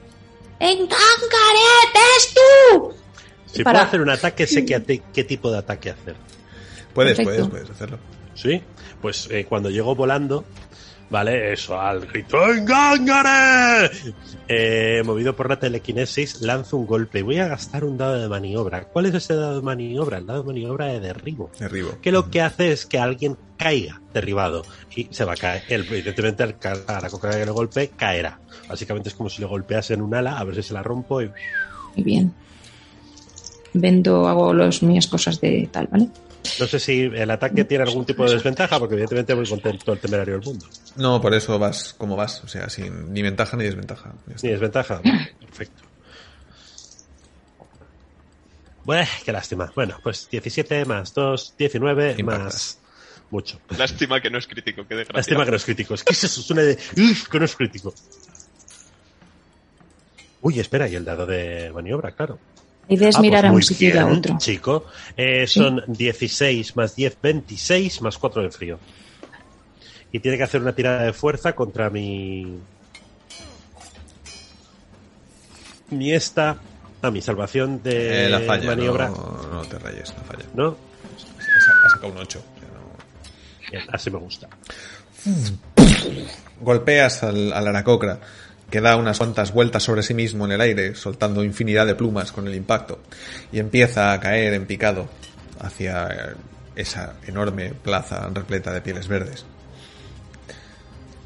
¡Engangaretes 0.60 2.34
tú! 2.34 2.92
Si 3.46 3.62
para- 3.62 3.80
puedo 3.80 3.88
hacer 3.88 4.00
un 4.00 4.10
ataque, 4.10 4.46
sé 4.46 4.64
qué, 4.64 5.24
tipo 5.24 5.50
de 5.50 5.58
ataque 5.58 5.90
hacer. 5.90 6.16
Puedes, 6.92 7.16
Perfecto. 7.16 7.48
puedes, 7.48 7.48
puedes 7.66 7.70
hacerlo. 7.70 7.98
¿Sí? 8.34 8.62
Pues 9.00 9.28
eh, 9.30 9.44
cuando 9.48 9.70
llego 9.70 9.94
volando, 9.94 10.44
¿vale? 11.10 11.52
Eso, 11.52 11.80
al 11.80 12.06
grito 12.06 12.36
¡Engangare! 12.52 13.90
Eh, 14.48 15.02
movido 15.04 15.34
por 15.34 15.48
la 15.48 15.58
telequinesis, 15.58 16.42
lanzo 16.42 16.76
un 16.76 16.86
golpe. 16.86 17.22
Voy 17.22 17.38
a 17.38 17.48
gastar 17.48 17.84
un 17.84 17.96
dado 17.96 18.20
de 18.20 18.28
maniobra. 18.28 18.84
¿Cuál 18.84 19.06
es 19.06 19.14
ese 19.14 19.34
dado 19.34 19.56
de 19.56 19.62
maniobra? 19.62 20.18
El 20.18 20.26
dado 20.26 20.42
de 20.42 20.46
maniobra 20.48 20.86
de 20.86 21.00
derribo. 21.00 21.50
Derribo. 21.58 21.98
Que 22.02 22.12
lo 22.12 22.30
que 22.30 22.42
hace 22.42 22.72
es 22.72 22.84
que 22.86 22.98
alguien 22.98 23.36
caiga 23.56 24.00
derribado 24.12 24.64
y 24.94 25.08
se 25.10 25.24
va 25.24 25.32
a 25.32 25.36
caer. 25.36 25.62
El, 25.68 25.82
evidentemente, 25.86 26.54
ca- 26.58 26.76
a 26.88 27.00
la 27.00 27.08
coca 27.10 27.30
que 27.30 27.44
le 27.46 27.50
golpe 27.52 27.88
caerá. 27.96 28.38
Básicamente 28.68 29.08
es 29.08 29.14
como 29.14 29.30
si 29.30 29.40
le 29.40 29.46
golpease 29.46 29.94
en 29.94 30.02
un 30.02 30.14
ala, 30.14 30.38
a 30.38 30.44
ver 30.44 30.54
si 30.56 30.62
se 30.62 30.74
la 30.74 30.82
rompo 30.82 31.22
y 31.22 31.26
Muy 31.96 32.04
bien. 32.04 32.34
Vendo, 33.72 34.28
hago 34.28 34.52
las 34.54 34.82
mías 34.82 35.06
cosas 35.06 35.40
de 35.40 35.68
tal, 35.72 35.88
¿vale? 35.90 36.08
No 36.60 36.66
sé 36.66 36.78
si 36.78 37.02
el 37.02 37.30
ataque 37.30 37.64
tiene 37.64 37.84
algún 37.84 38.04
tipo 38.04 38.24
de 38.24 38.34
desventaja, 38.34 38.78
porque 38.78 38.94
evidentemente 38.94 39.34
voy 39.34 39.48
contento 39.48 39.92
el 39.92 39.98
temerario 39.98 40.34
del 40.34 40.44
mundo. 40.44 40.66
No, 40.96 41.20
por 41.20 41.34
eso 41.34 41.58
vas 41.58 41.94
como 41.96 42.16
vas. 42.16 42.44
O 42.44 42.48
sea, 42.48 42.68
sin 42.68 43.12
ni 43.12 43.22
ventaja 43.22 43.56
ni 43.56 43.64
desventaja. 43.64 44.12
Ni 44.42 44.50
desventaja. 44.50 45.00
Perfecto. 45.40 45.82
Bueno, 48.84 49.08
qué 49.24 49.32
lástima. 49.32 49.72
Bueno, 49.74 49.98
pues 50.02 50.28
17 50.30 50.84
más 50.84 51.14
2, 51.14 51.54
19 51.58 52.16
Impactas. 52.18 52.44
más 52.44 52.78
mucho. 53.30 53.60
Lástima 53.76 54.20
que 54.20 54.30
no 54.30 54.38
es 54.38 54.46
crítico, 54.46 54.86
qué 54.86 54.94
desgracia. 54.94 55.18
Lástima 55.18 55.44
que 55.44 55.50
no 55.50 55.56
es 55.56 55.64
crítico. 55.64 55.94
Es 55.94 56.04
que 56.04 56.12
eso 56.12 56.28
suena 56.28 56.62
de... 56.62 56.78
Uf, 56.96 57.28
que 57.28 57.38
no 57.38 57.46
es 57.46 57.56
crítico. 57.56 57.94
Uy, 60.42 60.60
espera, 60.60 60.86
y 60.88 60.94
el 60.94 61.04
dado 61.06 61.24
de 61.24 61.72
maniobra, 61.72 62.12
claro. 62.12 62.38
La 62.88 62.94
idea 62.94 63.08
es 63.08 63.16
Ah, 63.16 63.20
mirar 63.20 63.40
pues 63.42 63.50
a 63.50 63.54
un 63.54 63.62
sitio 63.62 63.88
y 63.88 63.98
a 63.98 64.04
bien, 64.04 64.18
otro. 64.18 64.38
Chico, 64.38 64.86
Eh, 65.16 65.46
son 65.46 65.82
16 65.86 66.76
más 66.76 66.94
10, 66.96 67.16
26 67.22 68.02
más 68.02 68.18
4 68.18 68.42
de 68.42 68.50
frío. 68.50 68.78
Y 70.12 70.20
tiene 70.20 70.36
que 70.36 70.44
hacer 70.44 70.60
una 70.60 70.74
tirada 70.74 71.02
de 71.04 71.12
fuerza 71.12 71.54
contra 71.54 71.90
mi. 71.90 72.58
Mi 75.90 76.12
esta. 76.12 76.56
A 77.02 77.10
mi 77.10 77.20
salvación 77.20 77.82
de 77.82 78.26
Eh, 78.26 78.28
la 78.30 78.40
falla. 78.40 78.66
maniobra. 78.66 79.08
No, 79.10 79.48
no 79.52 79.62
te 79.62 79.78
rayes, 79.78 80.08
la 80.16 80.22
falla. 80.24 80.44
¿No? 80.54 80.76
Ha 81.86 81.90
sacado 81.90 82.12
un 82.12 82.18
8. 82.18 82.38
o 82.38 82.60
sea, 82.60 82.68
no- 82.70 83.70
Bien, 83.70 83.82
así 83.92 84.10
me 84.10 84.18
gusta. 84.18 84.48
Golpeas 86.60 87.22
al, 87.24 87.52
al 87.52 87.66
aracocra, 87.68 88.20
que 88.70 88.80
da 88.80 88.96
unas 88.96 89.18
cuantas 89.18 89.52
vueltas 89.52 89.82
sobre 89.82 90.02
sí 90.02 90.14
mismo 90.14 90.44
en 90.46 90.52
el 90.52 90.60
aire, 90.60 90.94
soltando 90.94 91.44
infinidad 91.44 91.86
de 91.86 91.94
plumas 91.94 92.32
con 92.32 92.46
el 92.46 92.54
impacto, 92.54 92.98
y 93.52 93.58
empieza 93.58 94.12
a 94.12 94.20
caer 94.20 94.54
en 94.54 94.66
picado 94.66 95.08
hacia 95.60 96.34
esa 96.74 97.14
enorme 97.26 97.72
plaza 97.72 98.28
repleta 98.32 98.72
de 98.72 98.80
pieles 98.80 99.06
verdes. 99.08 99.44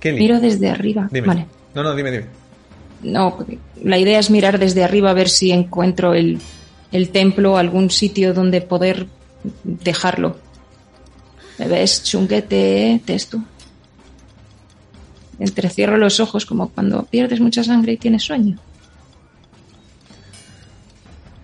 Kelly, 0.00 0.18
Miro 0.18 0.40
desde 0.40 0.68
arriba. 0.70 1.08
dime. 1.10 1.26
Vale. 1.26 1.46
No, 1.74 1.82
no, 1.82 1.94
dime, 1.94 2.10
dime. 2.10 2.26
No, 3.02 3.44
la 3.82 3.98
idea 3.98 4.18
es 4.18 4.30
mirar 4.30 4.58
desde 4.58 4.84
arriba 4.84 5.10
a 5.10 5.14
ver 5.14 5.28
si 5.28 5.52
encuentro 5.52 6.14
el, 6.14 6.40
el 6.92 7.10
templo, 7.10 7.56
algún 7.56 7.90
sitio 7.90 8.34
donde 8.34 8.60
poder 8.60 9.06
dejarlo. 9.64 10.36
¿Me 11.58 11.68
ves, 11.68 12.02
chunguete, 12.04 13.00
testo? 13.04 13.40
Entrecierro 15.38 15.96
los 15.98 16.20
ojos 16.20 16.44
como 16.46 16.68
cuando 16.70 17.04
pierdes 17.04 17.40
mucha 17.40 17.62
sangre 17.62 17.92
y 17.92 17.96
tienes 17.96 18.22
sueño. 18.24 18.58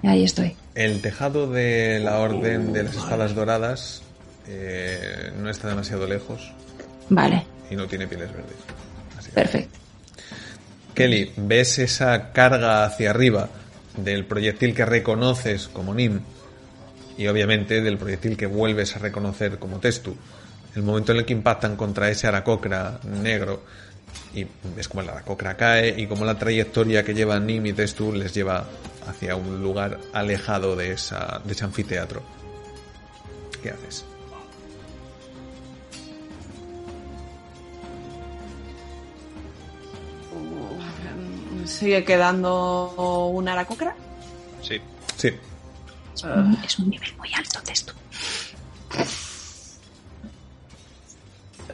Ahí 0.03 0.25
estoy. 0.25 0.55
El 0.75 1.01
tejado 1.01 1.51
de 1.51 2.01
la 2.01 2.19
Orden 2.19 2.73
de 2.73 2.83
las 2.83 2.97
Espadas 2.97 3.35
Doradas 3.35 4.03
eh, 4.47 5.33
no 5.41 5.49
está 5.49 5.69
demasiado 5.69 6.07
lejos 6.07 6.53
Vale, 7.09 7.47
y 7.71 7.77
no 7.77 7.87
tiene 7.87 8.07
pieles 8.07 8.31
verdes. 8.33 8.57
Así 9.19 9.29
que- 9.31 9.35
perfecto. 9.35 9.79
Kelly, 10.95 11.33
ves 11.37 11.79
esa 11.79 12.33
carga 12.33 12.85
hacia 12.85 13.11
arriba 13.11 13.49
del 13.97 14.27
proyectil 14.27 14.75
que 14.75 14.85
reconoces 14.85 15.69
como 15.69 15.95
Nim 15.95 16.21
y 17.17 17.27
obviamente 17.27 17.81
del 17.81 17.97
proyectil 17.99 18.37
que 18.37 18.47
vuelves 18.47 18.95
a 18.97 18.99
reconocer 18.99 19.59
como 19.59 19.79
Testu. 19.81 20.17
El 20.75 20.83
momento 20.83 21.13
en 21.13 21.19
el 21.19 21.25
que 21.25 21.33
impactan 21.33 21.77
contra 21.77 22.09
ese 22.11 22.27
aracocra 22.27 22.99
negro 23.05 23.63
y 24.35 24.47
ves 24.75 24.89
como 24.89 25.03
el 25.03 25.09
aracocra 25.09 25.57
cae 25.57 25.95
y 26.01 26.07
como 26.07 26.25
la 26.25 26.37
trayectoria 26.37 27.05
que 27.05 27.15
llevan 27.15 27.47
Nim 27.47 27.67
y 27.67 27.73
Testu 27.73 28.13
les 28.13 28.35
lleva 28.35 28.67
hacia 29.07 29.37
un 29.37 29.63
lugar 29.63 30.01
alejado 30.13 30.75
de, 30.75 30.93
esa, 30.93 31.41
de 31.45 31.53
ese 31.53 31.65
anfiteatro. 31.65 32.23
¿Qué 33.63 33.71
haces? 33.71 34.05
Sigue 41.65 42.05
quedando 42.05 43.31
una 43.31 43.53
aracocra. 43.53 43.95
Sí. 44.61 44.81
Sí, 45.17 45.31
Es 46.15 46.25
un, 46.25 46.59
es 46.65 46.79
un 46.79 46.91
nivel 46.91 47.17
muy 47.17 47.33
alto 47.35 47.61
de 47.61 47.73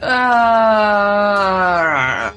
Ah, 0.03 2.33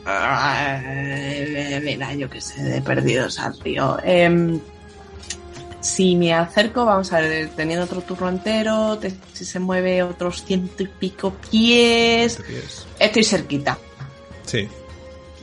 mira, 1.82 2.14
yo 2.14 2.28
qué 2.30 2.40
sé, 2.40 2.62
de 2.62 2.80
perdidos 2.82 3.38
al 3.38 3.58
río. 3.60 3.98
Em, 4.04 4.58
si 5.80 6.16
me 6.16 6.32
acerco, 6.34 6.84
vamos 6.84 7.12
a 7.12 7.20
ver, 7.20 7.48
teniendo 7.50 7.84
otro 7.84 8.00
turno 8.02 8.28
entero, 8.28 8.98
te- 8.98 9.12
si 9.32 9.44
se 9.44 9.58
mueve 9.60 10.02
otros 10.02 10.44
ciento 10.44 10.82
y 10.82 10.86
pico 10.86 11.34
pies. 11.50 12.40
Estoy 12.98 13.24
cerquita. 13.24 13.78
Sí, 14.46 14.68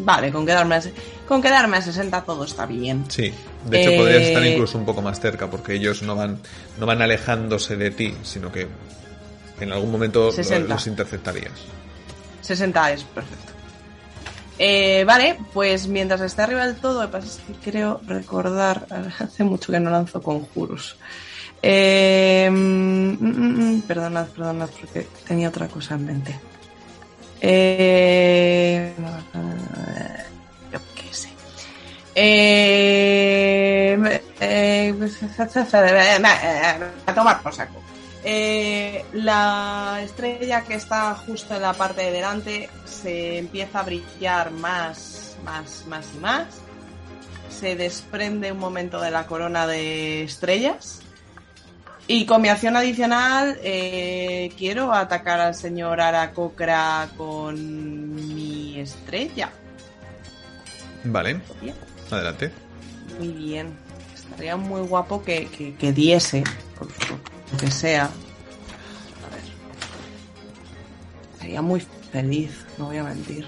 Vale, 0.03 0.31
con 0.31 0.45
quedarme 0.47 0.75
a, 0.75 0.81
con 1.27 1.41
quedarme 1.43 1.77
a 1.77 1.81
60 1.81 2.23
todo 2.23 2.43
está 2.45 2.65
bien. 2.65 3.05
Sí, 3.09 3.31
de 3.65 3.81
hecho 3.81 3.91
Eh, 3.91 3.97
podrías 3.97 4.23
estar 4.23 4.43
incluso 4.43 4.79
un 4.79 4.85
poco 4.85 5.01
más 5.03 5.19
cerca 5.19 5.47
porque 5.49 5.75
ellos 5.75 6.01
no 6.01 6.15
van, 6.15 6.39
no 6.79 6.87
van 6.87 7.03
alejándose 7.03 7.75
de 7.75 7.91
ti, 7.91 8.15
sino 8.23 8.51
que 8.51 8.67
en 9.59 9.71
algún 9.71 9.91
momento 9.91 10.25
lo- 10.25 10.31
60. 10.31 10.73
los 10.73 10.87
interceptarías. 10.87 11.51
60 12.41 12.91
es 12.91 13.03
perfecto. 13.03 13.53
Eh, 14.57 15.03
vale, 15.05 15.37
pues 15.53 15.87
mientras 15.87 16.21
esté 16.21 16.43
arriba 16.43 16.67
del 16.67 16.75
todo, 16.75 17.03
es 17.17 17.39
que 17.47 17.71
creo 17.71 17.99
recordar, 18.05 18.85
hace 19.19 19.43
mucho 19.43 19.71
que 19.71 19.79
no 19.79 19.89
lanzo 19.89 20.21
conjuros. 20.21 20.97
Eh, 21.63 22.47
mm, 22.51 23.17
mm, 23.19 23.75
mm, 23.75 23.81
perdonad, 23.81 24.27
perdonad, 24.27 24.69
porque 24.69 25.07
tenía 25.27 25.49
otra 25.49 25.67
cosa 25.67 25.95
en 25.95 26.05
mente. 26.05 26.39
Eh, 27.41 28.93
yo 30.71 30.79
qué 30.95 31.13
sé. 31.13 31.29
Eh, 32.13 34.21
eh, 34.39 34.93
a 37.05 37.13
tomar 37.13 37.41
por 37.41 37.53
saco. 37.53 37.81
Eh, 38.23 39.03
la 39.13 39.99
estrella 40.03 40.61
que 40.63 40.75
está 40.75 41.15
justo 41.15 41.55
en 41.55 41.63
la 41.63 41.73
parte 41.73 42.01
de 42.01 42.11
delante 42.11 42.69
se 42.85 43.39
empieza 43.39 43.79
a 43.79 43.83
brillar 43.83 44.51
más, 44.51 45.37
más, 45.43 45.85
más 45.87 46.05
y 46.15 46.19
más. 46.19 46.45
Se 47.49 47.75
desprende 47.75 48.51
un 48.51 48.59
momento 48.59 49.01
de 49.01 49.11
la 49.11 49.25
corona 49.25 49.65
de 49.65 50.23
estrellas. 50.23 51.01
Y 52.07 52.25
con 52.25 52.41
mi 52.41 52.49
acción 52.49 52.75
adicional 52.75 53.57
eh, 53.63 54.51
quiero 54.57 54.91
atacar 54.93 55.39
al 55.39 55.55
señor 55.55 56.01
Aracocra 56.01 57.09
con 57.15 58.35
mi 58.35 58.79
estrella. 58.79 59.51
Vale, 61.03 61.39
Bien. 61.61 61.75
adelante. 62.09 62.51
Muy 63.17 63.29
bien. 63.29 63.73
Estaría 64.13 64.57
muy 64.57 64.81
guapo 64.81 65.23
que, 65.23 65.47
que, 65.47 65.75
que 65.75 65.91
diese, 65.91 66.43
por 66.77 66.87
lo 67.51 67.57
que 67.57 67.69
sea. 67.71 68.05
A 68.05 68.07
ver. 69.35 69.43
Estaría 71.33 71.61
muy 71.61 71.81
feliz, 72.11 72.65
no 72.77 72.85
voy 72.85 72.97
a 72.97 73.03
mentir. 73.03 73.47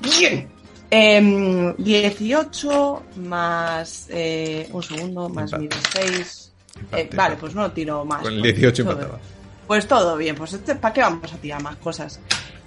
Bien. 0.00 0.48
Em, 0.90 1.74
18 1.76 3.02
más... 3.16 4.06
eh, 4.10 4.68
un 4.72 4.82
segundo, 4.82 5.28
más 5.28 5.52
mi 5.58 5.68
6. 5.94 6.52
Empate. 6.90 7.16
vale, 7.16 7.36
pues 7.36 7.54
no 7.54 7.70
tiro 7.72 8.04
más. 8.04 8.22
Con 8.22 8.32
el 8.34 8.40
pues 8.40 8.54
18 8.54 8.82
todo- 8.84 8.92
empataba. 8.94 9.20
pues 9.66 9.86
todo 9.88 10.16
bien, 10.16 10.34
pues 10.36 10.52
este, 10.54 10.74
¿para 10.74 10.92
qué 10.94 11.00
vamos 11.02 11.32
a 11.32 11.36
tirar 11.36 11.62
más 11.62 11.76
cosas? 11.76 12.18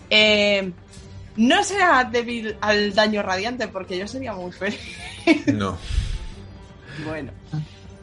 Eh, 0.09 0.71
no 1.37 1.63
será 1.63 2.03
débil 2.05 2.55
al 2.61 2.93
daño 2.93 3.21
radiante 3.21 3.67
porque 3.67 3.97
yo 3.97 4.07
sería 4.07 4.33
muy 4.33 4.51
feliz. 4.51 4.79
No, 5.53 5.77
bueno, 7.05 7.31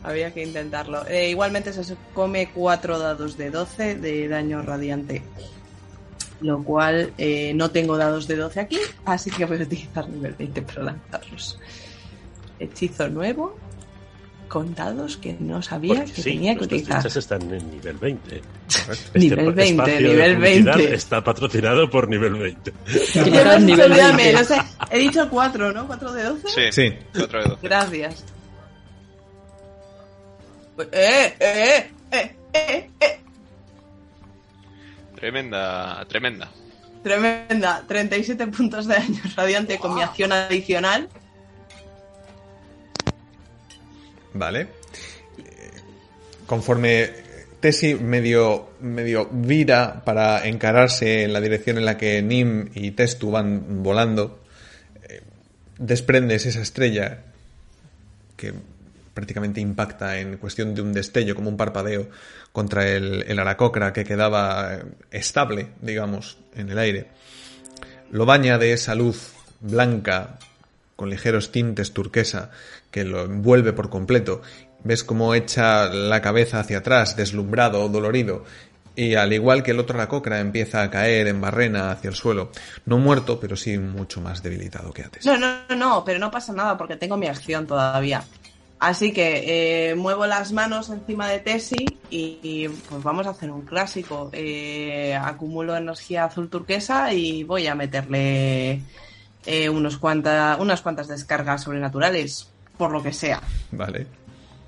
había 0.03 0.33
que 0.33 0.43
intentarlo. 0.43 1.07
Eh, 1.07 1.31
igualmente 1.31 1.73
se 1.73 1.97
come 2.15 2.51
4 2.53 2.99
dados 2.99 3.37
de 3.37 3.51
12 3.51 3.97
de 3.97 4.29
daño 4.29 4.63
radiante. 4.63 5.23
Lo 6.41 6.63
cual 6.65 7.13
eh, 7.19 7.53
no 7.55 7.71
tengo 7.71 7.97
dados 7.97 8.27
de 8.27 8.35
12 8.37 8.59
aquí, 8.61 8.79
así 9.05 9.31
que 9.31 9.45
voy 9.45 9.61
a 9.61 9.63
utilizar 9.63 10.09
nivel 10.09 10.35
20 10.37 10.63
para 10.63 10.83
lanzarlos. 10.83 11.59
Hechizo 12.59 13.09
nuevo 13.09 13.57
con 14.49 14.75
dados 14.75 15.17
que 15.17 15.35
no 15.39 15.63
sabía 15.63 15.95
Porque 15.95 16.13
que 16.13 16.23
sí, 16.23 16.31
tenía 16.35 16.55
que 16.57 16.65
utilizar. 16.65 16.99
fichas 16.99 17.17
están 17.17 17.43
en 17.55 17.71
nivel 17.71 17.97
20. 17.97 18.43
correcto. 18.85 19.11
Nivel 19.19 19.45
pa- 19.47 19.53
20, 19.53 19.63
espacio 19.71 19.95
de 19.95 20.03
nivel 20.03 20.35
publicidad 20.37 20.77
20. 20.77 20.95
Está 20.95 21.25
patrocinado 21.25 21.89
por 21.91 22.09
nivel 22.09 22.35
20. 22.35 22.73
Ya 23.15 23.25
Llegar 23.25 23.45
me 23.47 23.51
has 23.53 23.63
nivel 23.63 23.77
dicho, 23.77 23.85
olvídame, 24.03 24.23
20. 24.25 24.33
no 24.41 24.45
sé, 24.45 24.57
he 24.91 24.99
dicho 24.99 25.29
4, 25.31 25.73
¿no? 25.73 25.89
¿4 25.89 26.13
de 26.13 26.23
12? 26.25 26.49
Sí. 26.49 26.63
Sí, 26.73 26.95
Cuatro 27.17 27.39
de 27.43 27.49
12. 27.51 27.59
Gracias. 27.67 28.25
Eh, 30.79 31.35
eh, 31.39 31.91
eh, 32.11 32.37
eh, 32.53 32.91
eh. 33.01 33.21
Tremenda, 35.15 36.05
tremenda. 36.09 36.51
Tremenda. 37.03 37.85
37 37.87 38.47
puntos 38.49 38.87
de 38.87 38.95
daño 38.95 39.23
radiante 39.37 39.79
con 39.79 39.95
mi 39.95 40.03
acción 40.03 40.33
adicional. 40.33 41.09
vale. 44.35 44.69
Conforme 46.47 47.11
Tessie 47.61 47.95
medio, 47.95 48.71
medio 48.81 49.29
vira 49.31 50.03
para 50.05 50.47
encararse 50.47 51.23
en 51.23 51.33
la 51.33 51.41
dirección 51.41 51.79
en 51.79 51.85
la 51.85 51.97
que 51.97 52.21
Nim 52.23 52.71
y 52.75 52.91
Testu 52.93 53.31
van 53.31 53.83
volando, 53.83 54.43
eh, 55.09 55.23
desprendes 55.79 56.47
esa 56.47 56.61
estrella 56.61 57.23
que 58.37 58.53
prácticamente 59.15 59.61
impacta 59.61 60.19
en 60.19 60.37
cuestión 60.39 60.75
de 60.75 60.83
un 60.83 60.93
destello, 60.93 61.35
como 61.35 61.49
un 61.49 61.57
parpadeo, 61.57 62.09
contra 62.53 62.89
el, 62.89 63.39
aracocra 63.39 63.93
que 63.93 64.05
quedaba 64.05 64.75
eh, 64.75 64.85
estable, 65.11 65.69
digamos, 65.81 66.39
en 66.55 66.71
el 66.71 66.79
aire. 66.79 67.09
Lo 68.11 68.27
baña 68.27 68.59
de 68.59 68.73
esa 68.73 68.95
luz 68.95 69.33
blanca 69.61 70.39
con 70.97 71.11
ligeros 71.11 71.51
tintes 71.51 71.93
turquesa 71.93 72.51
que 72.91 73.05
lo 73.05 73.25
envuelve 73.25 73.73
por 73.73 73.91
completo. 73.91 74.43
Ves 74.85 75.05
cómo 75.05 75.35
echa 75.35 75.87
la 75.87 76.21
cabeza 76.21 76.61
hacia 76.61 76.79
atrás, 76.79 77.17
deslumbrado, 77.17 77.89
dolorido, 77.89 78.45
y 78.95 79.15
al 79.15 79.33
igual 79.33 79.63
que 79.63 79.71
el 79.71 79.81
otro 79.81 79.97
aracocra 79.97 80.41
empieza 80.41 80.83
a 80.83 80.91
caer 80.91 81.29
en 81.29 81.41
barrena 81.41 81.91
hacia 81.91 82.11
el 82.11 82.15
suelo. 82.15 82.51
No 82.85 82.99
muerto, 82.99 83.41
pero 83.41 83.57
sí 83.57 83.79
mucho 83.79 84.21
más 84.21 84.43
debilitado 84.43 84.93
que 84.93 85.03
antes. 85.03 85.25
No, 85.25 85.39
no, 85.39 85.63
no, 85.77 86.05
pero 86.05 86.19
no 86.19 86.31
pasa 86.31 86.53
nada 86.53 86.77
porque 86.77 86.97
tengo 86.97 87.17
mi 87.17 87.27
acción 87.27 87.67
todavía. 87.67 88.23
Así 88.83 89.13
que 89.13 89.91
eh, 89.91 89.95
muevo 89.95 90.27
las 90.27 90.51
manos 90.51 90.91
encima 90.91 91.29
de 91.29 91.39
Tessie 91.39 91.87
y, 92.11 92.41
y, 92.43 92.69
pues 92.69 93.01
vamos 93.01 93.29
a 93.29 93.31
hacer 93.31 93.49
un 93.53 93.63
clásico. 93.63 94.29
Eh, 94.33 95.15
acumulo 95.15 95.77
energía 95.77 96.25
azul 96.25 96.51
turquesa 96.51 97.13
y 97.13 97.45
voy 97.45 97.69
a 97.69 97.77
meterle 97.77 98.83
eh, 99.47 99.69
unos 99.69 99.99
cuanta, 99.99 100.57
unas 100.59 100.83
cuantas 100.83 101.07
descargas 101.07 101.63
sobrenaturales, 101.63 102.51
por 102.77 102.91
lo 102.91 103.01
que 103.01 103.13
sea. 103.13 103.41
Vale. 103.71 104.09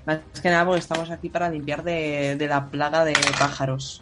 Más 0.05 0.21
que 0.41 0.49
nada 0.49 0.63
porque 0.63 0.79
estamos 0.79 1.11
aquí 1.11 1.27
para 1.27 1.49
limpiar 1.49 1.83
de, 1.83 2.37
de 2.37 2.47
la 2.47 2.67
plaga 2.67 3.03
de 3.03 3.15
pájaros. 3.37 4.01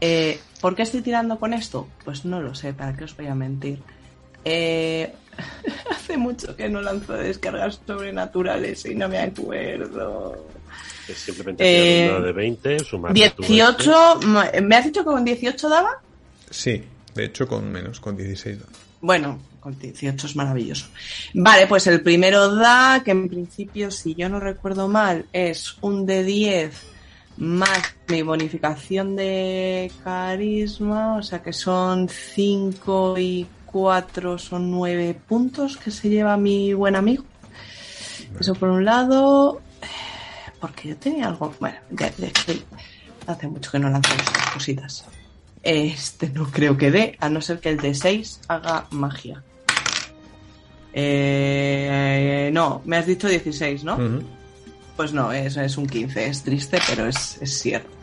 Eh, 0.00 0.38
¿Por 0.60 0.76
qué 0.76 0.82
estoy 0.82 1.00
tirando 1.00 1.40
con 1.40 1.54
esto? 1.54 1.88
Pues 2.04 2.24
no 2.24 2.40
lo 2.40 2.54
sé, 2.54 2.72
¿para 2.72 2.96
qué 2.96 3.02
os 3.02 3.16
voy 3.16 3.26
a 3.26 3.34
mentir? 3.34 3.82
Eh, 4.44 5.12
hace 5.90 6.16
mucho 6.16 6.54
que 6.56 6.68
no 6.68 6.80
lanzo 6.82 7.14
descargas 7.14 7.80
sobrenaturales 7.86 8.84
y 8.86 8.94
no 8.94 9.08
me 9.08 9.18
acuerdo. 9.18 10.46
Es 11.08 11.18
simplemente 11.18 12.06
Eh, 12.06 12.20
de 12.20 12.32
20, 12.32 12.78
sumar 12.80 13.14
tu 13.14 13.22
este. 13.22 13.42
18, 13.46 14.20
¿me 14.62 14.76
has 14.76 14.84
dicho 14.84 15.00
que 15.00 15.06
con 15.06 15.24
18 15.24 15.68
daba? 15.68 15.90
Sí, 16.50 16.82
de 17.14 17.24
hecho 17.24 17.46
con 17.48 17.70
menos, 17.70 18.00
con 18.00 18.16
16 18.16 18.58
dados. 18.60 18.76
Bueno, 19.00 19.38
Con 19.60 19.76
18 19.78 20.26
es 20.26 20.36
maravilloso. 20.36 20.86
Vale, 21.34 21.66
pues 21.66 21.86
el 21.88 22.00
primero 22.00 22.54
da, 22.54 23.02
que 23.04 23.10
en 23.10 23.28
principio, 23.28 23.90
si 23.90 24.14
yo 24.14 24.28
no 24.28 24.38
recuerdo 24.40 24.86
mal, 24.88 25.26
es 25.32 25.76
un 25.80 26.06
de 26.06 26.22
10 26.24 26.72
más 27.38 27.94
mi 28.08 28.22
bonificación 28.22 29.14
de 29.16 29.90
carisma, 30.04 31.16
o 31.16 31.22
sea 31.22 31.42
que 31.42 31.52
son 31.52 32.08
5 32.08 33.18
y 33.18 33.46
4 33.70 34.38
son 34.38 34.70
9 34.70 35.18
puntos 35.28 35.76
que 35.76 35.90
se 35.90 36.08
lleva 36.08 36.36
mi 36.36 36.72
buen 36.74 36.96
amigo. 36.96 37.24
Eso 38.38 38.54
por 38.54 38.70
un 38.70 38.84
lado. 38.84 39.60
Porque 40.60 40.88
yo 40.88 40.96
tenía 40.96 41.28
algo. 41.28 41.54
Bueno, 41.60 41.76
ya, 41.90 42.12
ya 42.16 42.28
hace 43.26 43.48
mucho 43.48 43.70
que 43.70 43.78
no 43.78 43.90
lanzamos 43.90 44.22
estas 44.22 44.50
cositas. 44.50 45.04
Este 45.62 46.28
no 46.30 46.50
creo 46.50 46.76
que 46.76 46.90
dé, 46.90 47.16
a 47.20 47.28
no 47.28 47.40
ser 47.40 47.60
que 47.60 47.70
el 47.70 47.78
de 47.78 47.94
6 47.94 48.40
haga 48.48 48.86
magia. 48.90 49.42
Eh, 50.92 52.50
no, 52.52 52.82
me 52.84 52.96
has 52.96 53.06
dicho 53.06 53.28
16, 53.28 53.84
¿no? 53.84 53.98
Pues 54.96 55.12
no, 55.12 55.30
es, 55.32 55.56
es 55.56 55.76
un 55.76 55.86
15. 55.86 56.26
Es 56.26 56.42
triste, 56.42 56.78
pero 56.88 57.06
es, 57.06 57.38
es 57.40 57.58
cierto. 57.60 57.97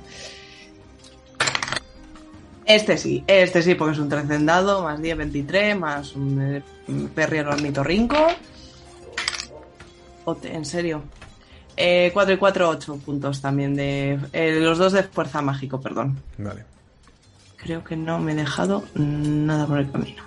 Este 2.65 2.97
sí, 2.97 3.23
este 3.27 3.61
sí, 3.61 3.75
porque 3.75 3.93
es 3.93 3.99
un 3.99 4.09
13 4.09 4.35
en 4.35 4.45
dado, 4.45 4.81
más 4.83 4.99
10, 5.01 5.17
23, 5.17 5.77
más 5.77 6.15
un 6.15 6.41
eh, 6.55 6.63
perriero 7.13 7.51
ornitorrinco. 7.51 8.15
En 10.43 10.65
serio. 10.65 11.03
Eh, 11.77 12.09
4 12.13 12.33
y 12.33 12.37
4, 12.37 12.69
8 12.69 12.97
puntos 13.05 13.41
también 13.41 13.75
de... 13.75 14.17
eh, 14.33 14.59
los 14.61 14.77
dos 14.77 14.93
de 14.93 15.03
fuerza 15.03 15.41
mágico, 15.41 15.79
perdón. 15.79 16.17
Vale. 16.37 16.63
Creo 17.57 17.83
que 17.83 17.95
no 17.95 18.17
me 18.19 18.31
he 18.31 18.35
dejado 18.35 18.83
nada 18.95 19.67
por 19.67 19.79
el 19.79 19.91
camino. 19.91 20.23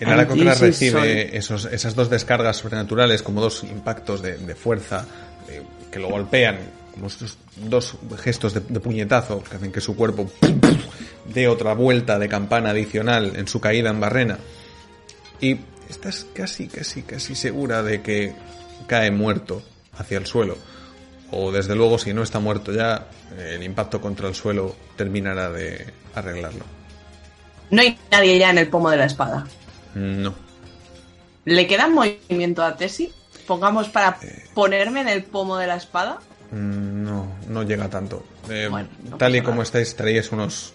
El 0.00 0.08
Anti- 0.08 0.40
sí, 0.40 0.90
recibe 0.90 1.36
esos, 1.36 1.66
esas 1.66 1.94
dos 1.94 2.08
descargas 2.08 2.56
sobrenaturales 2.56 3.22
como 3.22 3.40
dos 3.42 3.62
impactos 3.64 4.22
de, 4.22 4.38
de 4.38 4.54
fuerza 4.54 5.06
eh, 5.48 5.62
que 5.92 5.98
lo 5.98 6.08
golpean, 6.08 6.56
dos 7.56 7.96
gestos 8.18 8.54
de, 8.54 8.60
de 8.60 8.80
puñetazo 8.80 9.42
que 9.42 9.56
hacen 9.56 9.72
que 9.72 9.80
su 9.80 9.96
cuerpo 9.96 10.30
dé 11.34 11.48
otra 11.48 11.74
vuelta 11.74 12.18
de 12.18 12.28
campana 12.28 12.70
adicional 12.70 13.32
en 13.36 13.48
su 13.48 13.60
caída 13.60 13.90
en 13.90 14.00
barrena. 14.00 14.38
Y 15.40 15.58
estás 15.88 16.26
casi, 16.34 16.68
casi, 16.68 17.02
casi 17.02 17.34
segura 17.34 17.82
de 17.82 18.02
que 18.02 18.34
cae 18.86 19.10
muerto 19.10 19.62
hacia 19.96 20.18
el 20.18 20.26
suelo. 20.26 20.56
O 21.32 21.52
desde 21.52 21.74
luego, 21.74 21.98
si 21.98 22.12
no 22.12 22.22
está 22.22 22.40
muerto 22.40 22.72
ya, 22.72 23.06
eh, 23.36 23.52
el 23.56 23.62
impacto 23.62 24.00
contra 24.00 24.28
el 24.28 24.34
suelo 24.34 24.74
terminará 24.96 25.50
de 25.50 25.92
arreglarlo. 26.14 26.64
No 27.70 27.82
hay 27.82 27.98
nadie 28.10 28.38
ya 28.38 28.50
en 28.50 28.58
el 28.58 28.68
pomo 28.68 28.90
de 28.90 28.96
la 28.96 29.04
espada. 29.04 29.46
No. 29.94 30.34
¿Le 31.44 31.66
queda 31.66 31.88
movimiento 31.88 32.62
a 32.64 32.76
Tessie? 32.76 33.12
Pongamos 33.46 33.88
para 33.88 34.18
ponerme 34.54 35.00
en 35.00 35.08
el 35.08 35.24
pomo 35.24 35.56
de 35.56 35.66
la 35.66 35.76
espada. 35.76 36.18
Mm, 36.52 37.04
No, 37.04 37.26
no 37.48 37.62
llega 37.62 37.88
tanto. 37.88 38.24
Eh, 38.48 38.68
Bueno, 38.70 38.88
no 39.08 39.16
tal 39.16 39.34
y 39.36 39.40
como 39.40 39.52
nada. 39.52 39.62
estáis, 39.64 39.94
traéis 39.96 40.30
unos. 40.32 40.72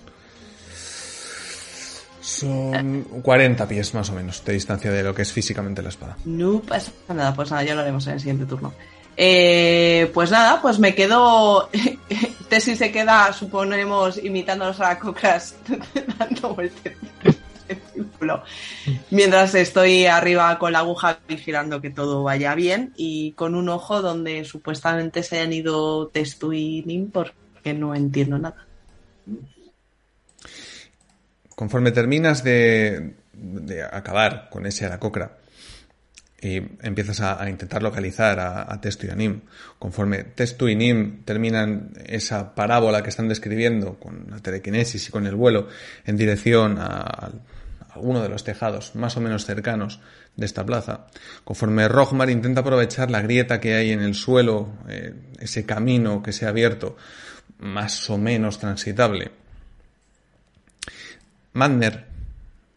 Son 2.22 3.04
40 3.22 3.68
pies 3.68 3.94
más 3.94 4.10
o 4.10 4.14
menos 4.14 4.44
de 4.44 4.54
distancia 4.54 4.90
de 4.92 5.04
lo 5.04 5.14
que 5.14 5.22
es 5.22 5.32
físicamente 5.32 5.82
la 5.84 5.90
espada. 5.90 6.18
No 6.26 6.60
pasa 6.60 6.92
nada, 7.10 7.36
pues 7.36 7.52
nada, 7.52 7.64
ya 7.64 7.76
lo 7.76 7.82
haremos 7.82 8.06
en 8.08 8.14
el 8.14 8.20
siguiente 8.20 8.46
turno. 8.46 8.74
Eh, 9.16 10.10
pues 10.14 10.32
nada, 10.32 10.60
pues 10.62 10.80
me 10.80 10.96
quedo. 10.96 11.70
Tessie 12.50 12.76
se 12.76 12.92
queda, 12.92 13.32
suponemos, 13.32 14.18
imitando 14.24 14.66
a 14.66 14.68
los 14.70 14.80
aracocras, 14.80 15.56
dando 16.20 16.56
vueltas 16.56 16.94
Mientras 19.12 19.56
estoy 19.56 20.06
arriba 20.06 20.58
con 20.60 20.72
la 20.72 20.80
aguja 20.80 21.20
vigilando 21.28 21.82
que 21.82 21.90
todo 21.90 22.24
vaya 22.24 22.56
bien 22.56 22.94
y 22.96 23.32
con 23.34 23.56
un 23.56 23.70
ojo 23.70 24.02
donde 24.02 24.46
supuestamente 24.46 25.24
se 25.24 25.40
hayan 25.40 25.54
ido 25.54 26.08
Testu 26.08 26.54
y 26.54 26.84
Nim 26.86 27.12
porque 27.12 27.74
no 27.74 27.96
entiendo 27.96 28.38
nada. 28.38 28.66
Conforme 31.56 31.92
terminas 31.92 32.44
de, 32.44 33.16
acabar 33.92 34.50
con 34.50 34.66
ese 34.66 34.86
aracocra 34.86 35.38
y 36.42 36.58
empiezas 36.58 37.22
a, 37.22 37.50
intentar 37.50 37.82
localizar 37.82 38.40
a, 38.40 38.80
Testo 38.82 39.08
y 39.08 39.10
a 39.10 39.16
Nim, 39.16 39.42
conforme 39.80 40.24
Testo 40.24 40.68
y 40.68 40.76
Nim 40.76 41.24
terminan 41.24 41.94
esa 42.06 42.54
parábola 42.54 43.02
que 43.02 43.10
están 43.10 43.30
describiendo 43.30 43.98
con 43.98 44.28
la 44.30 44.40
telequinesis 44.40 45.08
y 45.08 45.12
con 45.12 45.26
el 45.26 45.36
vuelo 45.36 45.70
en 46.06 46.18
dirección 46.18 46.78
a, 46.78 46.98
a 46.98 47.32
alguno 47.96 48.22
de 48.22 48.30
los 48.30 48.44
tejados 48.44 48.96
más 48.96 49.18
o 49.18 49.22
menos 49.22 49.46
cercanos 49.46 50.00
de 50.36 50.46
esta 50.46 50.66
plaza, 50.66 51.08
conforme 51.44 51.88
Rogmar 51.88 52.30
intenta 52.30 52.62
aprovechar 52.62 53.10
la 53.10 53.22
grieta 53.22 53.60
que 53.60 53.76
hay 53.76 53.92
en 53.92 54.02
el 54.02 54.16
suelo, 54.16 54.70
eh, 54.88 55.14
ese 55.40 55.66
camino 55.66 56.22
que 56.22 56.34
se 56.34 56.46
ha 56.46 56.50
abierto 56.50 56.98
más 57.60 58.10
o 58.10 58.18
menos 58.18 58.60
transitable, 58.60 59.32
Madner 61.54 62.06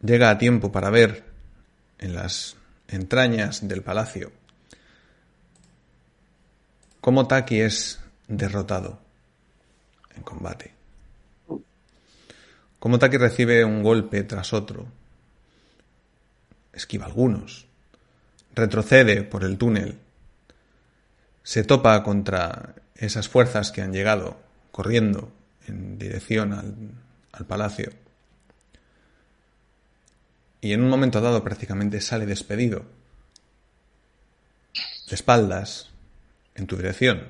llega 0.01 0.31
a 0.31 0.39
tiempo 0.39 0.71
para 0.71 0.91
ver 0.91 1.25
en 1.99 2.15
las 2.15 2.57
entrañas 2.87 3.67
del 3.67 3.83
palacio 3.83 4.31
cómo 7.01 7.27
Taki 7.27 7.61
es 7.61 8.01
derrotado 8.29 9.01
en 10.15 10.23
combate. 10.23 10.75
Cómo 12.79 12.99
Taki 12.99 13.17
recibe 13.17 13.65
un 13.65 13.83
golpe 13.83 14.23
tras 14.23 14.53
otro, 14.53 14.87
esquiva 16.79 17.07
algunos, 17.07 17.67
retrocede 18.55 19.23
por 19.23 19.45
el 19.45 19.59
túnel, 19.59 19.99
se 21.43 21.65
topa 21.65 22.03
contra 22.03 22.75
esas 22.95 23.29
fuerzas 23.29 23.71
que 23.71 23.83
han 23.83 23.93
llegado 23.93 24.39
corriendo 24.73 25.31
en 25.67 25.99
dirección 25.99 26.53
al, 26.53 26.75
al 27.33 27.47
palacio 27.47 27.93
y 30.61 30.73
en 30.73 30.83
un 30.83 30.91
momento 30.91 31.21
dado 31.21 31.45
prácticamente 31.45 32.01
sale 32.01 32.27
despedido, 32.27 32.85
de 35.09 35.15
espaldas, 35.15 35.91
en 36.55 36.67
tu 36.67 36.77
dirección, 36.77 37.29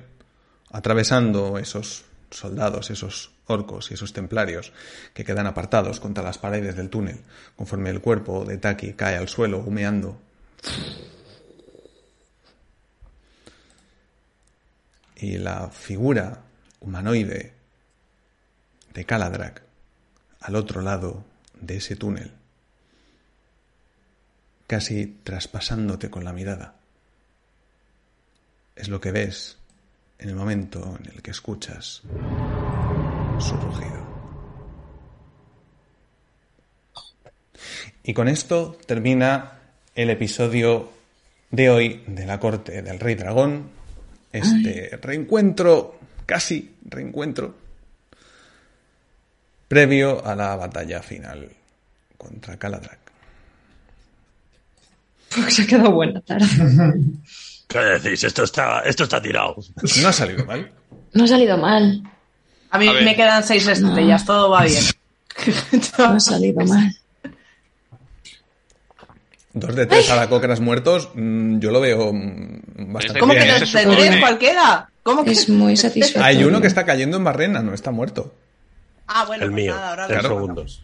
atravesando 0.71 1.57
esos 1.59 2.05
soldados, 2.31 2.89
esos 2.89 3.31
orcos 3.47 3.91
y 3.91 3.95
esos 3.95 4.13
templarios 4.13 4.73
que 5.13 5.23
quedan 5.23 5.47
apartados 5.47 5.99
contra 5.99 6.23
las 6.23 6.37
paredes 6.37 6.75
del 6.75 6.89
túnel, 6.89 7.21
conforme 7.55 7.89
el 7.89 8.01
cuerpo 8.01 8.45
de 8.45 8.57
Taki 8.57 8.93
cae 8.93 9.17
al 9.17 9.27
suelo 9.27 9.59
humeando. 9.59 10.19
Y 15.15 15.37
la 15.37 15.69
figura 15.69 16.43
humanoide 16.79 17.53
de 18.93 19.05
Caladrak 19.05 19.63
al 20.39 20.55
otro 20.55 20.81
lado 20.81 21.25
de 21.59 21.77
ese 21.77 21.95
túnel 21.95 22.31
casi 24.69 25.07
traspasándote 25.23 26.11
con 26.11 26.23
la 26.23 26.31
mirada. 26.31 26.75
Es 28.75 28.87
lo 28.87 29.01
que 29.01 29.11
ves 29.11 29.58
en 30.19 30.29
el 30.29 30.35
momento 30.35 30.97
en 30.99 31.11
el 31.13 31.21
que 31.21 31.31
escuchas 31.31 32.01
su 33.39 33.55
rugido. 33.55 34.09
Y 38.03 38.13
con 38.13 38.27
esto 38.27 38.77
termina 38.85 39.59
el 39.95 40.09
episodio 40.09 40.91
de 41.51 41.69
hoy 41.69 42.03
de 42.07 42.25
la 42.25 42.39
corte 42.39 42.81
del 42.81 42.99
Rey 42.99 43.15
Dragón. 43.15 43.69
Este 44.31 44.97
reencuentro, 45.01 45.99
casi 46.25 46.75
reencuentro, 46.85 47.55
previo 49.67 50.25
a 50.25 50.35
la 50.35 50.55
batalla 50.55 51.01
final 51.01 51.49
contra 52.17 52.57
Caladrak. 52.57 52.99
Porque 55.33 55.51
se 55.51 55.63
ha 55.63 55.67
quedado 55.67 55.91
buena, 55.91 56.21
Tara. 56.21 56.45
¿Qué 57.69 57.77
decís? 57.77 58.23
Esto 58.23 58.43
está, 58.45 58.79
esto 58.81 59.03
está 59.03 59.21
tirado. 59.21 59.55
No 60.01 60.09
ha 60.09 60.13
salido 60.13 60.43
mal. 60.43 60.71
No 61.13 61.23
ha 61.23 61.27
salido 61.27 61.55
mal. 61.55 62.01
A 62.71 62.79
mí 62.79 62.87
A 62.87 62.93
me 62.93 63.15
quedan 63.15 63.43
seis 63.43 63.67
estrellas, 63.67 64.25
todo 64.25 64.49
va 64.49 64.63
bien. 64.63 64.83
No 65.97 66.05
ha 66.05 66.19
salido 66.19 66.65
mal. 66.65 66.95
Dos 69.53 69.75
de 69.75 69.85
tres 69.85 70.09
aracocras 70.09 70.59
muertos, 70.59 71.09
mm, 71.13 71.59
yo 71.59 71.69
lo 71.69 71.79
veo 71.79 72.11
mm, 72.11 72.91
bastante 72.91 73.19
¿Cómo 73.19 73.33
que 73.33 73.39
bien. 73.39 73.51
no 73.51 73.63
¿eh? 73.63 73.65
se 73.67 73.85
de 73.85 73.95
tres 73.95 74.19
cualquiera? 74.19 74.89
¿Cómo 75.03 75.23
que? 75.23 75.31
Es 75.31 75.47
muy 75.47 75.77
satisfactorio. 75.77 76.25
Hay 76.25 76.43
uno 76.43 76.61
que 76.61 76.67
está 76.67 76.85
cayendo 76.85 77.17
en 77.17 77.23
barrena, 77.23 77.61
no 77.61 77.75
está 77.75 77.91
muerto. 77.91 78.33
Ah, 79.07 79.25
bueno, 79.25 79.43
El 79.45 79.51
pues 79.51 79.63
mío, 79.63 79.75
nada, 79.75 79.89
ahora 79.89 80.07
tres 80.07 80.21
segundos. 80.23 80.83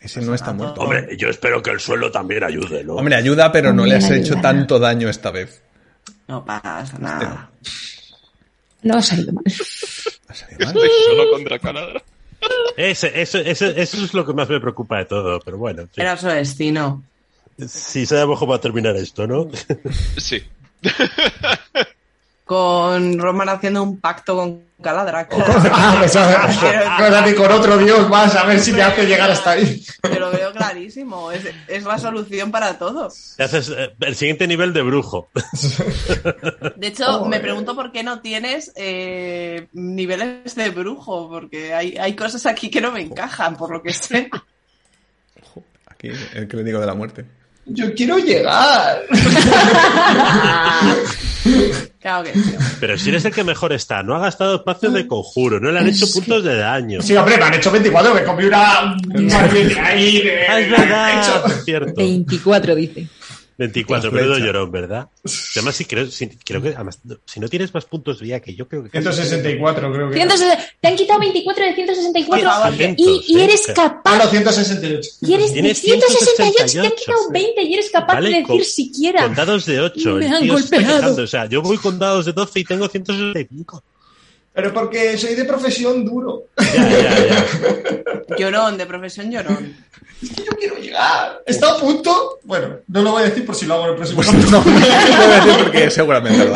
Ese 0.00 0.20
no 0.20 0.34
está 0.34 0.52
nada, 0.52 0.56
muerto. 0.56 0.80
Hombre, 0.82 1.16
yo 1.16 1.28
espero 1.28 1.60
que 1.62 1.70
el 1.70 1.80
suelo 1.80 2.10
también 2.12 2.44
ayude, 2.44 2.84
¿no? 2.84 2.94
Hombre, 2.94 3.16
ayuda, 3.16 3.50
pero 3.50 3.72
no 3.72 3.84
le 3.84 3.96
has 3.96 4.10
hecho 4.10 4.36
tanto 4.36 4.78
daño 4.78 5.08
esta 5.08 5.32
vez. 5.32 5.62
No 6.32 6.42
pasa 6.42 6.96
nada. 6.98 7.50
No 8.82 8.94
ha 8.96 9.02
salido 9.02 9.34
mal. 9.34 9.44
Ha 10.28 10.34
salido 10.34 10.60
mal. 10.64 10.68
Estoy 10.76 10.88
solo 11.04 11.30
contra 11.30 11.58
Caladra. 11.58 12.02
Ese- 12.74 13.20
eso, 13.20 13.36
eso, 13.38 13.66
eso 13.66 14.04
es 14.04 14.14
lo 14.14 14.24
que 14.24 14.32
más 14.32 14.48
me 14.48 14.58
preocupa 14.60 14.96
de 14.96 15.04
todo, 15.04 15.38
pero 15.40 15.58
bueno. 15.58 15.86
Era 15.94 16.16
su 16.16 16.26
destino. 16.28 17.02
Si 17.68 18.06
sabemos 18.06 18.38
cómo 18.38 18.52
va 18.52 18.56
a 18.56 18.60
terminar 18.62 18.96
esto, 18.96 19.26
¿no? 19.26 19.50
Sí. 20.16 20.42
Con 22.44 23.18
Roman 23.18 23.48
haciendo 23.48 23.82
un 23.82 24.00
pacto 24.00 24.36
con 24.36 24.62
Caladra. 24.82 25.28
Ah, 25.74 25.94
pues, 26.00 26.16
a- 26.16 27.22
con, 27.24 27.34
con 27.34 27.52
otro 27.52 27.78
dios 27.78 28.08
más, 28.10 28.34
a 28.34 28.44
ver 28.44 28.58
si 28.58 28.72
me 28.72 28.82
hace 28.82 29.06
llegar 29.06 29.30
hasta 29.30 29.52
ahí. 29.52 29.84
Te 30.02 30.18
lo 30.18 30.30
veo 30.32 30.52
clarísimo. 30.52 31.30
Es, 31.30 31.44
es 31.68 31.84
la 31.84 31.98
solución 31.98 32.50
para 32.50 32.76
todo. 32.78 33.08
Te 33.36 33.44
haces 33.44 33.68
eh, 33.70 33.94
el 34.00 34.16
siguiente 34.16 34.46
nivel 34.48 34.72
de 34.72 34.82
brujo. 34.82 35.28
De 36.76 36.86
hecho, 36.88 37.24
me 37.26 37.38
pregunto 37.38 37.76
por 37.76 37.92
qué 37.92 38.02
no 38.02 38.20
tienes 38.20 38.72
eh, 38.74 39.68
niveles 39.72 40.54
de 40.56 40.70
brujo, 40.70 41.28
porque 41.30 41.72
hay, 41.72 41.96
hay 41.96 42.16
cosas 42.16 42.44
aquí 42.46 42.68
que 42.68 42.80
no 42.80 42.90
me 42.90 43.02
encajan, 43.02 43.56
por 43.56 43.70
lo 43.70 43.80
que 43.82 43.92
sé. 43.92 44.28
Aquí, 45.86 46.08
el 46.34 46.48
clérigo 46.48 46.80
de 46.80 46.86
la 46.86 46.94
muerte. 46.94 47.24
Yo 47.66 47.94
quiero 47.94 48.18
llegar. 48.18 49.02
Claro 52.00 52.24
que 52.24 52.32
sí. 52.34 52.54
Pero 52.80 52.98
si 52.98 53.10
eres 53.10 53.24
el 53.24 53.32
que 53.32 53.44
mejor 53.44 53.72
está, 53.72 54.02
no 54.02 54.14
ha 54.14 54.18
gastado 54.18 54.56
espacio 54.56 54.90
de 54.90 55.06
conjuro, 55.06 55.60
no 55.60 55.70
le 55.70 55.78
han 55.78 55.88
hecho 55.88 56.10
puntos 56.12 56.44
de 56.44 56.56
daño. 56.56 57.02
Sí, 57.02 57.16
hombre, 57.16 57.36
me 57.38 57.44
han 57.44 57.54
hecho 57.54 57.70
24, 57.70 58.14
me 58.14 58.24
comí 58.24 58.44
una... 58.44 58.92
ahí 59.84 60.22
de... 60.22 60.46
Ah, 60.48 60.60
es 60.60 60.68
de 60.68 60.74
hecho. 60.74 60.82
verdad, 60.82 61.46
es 61.46 61.64
cierto. 61.64 61.94
24, 61.96 62.74
dice. 62.74 63.06
24, 63.58 64.04
La 64.04 64.10
flecha. 64.10 64.26
menudo 64.26 64.38
llorón, 64.46 64.70
¿verdad? 64.72 65.08
Además, 65.56 65.74
sí, 65.76 65.84
creo, 65.84 66.06
sí, 66.06 66.28
creo 66.44 66.60
que 66.62 66.70
además, 66.70 66.98
si 67.26 67.40
no 67.40 67.48
tienes 67.48 67.72
más 67.74 67.84
puntos 67.84 68.18
de 68.18 68.24
vida 68.26 68.40
que 68.40 68.54
yo 68.54 68.66
creo 68.68 68.82
que... 68.84 68.90
164 68.90 69.92
creo 69.92 70.08
que... 70.10 70.16
160 70.16 70.58
te 70.80 70.88
han 70.88 70.96
quitado 70.96 71.20
24 71.20 71.64
de 71.64 71.74
164 71.74 72.28
Por 72.28 72.40
favor, 72.54 72.78
y, 72.96 73.24
y 73.28 73.38
¿eh? 73.40 73.44
eres 73.44 73.68
Ah, 73.68 73.72
capaz. 73.74 74.18
no, 74.24 74.30
168. 74.30 75.10
Y 75.22 75.34
eres 75.34 75.48
de 75.48 75.52
Tienes 75.54 75.80
168, 75.80 76.34
te 76.36 76.42
han 76.42 76.52
168, 76.68 76.94
quitado 76.96 77.30
20 77.30 77.62
y 77.62 77.74
eres 77.74 77.90
capaz 77.90 78.14
Vale, 78.14 78.28
de 78.28 78.34
decir 78.36 78.46
con- 78.46 78.64
siquiera. 78.64 79.22
Con 79.24 79.34
dados 79.34 79.66
de 79.66 79.80
8, 79.80 80.14
Me 80.14 80.26
el 80.26 80.32
han 80.34 80.42
tío 80.42 80.58
se 80.58 80.64
está 80.64 80.76
golpeado. 80.76 81.22
O 81.22 81.26
sea, 81.26 81.46
yo 81.46 81.62
voy 81.62 81.78
con 81.78 81.98
dados 81.98 82.26
de 82.26 82.32
12 82.32 82.60
y 82.60 82.64
tengo 82.64 82.88
165. 82.88 83.82
Pero 84.54 84.72
porque 84.72 85.16
soy 85.16 85.34
de 85.34 85.44
profesión 85.44 86.04
duro. 86.04 86.44
Ya, 86.58 86.88
ya, 86.88 87.26
ya. 87.26 88.36
Llorón, 88.38 88.76
de 88.78 88.86
profesión 88.86 89.30
llorón. 89.30 89.74
Es 90.22 90.30
que 90.30 90.44
yo 90.44 90.52
quiero 90.52 90.76
llegar. 90.76 91.42
Está 91.46 91.72
a 91.72 91.78
punto. 91.78 92.38
Bueno, 92.44 92.76
no 92.88 93.02
lo 93.02 93.12
voy 93.12 93.22
a 93.22 93.26
decir 93.26 93.44
por 93.46 93.54
si 93.54 93.66
lo 93.66 93.74
hago 93.74 93.84
en 93.84 93.90
el 93.90 93.96
próximo 93.96 94.22
Pues 94.22 94.50
no, 94.50 94.58
no 94.64 94.70
lo 94.70 94.70
voy 94.70 94.82
a 94.84 95.44
decir 95.44 95.64
porque 95.64 95.90
seguramente 95.90 96.44
lo. 96.44 96.54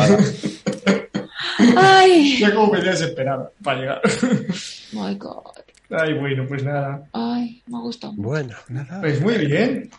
Ay, 1.75 2.37
Ya 2.39 2.53
como 2.53 2.71
me 2.73 2.81
desesperada 2.81 3.51
para 3.63 3.79
llegar. 3.79 4.01
my 4.93 5.15
God. 5.15 5.43
Ay, 5.89 6.13
bueno, 6.13 6.45
pues 6.47 6.63
nada. 6.63 7.03
Ay, 7.13 7.63
me 7.67 7.77
ha 7.77 7.81
gustado. 7.81 8.13
Bueno, 8.15 8.55
Nada. 8.69 8.99
Pues 9.01 9.21
muy 9.21 9.37
bien. 9.37 9.89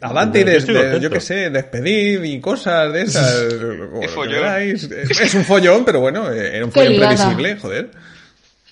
Adelante 0.00 0.38
y 0.40 0.42
Yo 0.42 0.46
des- 0.46 0.56
estoy 0.58 0.74
de- 0.74 0.80
contento. 0.82 1.02
yo 1.04 1.10
qué 1.10 1.20
sé, 1.20 1.50
despedir 1.50 2.24
y 2.24 2.40
cosas 2.40 2.92
de 2.92 3.02
esas. 3.02 3.42
Es 5.20 5.34
un 5.34 5.44
follón, 5.44 5.84
pero 5.84 6.00
bueno, 6.00 6.30
eh, 6.30 6.56
era 6.56 6.64
un 6.66 6.72
follón 6.72 6.96
previsible, 6.96 7.56
joder. 7.56 7.90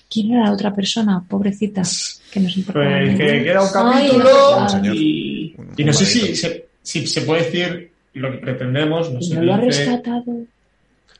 ¿Quién 0.09 0.33
era 0.33 0.45
la 0.45 0.51
otra 0.51 0.73
persona? 0.73 1.23
Pobrecita. 1.27 1.81
Que 2.31 2.39
nos 2.39 2.55
importaba. 2.57 2.85
Pues 2.99 3.17
que 3.17 3.43
queda 3.43 3.61
un 3.61 3.67
Ay, 3.93 4.07
capítulo 4.07 4.29
no, 4.83 4.93
y, 4.95 5.55
no 5.83 5.93
sé 5.93 6.05
si 6.05 6.35
se, 6.35 6.65
si 6.83 7.07
se 7.07 7.21
puede 7.21 7.43
decir 7.43 7.91
lo 8.13 8.31
que 8.31 8.37
pretendemos. 8.37 9.11
No 9.11 9.19
no 9.35 9.41
lo 9.41 9.53
ha 9.55 9.57
rescatado. 9.57 10.23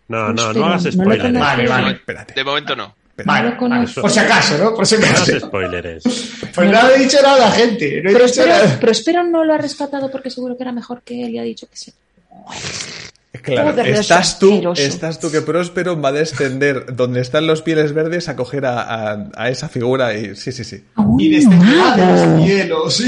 no, 0.08 0.34
no, 0.34 0.42
Espera, 0.50 0.54
no 0.54 0.66
hagas 0.68 0.84
no 0.84 0.90
lo 0.90 0.92
spoilers. 0.92 1.22
conozco. 1.24 1.40
Vale, 1.46 1.68
vale. 1.68 1.92
Espérate. 1.94 2.34
De 2.36 2.44
momento 2.44 2.76
no. 2.76 2.96
Espérate. 3.18 3.58
Vale, 3.58 3.86
No 3.86 4.02
por 4.02 4.12
si 4.12 4.20
acaso, 4.20 4.58
¿no? 4.58 4.74
Por 4.74 4.86
si 4.86 4.98
No 4.98 5.06
acaso. 5.06 5.32
hagas 5.32 5.42
spoilers. 5.44 6.04
Pues 6.54 6.72
no 6.72 6.90
he 6.90 7.00
dicho 7.00 7.18
nada, 7.22 7.52
gente. 7.52 8.02
No 8.04 8.12
Pero 8.14 8.26
nada. 8.46 8.78
pero 8.80 8.92
espero 8.92 9.24
no 9.24 9.44
lo 9.44 9.54
ha 9.54 9.58
rescatado 9.58 10.10
porque 10.12 10.30
seguro 10.30 10.56
que 10.58 10.64
era 10.64 10.72
mejor 10.72 11.02
que 11.04 11.26
él 11.26 11.32
y 11.36 11.40
ha 11.40 11.44
dicho 11.44 11.68
que 11.70 11.78
sí. 11.78 11.94
Claro, 13.42 13.80
estás 13.84 14.40
tú, 14.40 14.48
asqueroso. 14.54 14.82
estás 14.82 15.20
tú 15.20 15.30
que 15.30 15.42
Próspero 15.42 16.00
va 16.02 16.10
a 16.10 16.12
descender 16.14 16.96
donde 16.96 17.20
están 17.22 17.46
los 17.46 17.62
pieles 17.62 17.94
verdes 17.94 18.28
a 18.28 18.36
coger 18.36 18.66
a, 18.66 18.82
a- 18.82 19.30
a 19.36 19.50
esa 19.50 19.70
figura 19.70 20.16
y 20.18 20.36
sí, 20.36 20.52
sí, 20.52 20.64
sí. 20.64 20.84
Un 20.96 21.20
Y 21.20 21.30
desde 21.30 21.52
fuera 21.56 21.96
de 21.96 22.06
mago. 22.06 22.36
los 22.88 22.96
cielos. 22.96 23.04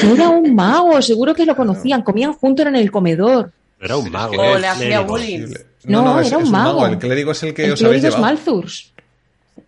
Que 0.00 0.12
Era 0.12 0.28
un 0.28 0.54
mago, 0.54 1.02
seguro 1.02 1.34
que 1.34 1.44
lo 1.46 1.56
conocían. 1.56 2.02
Comían 2.02 2.34
juntos 2.34 2.66
en 2.66 2.76
el 2.76 2.90
comedor. 2.92 3.50
Era 3.80 3.96
un 3.96 4.08
mago. 4.10 4.34
O 4.36 4.56
eh, 4.56 4.60
le 4.60 4.68
hacía 4.68 5.00
bullying. 5.00 5.48
No, 5.84 6.20
era 6.20 6.38
un 6.38 6.50
mago. 6.50 6.86
El 6.86 6.98
clérigo 6.98 7.32
es 7.32 7.42
el 7.42 7.52
que 7.54 7.64
el 7.64 7.72
os 7.72 7.82
habéis 7.82 8.02
clérigo 8.02 8.08
es 8.08 8.14
llevado. 8.14 8.22
Malthus. 8.22 8.91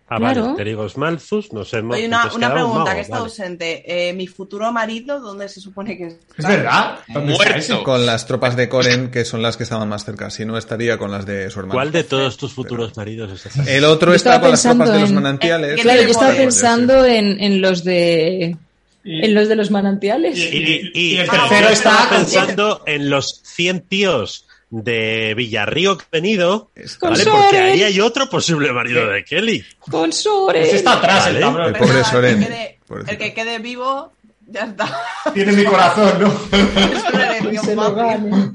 Ah, 0.07 0.19
vale, 0.19 0.35
Claro. 0.39 0.55
clérigos 0.55 0.97
Malthus, 0.97 1.51
nos 1.51 1.73
hemos... 1.73 1.97
Oye, 1.97 2.05
una, 2.05 2.31
una 2.35 2.47
un 2.47 2.53
pregunta 2.53 2.79
mago, 2.83 2.93
que 2.95 3.01
está 3.01 3.15
vale. 3.15 3.23
ausente. 3.25 4.09
Eh, 4.09 4.13
¿Mi 4.13 4.27
futuro 4.27 4.71
marido 4.71 5.19
dónde 5.19 5.49
se 5.49 5.59
supone 5.59 5.97
que 5.97 6.05
está? 6.07 6.19
Es 6.37 6.47
verdad. 6.47 6.99
¿Dónde 7.07 7.33
está 7.33 7.49
Muerto. 7.51 7.83
Con 7.83 8.05
las 8.05 8.27
tropas 8.27 8.55
de 8.55 8.69
Coren, 8.69 9.09
que 9.09 9.25
son 9.25 9.41
las 9.41 9.57
que 9.57 9.63
estaban 9.63 9.89
más 9.89 10.05
cerca. 10.05 10.29
Si 10.29 10.45
no, 10.45 10.59
estaría 10.59 10.99
con 10.99 11.09
las 11.09 11.25
de 11.25 11.49
su 11.49 11.59
hermano. 11.59 11.73
¿Cuál 11.79 11.91
de 11.91 12.03
todos 12.03 12.37
tus 12.37 12.53
futuros 12.53 12.95
maridos 12.95 13.31
es 13.31 13.47
ese? 13.57 13.77
El 13.77 13.83
otro 13.85 14.13
está 14.13 14.39
con 14.39 14.51
las 14.51 14.61
tropas 14.61 14.91
de 14.93 14.99
los 14.99 15.11
manantiales. 15.11 15.75
¿Qué 15.77 15.81
Claro, 15.81 16.01
yo 16.03 16.09
estaba 16.09 16.33
pensando 16.35 17.03
en, 17.05 17.41
en 17.41 17.61
los 17.61 17.83
de. 17.83 18.57
Y- 19.03 19.23
En 19.25 19.33
los 19.35 19.47
de 19.47 19.55
los 19.55 19.71
manantiales. 19.71 20.37
Y- 20.37 20.41
Y, 20.57 20.91
y- 20.93 21.13
Y 21.13 21.17
el 21.17 21.29
tercero 21.29 21.69
está 21.69 21.91
estaba 21.91 22.09
pensando 22.09 22.83
en 22.85 23.09
los 23.09 23.41
100 23.43 23.81
tíos 23.81 24.45
de 24.83 25.33
Villarrío 25.35 25.97
venido, 26.11 26.71
¿vale? 26.75 26.89
Porque 26.99 27.23
Soren. 27.23 27.63
ahí 27.63 27.83
hay 27.83 27.99
otro 28.01 28.29
posible 28.29 28.71
marido 28.73 29.07
de 29.07 29.23
Kelly. 29.23 29.63
Con 29.79 30.11
Sore. 30.11 30.63
Ese 30.67 30.77
está 30.77 30.93
atrás, 30.93 31.25
Vale. 31.25 31.37
el 31.37 31.43
cabrón. 31.43 31.67
El 31.67 31.73
Pero 31.73 31.85
pobre 31.85 32.03
Soren. 32.03 32.33
El 32.33 32.39
que, 32.39 32.47
quede, 32.47 32.79
Pobrecito. 32.87 33.11
el 33.11 33.17
que 33.17 33.33
quede 33.33 33.59
vivo, 33.59 34.13
ya 34.47 34.61
está. 34.65 34.99
Tiene 35.33 35.51
mi 35.53 35.63
corazón, 35.63 36.13
¿no? 36.19 36.27
Es 36.27 37.03
una 37.13 37.37
elección. 37.37 38.53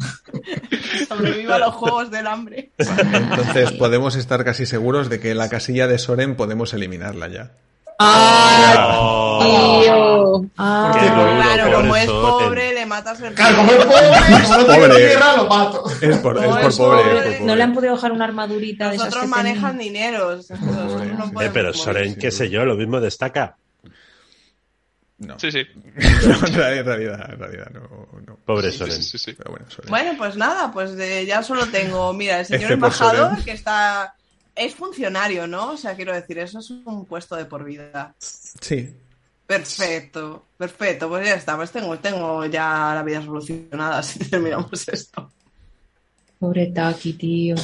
Sobreviva 1.09 1.57
a 1.57 1.59
los 1.59 1.75
juegos 1.75 2.11
del 2.11 2.27
hambre. 2.27 2.71
Entonces 2.79 3.73
podemos 3.73 4.17
estar 4.17 4.45
casi 4.45 4.67
seguros 4.67 5.09
de 5.09 5.21
que 5.21 5.35
la 5.35 5.49
casilla 5.49 5.87
de 5.87 5.99
Soren 5.99 6.37
podemos 6.37 6.75
eliminarla 6.75 7.29
ya. 7.29 7.53
¡Ah! 8.03 8.99
Oh. 8.99 9.39
Tío. 9.43 10.51
Ah. 10.57 10.93
Duro, 10.95 11.37
Claro, 11.43 11.77
como 11.77 11.97
es 11.97 12.07
pobre, 12.07 12.75
le 12.75 12.87
matas 12.87 13.21
el 13.21 13.35
Claro, 13.35 13.57
como 13.57 13.73
es 13.73 13.85
pobre, 13.85 14.09
como 14.67 14.87
no 14.89 14.97
tierra, 14.97 15.37
lo 15.37 15.47
mato. 15.49 15.85
Es 16.01 16.19
por, 16.19 16.39
es 16.39 16.47
por 16.47 16.71
es 16.71 16.77
pobre. 16.77 17.41
No 17.41 17.57
le 17.57 17.63
han 17.63 17.75
podido 17.75 17.95
dejar 17.95 18.13
una 18.13 18.25
armadurita 18.25 18.89
de 18.91 18.97
esas 18.97 19.07
Nosotros 19.09 19.29
manejan 19.29 19.77
podemos 21.33 21.45
Eh, 21.45 21.51
pero. 21.53 21.75
Soren, 21.75 22.15
qué 22.17 22.31
sé 22.31 22.49
yo, 22.49 22.65
lo 22.65 22.75
mismo 22.77 23.01
destaca. 23.01 23.57
No. 25.19 25.39
Sí, 25.39 25.53
sí. 25.53 25.67
No, 26.27 26.47
en 26.47 26.85
realidad, 26.87 27.31
en 27.33 27.39
realidad 27.39 27.71
no, 27.73 27.81
no. 28.27 28.37
Pobre 28.47 28.71
Sí, 28.73 28.79
Soren. 28.79 29.03
sí, 29.03 29.19
sí. 29.19 29.35
Pero 29.37 29.51
bueno, 29.51 29.67
Soren. 29.69 29.91
Bueno, 29.91 30.13
pues 30.17 30.37
nada, 30.37 30.73
pues 30.73 30.97
de- 30.97 31.27
ya 31.27 31.43
solo 31.43 31.67
tengo, 31.67 32.13
mira, 32.15 32.41
el 32.41 32.47
señor 32.47 32.65
F 32.65 32.73
embajador 32.75 33.45
que 33.45 33.53
está... 33.53 34.15
Es 34.55 34.75
funcionario, 34.75 35.47
¿no? 35.47 35.73
O 35.73 35.77
sea, 35.77 35.95
quiero 35.95 36.13
decir, 36.13 36.39
eso 36.39 36.59
es 36.59 36.71
un 36.71 37.05
puesto 37.07 37.37
de 37.37 37.45
por 37.47 37.65
vida. 37.65 38.15
Sí. 38.19 38.95
Perfecto, 39.47 40.45
perfecto, 40.57 41.09
pues 41.09 41.27
ya 41.27 41.35
está, 41.35 41.57
pues 41.57 41.71
tengo, 41.73 41.99
tengo 41.99 42.45
ya 42.47 42.93
la 42.95 43.03
vida 43.03 43.21
solucionada 43.21 44.01
si 44.05 44.19
terminamos 44.21 44.89
esto. 44.89 45.31
Pobre 46.39 46.67
Taki, 46.69 47.13
tío. 47.15 47.57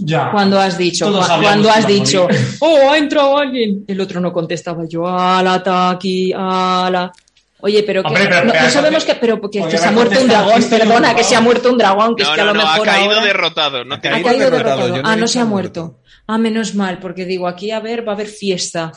Ya. 0.00 0.30
Cuando 0.32 0.58
has 0.58 0.76
dicho, 0.76 1.12
cuando 1.40 1.70
has 1.70 1.86
dicho, 1.86 2.24
morir. 2.24 2.40
oh, 2.60 2.90
ha 2.90 2.98
entrado 2.98 3.38
alguien. 3.38 3.84
El 3.86 4.00
otro 4.00 4.20
no 4.20 4.32
contestaba 4.32 4.84
yo, 4.88 5.06
ala, 5.06 5.62
Taki, 5.62 6.32
ala. 6.34 7.12
Oye, 7.60 7.82
pero 7.84 8.02
que 8.02 8.08
Hombre, 8.08 8.26
pero 8.28 8.44
no, 8.44 8.70
sabemos 8.70 9.04
que, 9.04 9.14
pero 9.14 9.40
porque 9.40 9.62
que 9.66 9.78
se 9.78 9.86
ha 9.86 9.92
muerto 9.92 10.20
un 10.20 10.28
dragón, 10.28 10.62
perdona, 10.68 11.14
que 11.14 11.24
se 11.24 11.34
ha 11.36 11.38
no. 11.40 11.44
muerto 11.44 11.70
un 11.70 11.78
dragón, 11.78 12.16
que 12.16 12.22
es 12.24 12.28
No, 12.28 12.34
que 12.34 12.40
a 12.40 12.44
lo 12.44 12.54
no, 12.54 12.60
ha 12.60 12.64
mejor 12.72 12.86
caído 12.86 13.10
ahora- 13.12 13.24
derrotado. 13.26 13.84
No 13.84 13.94
Ha 13.94 14.00
te 14.00 14.08
ha 14.08 14.10
caído 14.12 14.28
caído 14.28 14.50
derrotado, 14.50 14.76
derrotado. 14.82 14.96
yo 14.96 15.02
no 15.02 15.08
Ah, 15.08 15.16
no 15.16 15.26
se 15.28 15.40
ha 15.40 15.44
muerto. 15.44 16.00
Ah, 16.26 16.38
menos 16.38 16.74
mal, 16.74 16.98
porque 17.00 17.24
digo, 17.24 17.46
aquí 17.48 17.70
a 17.70 17.80
ver, 17.80 18.06
va 18.06 18.12
a 18.12 18.14
haber 18.14 18.28
fiesta. 18.28 18.92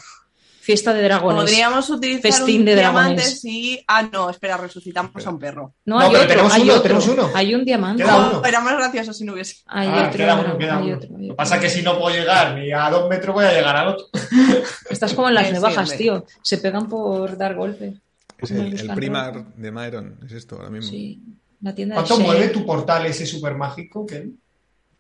Fiesta 0.62 0.94
de 0.94 1.02
dragones. 1.02 1.44
Podríamos 1.44 1.90
utilizar 1.90 2.22
Festín 2.24 2.60
un 2.60 2.66
de 2.66 2.76
diamante 2.76 3.22
si... 3.22 3.82
Ah, 3.88 4.02
no, 4.12 4.30
espera, 4.30 4.58
resucitamos 4.58 5.26
a 5.26 5.30
un 5.30 5.40
perro. 5.40 5.74
No, 5.86 5.98
hay 5.98 6.10
pero 6.10 6.20
otro, 6.24 6.28
tenemos 6.30 6.54
hay 6.54 6.62
uno, 6.64 6.72
otro. 6.74 6.84
tenemos 6.84 7.08
uno. 7.08 7.30
Hay 7.34 7.56
un 7.56 7.64
diamante. 7.66 8.04
Queda 8.04 8.18
No, 8.18 8.30
uno. 8.40 8.46
era 8.46 8.60
más 8.60 8.74
gracioso 8.76 9.14
si 9.14 9.24
no 9.24 9.32
hubiese. 9.34 9.56
Hay 9.68 9.88
Ah, 9.88 10.08
otro, 10.08 10.18
queda 10.18 10.36
uno, 10.36 10.58
queda 10.58 10.78
hay 10.80 10.92
otro, 10.92 11.08
hay 11.08 11.12
Lo 11.14 11.18
que 11.20 11.24
otro. 11.26 11.36
pasa 11.38 11.56
es 11.56 11.62
que 11.62 11.70
si 11.70 11.82
no 11.84 11.98
puedo 11.98 12.14
llegar 12.14 12.56
ni 12.58 12.70
a 12.74 12.90
dos 12.90 13.08
metros, 13.10 13.34
voy 13.34 13.46
a 13.46 13.54
llegar 13.54 13.78
al 13.78 13.88
otro. 13.88 14.08
Estás 14.90 15.14
como 15.14 15.30
en 15.30 15.36
las 15.36 15.64
hombre. 15.64 15.98
tío. 15.98 16.26
Se 16.42 16.58
pegan 16.58 16.90
por 16.90 17.38
dar 17.38 17.56
golpes. 17.56 17.94
Es 18.38 18.52
el, 18.52 18.78
el 18.78 18.94
primar 18.94 19.46
de 19.56 19.72
Myron. 19.72 20.20
Es 20.26 20.34
esto 20.34 20.58
ahora 20.58 20.70
mismo. 20.70 20.92
Sí, 20.92 21.22
la 21.62 21.74
tienda 21.74 21.96
¿Cuánto 21.96 22.20
mueve 22.20 22.50
tu 22.50 22.66
portal 22.66 23.06
ese 23.06 23.26
super 23.26 23.56
mágico, 23.56 24.06
Ken? 24.06 24.38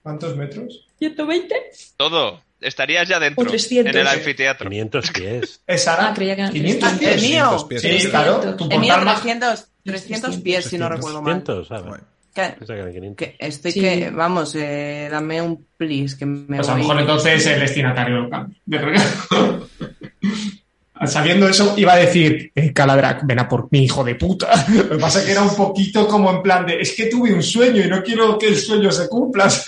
¿Cuántos 0.08 0.38
metros? 0.38 0.88
120. 0.99 1.53
Todo. 1.97 2.41
Estarías 2.62 3.10
ya 3.10 3.20
dentro. 3.20 3.43
O 3.43 3.47
300. 3.47 3.93
En 3.93 3.99
el 4.01 4.08
anfiteatro. 4.08 4.70
500 4.70 5.12
pies. 5.12 5.62
Es 5.68 5.84
Sara. 5.84 6.08
Ah, 6.08 6.14
creía 6.14 6.34
que 6.38 6.41
eran 6.43 6.53
500 6.53 6.89
Ah, 6.89 6.95
pies. 6.97 7.12
el 7.12 7.22
mío. 7.22 7.43
300 7.43 7.64
pies. 7.66 7.82
Sí, 7.82 7.88
300. 7.89 8.12
claro. 8.22 8.55
Tu 8.55 8.64
El 8.72 8.80
mío 8.80 8.93
portal 8.93 9.05
mágico. 9.05 9.22
300, 9.24 9.68
300 9.84 10.38
pies, 10.38 10.66
si 10.66 10.78
no 10.78 10.86
300. 10.88 10.95
recuerdo 10.97 11.22
mal. 11.22 11.34
500, 11.43 11.68
¿sabes? 11.68 11.86
Bueno, 11.88 12.03
Que, 12.34 12.55
que 12.58 12.93
500. 12.93 13.28
estoy 13.39 13.72
Sí. 13.74 13.80
que, 13.82 14.10
vamos, 14.12 14.55
eh, 14.55 15.10
dame 15.12 15.41
un 15.41 15.68
please, 15.76 16.18
que 16.18 16.26
me 16.26 16.55
Pues 16.55 16.70
a 16.70 16.72
lo 16.72 16.78
voy. 16.78 16.88
mejor 16.88 17.01
entonces 17.01 17.45
el 17.47 17.60
destinatario 17.60 18.30
del 18.66 18.82
regalo. 18.82 19.68
sabiendo 21.06 21.48
eso, 21.48 21.74
iba 21.78 21.93
a 21.93 21.98
decir, 21.98 22.52
eh, 22.56 22.74
Caladrak, 22.74 23.26
ven 23.26 23.39
a 23.39 23.48
por 23.48 23.68
mi 23.72 23.84
hijo 23.84 24.04
de 24.04 24.16
puta. 24.16 24.66
Lo 24.74 24.89
que 24.89 24.95
pasa 24.98 25.20
es 25.20 25.26
que 25.26 25.32
era 25.34 25.41
un 25.43 25.56
poquito 25.56 26.08
como 26.08 26.32
en 26.32 26.41
plan 26.41 26.66
de, 26.66 26.80
es 26.82 26.93
que 26.95 27.06
tuve 27.06 27.34
un 27.34 27.43
sueño 27.43 27.84
y 27.84 27.88
no 27.88 28.02
quiero 28.04 28.38
que 28.39 28.48
el 28.48 28.58
sueño 28.58 28.91
se 28.91 29.08
cumpla. 29.10 29.48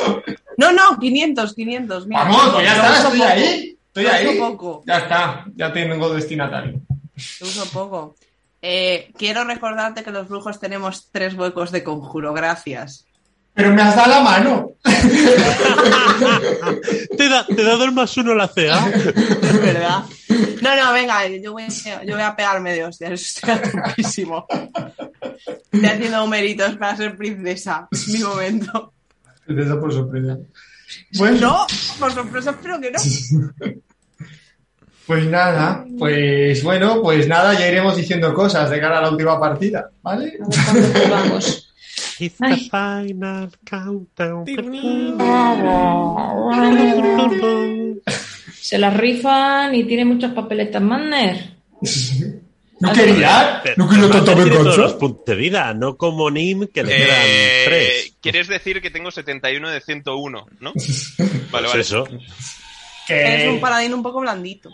No, 0.59 0.73
no, 0.73 0.99
500, 0.99 1.55
500. 1.55 2.05
Mira, 2.07 2.23
Vamos, 2.25 2.49
pues 2.55 2.65
ya 2.65 2.75
está, 2.75 2.97
estoy 2.97 3.17
poco. 3.19 3.29
ahí. 3.31 3.77
Estoy 3.87 4.03
Lo 4.03 4.11
ahí. 4.11 4.27
uso 4.27 4.39
poco. 4.39 4.83
Ya 4.85 4.97
está, 4.97 5.45
ya 5.55 5.71
tengo 5.71 6.13
destinatario. 6.13 6.81
Lo 7.39 7.47
uso 7.47 7.65
poco. 7.71 8.15
Eh, 8.61 9.09
quiero 9.17 9.45
recordarte 9.45 10.03
que 10.03 10.11
los 10.11 10.27
brujos 10.27 10.59
tenemos 10.59 11.07
tres 11.13 11.33
huecos 11.35 11.71
de 11.71 11.81
conjuro, 11.85 12.33
gracias. 12.33 13.05
Pero 13.59 13.73
me 13.73 13.81
has 13.81 13.93
dado 13.93 14.09
la 14.09 14.21
mano. 14.21 14.71
¿Te, 17.17 17.27
da, 17.29 17.45
¿Te 17.45 17.61
he 17.61 17.65
dado 17.65 17.83
el 17.83 17.91
más 17.91 18.15
uno 18.15 18.33
la 18.33 18.47
CA? 18.47 18.89
Es 18.89 19.61
verdad. 19.61 20.03
No, 20.61 20.75
no, 20.77 20.93
venga, 20.93 21.27
yo 21.27 21.51
voy, 21.51 21.63
a- 21.63 22.03
yo 22.05 22.13
voy 22.13 22.21
a 22.23 22.33
pegarme 22.37 22.71
de 22.71 22.85
hostias, 22.85 23.11
estoy 23.37 23.55
topísimo. 23.57 24.45
Estoy 25.73 25.85
haciendo 25.89 26.25
méritos 26.27 26.77
para 26.77 26.95
ser 26.95 27.17
princesa. 27.17 27.89
Es 27.91 28.07
mi 28.07 28.19
momento. 28.19 28.93
Eso 29.45 29.79
por 29.81 29.91
sorpresa. 29.93 30.37
Bueno, 31.17 31.37
No, 31.41 31.67
por 31.99 32.13
sorpresa, 32.13 32.51
espero 32.51 32.79
que 32.79 32.91
no. 32.91 32.99
pues 35.05 35.25
nada, 35.25 35.83
pues 35.97 36.63
bueno, 36.63 37.01
pues 37.01 37.27
nada, 37.27 37.59
ya 37.59 37.67
iremos 37.67 37.97
diciendo 37.97 38.33
cosas 38.33 38.69
de 38.69 38.79
cara 38.79 38.99
a 38.99 39.01
la 39.01 39.09
última 39.11 39.37
partida, 39.37 39.89
¿vale? 40.01 40.37
Vamos. 41.09 41.65
It's 42.19 42.37
the 42.37 42.45
Ay. 42.47 42.69
final 42.69 43.49
countdown. 43.65 44.45
Se 48.59 48.77
las 48.77 48.95
rifan 48.95 49.73
y 49.75 49.83
tiene 49.85 50.05
muchas 50.05 50.33
papeletas 50.33 50.81
Manner. 50.81 51.53
No 52.81 52.93
quería, 52.93 53.61
no 53.75 53.89
quería 53.89 54.09
tanto 54.09 54.35
todos 54.35 54.77
los 54.77 54.93
puntos 54.93 55.25
de 55.25 55.35
vida, 55.35 55.73
no 55.73 55.97
como 55.97 56.29
Nim, 56.31 56.67
que 56.67 56.83
le 56.83 56.95
quedan 56.95 57.17
Eh, 57.25 57.61
tres. 57.65 58.13
¿Quieres 58.21 58.47
decir 58.47 58.81
que 58.81 58.89
tengo 58.89 59.11
71 59.11 59.69
de 59.69 59.81
101, 59.81 60.45
no? 60.61 60.71
Vale, 61.17 61.39
Pues 61.51 61.63
vale. 61.67 61.81
eso. 61.81 62.07
Eres 63.09 63.49
un 63.49 63.59
paladín 63.59 63.93
un 63.93 64.03
poco 64.03 64.19
blandito. 64.21 64.69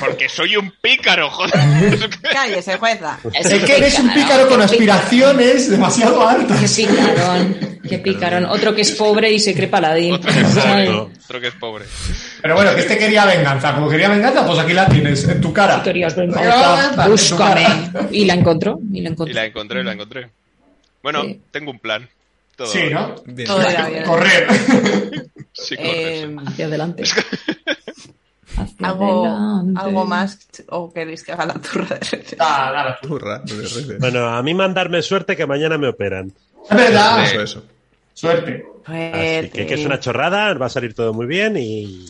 Porque 0.00 0.28
soy 0.28 0.56
un 0.56 0.72
pícaro, 0.80 1.30
joder. 1.30 2.10
Cállese, 2.32 2.78
jueza. 2.78 3.18
Es 3.34 3.48
que 3.64 3.76
eres 3.76 3.98
un 3.98 4.12
pícaro 4.12 4.48
con 4.48 4.60
aspiraciones 4.62 5.70
demasiado 5.70 6.20
Qué 6.20 6.34
altas. 6.34 6.74
picarón, 6.74 7.78
qué 7.88 7.98
picarón. 7.98 8.44
Otro 8.46 8.74
que 8.74 8.82
es 8.82 8.92
pobre 8.92 9.30
y 9.30 9.38
se 9.38 9.54
cree 9.54 9.68
paladín. 9.68 10.14
Otro 10.14 10.32
que 10.32 10.40
es 10.40 10.46
pobre. 10.46 10.84
Exacto. 10.84 11.10
Otro 11.24 11.40
que 11.40 11.46
es 11.48 11.54
pobre. 11.54 11.84
Pero 12.40 12.54
bueno, 12.54 12.74
que 12.74 12.80
este 12.80 12.98
quería 12.98 13.24
venganza. 13.26 13.74
Como 13.74 13.88
quería 13.88 14.08
venganza, 14.08 14.46
pues 14.46 14.58
aquí 14.58 14.72
la 14.72 14.88
tienes, 14.88 15.28
en 15.28 15.40
tu 15.40 15.52
cara. 15.52 15.82
Querías 15.82 16.16
venganza, 16.16 17.06
búscame. 17.08 17.66
Y 18.10 18.24
la 18.24 18.34
encontró, 18.34 18.78
y 18.92 19.00
la 19.02 19.08
Y 19.08 19.12
encontró. 19.12 19.34
la 19.34 19.44
encontré, 19.44 19.84
la 19.84 19.92
encontré. 19.92 20.30
Bueno, 21.02 21.22
Sí. 21.22 21.40
tengo 21.50 21.70
un 21.72 21.78
plan. 21.78 22.08
Todo. 22.56 22.66
Sí, 22.66 22.80
¿no? 22.90 23.14
Bien. 23.26 23.46
Todo. 23.48 23.62
Correr. 24.06 24.46
Sí, 25.52 25.76
correcto. 25.76 25.78
Eh, 25.78 26.36
Hacia 26.46 26.66
adelante. 26.66 27.02
Hacia 28.56 28.88
¿algo, 28.88 29.26
adelante. 29.26 29.80
¿Algo 29.80 30.04
más 30.04 30.38
o 30.68 30.92
queréis 30.92 31.22
que 31.22 31.32
haga 31.32 31.46
la 31.46 31.54
turra 31.54 31.96
de 31.98 32.00
redes? 32.10 32.36
Ah, 32.38 32.70
dale. 32.72 32.96
Turra, 33.02 33.38
de 33.40 33.54
redes. 33.54 33.98
Bueno, 33.98 34.26
a 34.28 34.42
mí 34.42 34.54
mandarme 34.54 35.02
suerte 35.02 35.36
que 35.36 35.46
mañana 35.46 35.78
me 35.78 35.88
operan. 35.88 36.32
Es 36.70 36.76
verdad. 36.76 37.24
Eso, 37.24 37.42
eso. 37.42 37.64
Suerte. 38.14 38.64
Así 38.84 39.48
que, 39.50 39.66
que 39.66 39.74
es 39.74 39.86
una 39.86 40.00
chorrada, 40.00 40.52
va 40.54 40.66
a 40.66 40.70
salir 40.70 40.92
todo 40.94 41.12
muy 41.14 41.26
bien 41.26 41.56
y 41.56 42.04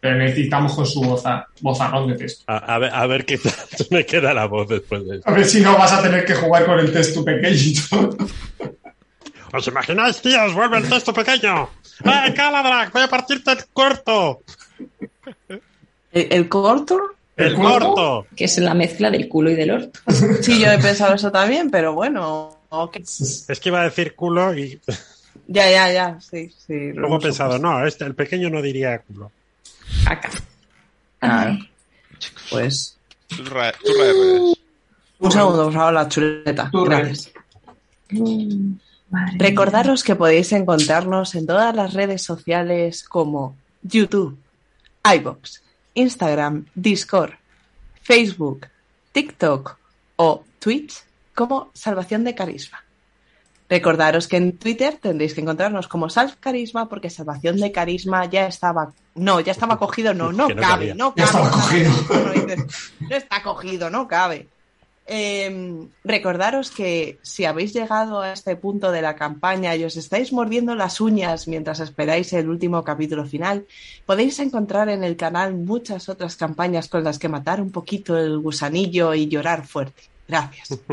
Pero 0.00 0.16
necesitamos 0.16 0.74
con 0.74 0.84
su 0.84 1.00
boza, 1.00 1.46
bozarrón 1.60 2.08
de 2.08 2.16
texto. 2.16 2.44
a, 2.48 2.56
a 2.74 2.78
ver, 2.78 2.90
a 2.92 3.06
ver 3.06 3.24
qué 3.24 3.38
tal 3.38 3.52
me 3.90 4.04
queda 4.04 4.34
la 4.34 4.46
voz 4.46 4.68
después 4.68 5.06
de 5.06 5.18
eso. 5.18 5.28
A 5.28 5.32
ver 5.32 5.44
si 5.46 5.60
no 5.60 5.76
vas 5.78 5.92
a 5.92 6.02
tener 6.02 6.24
que 6.24 6.34
jugar 6.34 6.66
con 6.66 6.78
el 6.80 6.92
texto 6.92 7.24
pequeñito. 7.24 8.16
¿Os 9.52 9.66
imagináis, 9.66 10.20
tíos? 10.22 10.54
Vuelve 10.54 10.78
el 10.78 10.88
texto 10.88 11.12
pequeño. 11.12 11.68
¡Eh, 12.04 12.32
Caladrak! 12.34 12.92
Voy 12.92 13.02
a 13.02 13.08
partirte 13.08 13.52
el 13.52 13.58
corto. 13.72 14.40
¿El, 16.12 16.28
el 16.30 16.48
corto? 16.48 17.00
El, 17.36 17.48
¿El 17.48 17.54
corto? 17.56 18.26
Que 18.36 18.44
es 18.44 18.58
la 18.58 18.74
mezcla 18.74 19.10
del 19.10 19.28
culo 19.28 19.50
y 19.50 19.54
del 19.54 19.70
orto. 19.70 20.00
Sí, 20.42 20.60
yo 20.60 20.70
he 20.70 20.78
pensado 20.78 21.14
eso 21.14 21.30
también, 21.30 21.70
pero 21.70 21.94
bueno. 21.94 22.58
Es 23.00 23.60
que 23.60 23.68
iba 23.68 23.80
a 23.80 23.84
decir 23.84 24.14
culo 24.14 24.54
y 24.56 24.80
Ya, 25.46 25.70
ya, 25.70 25.92
ya. 25.92 26.20
Sí, 26.20 26.50
sí. 26.66 26.92
luego 26.92 27.16
he 27.16 27.20
pensado, 27.20 27.58
no, 27.58 27.84
este, 27.86 28.04
el 28.04 28.14
pequeño 28.14 28.48
no 28.48 28.62
diría 28.62 29.00
culo. 29.00 29.30
Acá. 30.06 30.30
Claro. 31.18 31.58
Pues. 32.50 32.96
Turra, 33.28 33.72
turra 33.72 34.04
de 34.04 34.12
redes. 34.12 34.56
Un 35.18 35.32
segundo, 35.32 35.64
por 35.64 35.72
favor, 35.72 35.92
la 35.92 36.08
chuleta. 36.08 36.70
Turra. 36.70 36.98
Gracias. 37.00 37.32
Madre 39.10 39.36
Recordaros 39.38 40.04
que 40.04 40.16
podéis 40.16 40.52
encontrarnos 40.52 41.34
en 41.34 41.46
todas 41.46 41.74
las 41.74 41.92
redes 41.92 42.22
sociales 42.22 43.04
como 43.04 43.56
YouTube, 43.82 44.38
iBox, 45.04 45.62
Instagram, 45.94 46.66
Discord, 46.74 47.32
Facebook, 48.02 48.66
TikTok 49.12 49.76
o 50.16 50.44
Twitch 50.58 50.94
como 51.34 51.70
Salvación 51.74 52.24
de 52.24 52.34
Carisma. 52.34 52.84
Recordaros 53.68 54.28
que 54.28 54.36
en 54.36 54.58
Twitter 54.58 54.98
tendréis 55.00 55.32
que 55.32 55.40
encontrarnos 55.40 55.88
como 55.88 56.10
Salv 56.10 56.36
Carisma 56.40 56.88
porque 56.88 57.08
Salvación 57.08 57.56
de 57.56 57.72
Carisma 57.72 58.26
ya 58.26 58.46
estaba... 58.46 58.92
No, 59.14 59.40
ya 59.40 59.52
estaba 59.52 59.78
cogido, 59.78 60.12
no, 60.12 60.30
no 60.32 60.48
no 60.48 60.56
cabe, 60.56 60.88
cabía. 60.88 60.94
no 60.94 61.14
Ya 61.16 61.24
cabe. 61.24 61.44
estaba 61.44 61.50
cogido. 61.50 61.90
No, 62.10 63.08
no 63.08 63.16
está 63.16 63.42
cogido, 63.42 63.90
no 63.90 64.06
cabe. 64.08 64.48
Eh, 65.06 65.84
recordaros 66.04 66.70
que 66.70 67.18
si 67.22 67.44
habéis 67.44 67.72
llegado 67.74 68.20
a 68.20 68.32
este 68.32 68.54
punto 68.56 68.92
de 68.92 69.02
la 69.02 69.16
campaña 69.16 69.74
y 69.74 69.82
os 69.84 69.96
estáis 69.96 70.32
mordiendo 70.32 70.76
las 70.76 71.00
uñas 71.00 71.48
mientras 71.48 71.80
esperáis 71.80 72.32
el 72.32 72.48
último 72.48 72.84
capítulo 72.84 73.26
final, 73.26 73.66
podéis 74.06 74.38
encontrar 74.38 74.88
en 74.88 75.02
el 75.02 75.16
canal 75.16 75.54
muchas 75.54 76.08
otras 76.08 76.36
campañas 76.36 76.88
con 76.88 77.02
las 77.02 77.18
que 77.18 77.28
matar 77.28 77.60
un 77.60 77.72
poquito 77.72 78.16
el 78.16 78.38
gusanillo 78.38 79.12
y 79.14 79.26
llorar 79.28 79.66
fuerte. 79.66 80.02
Gracias. 80.28 80.68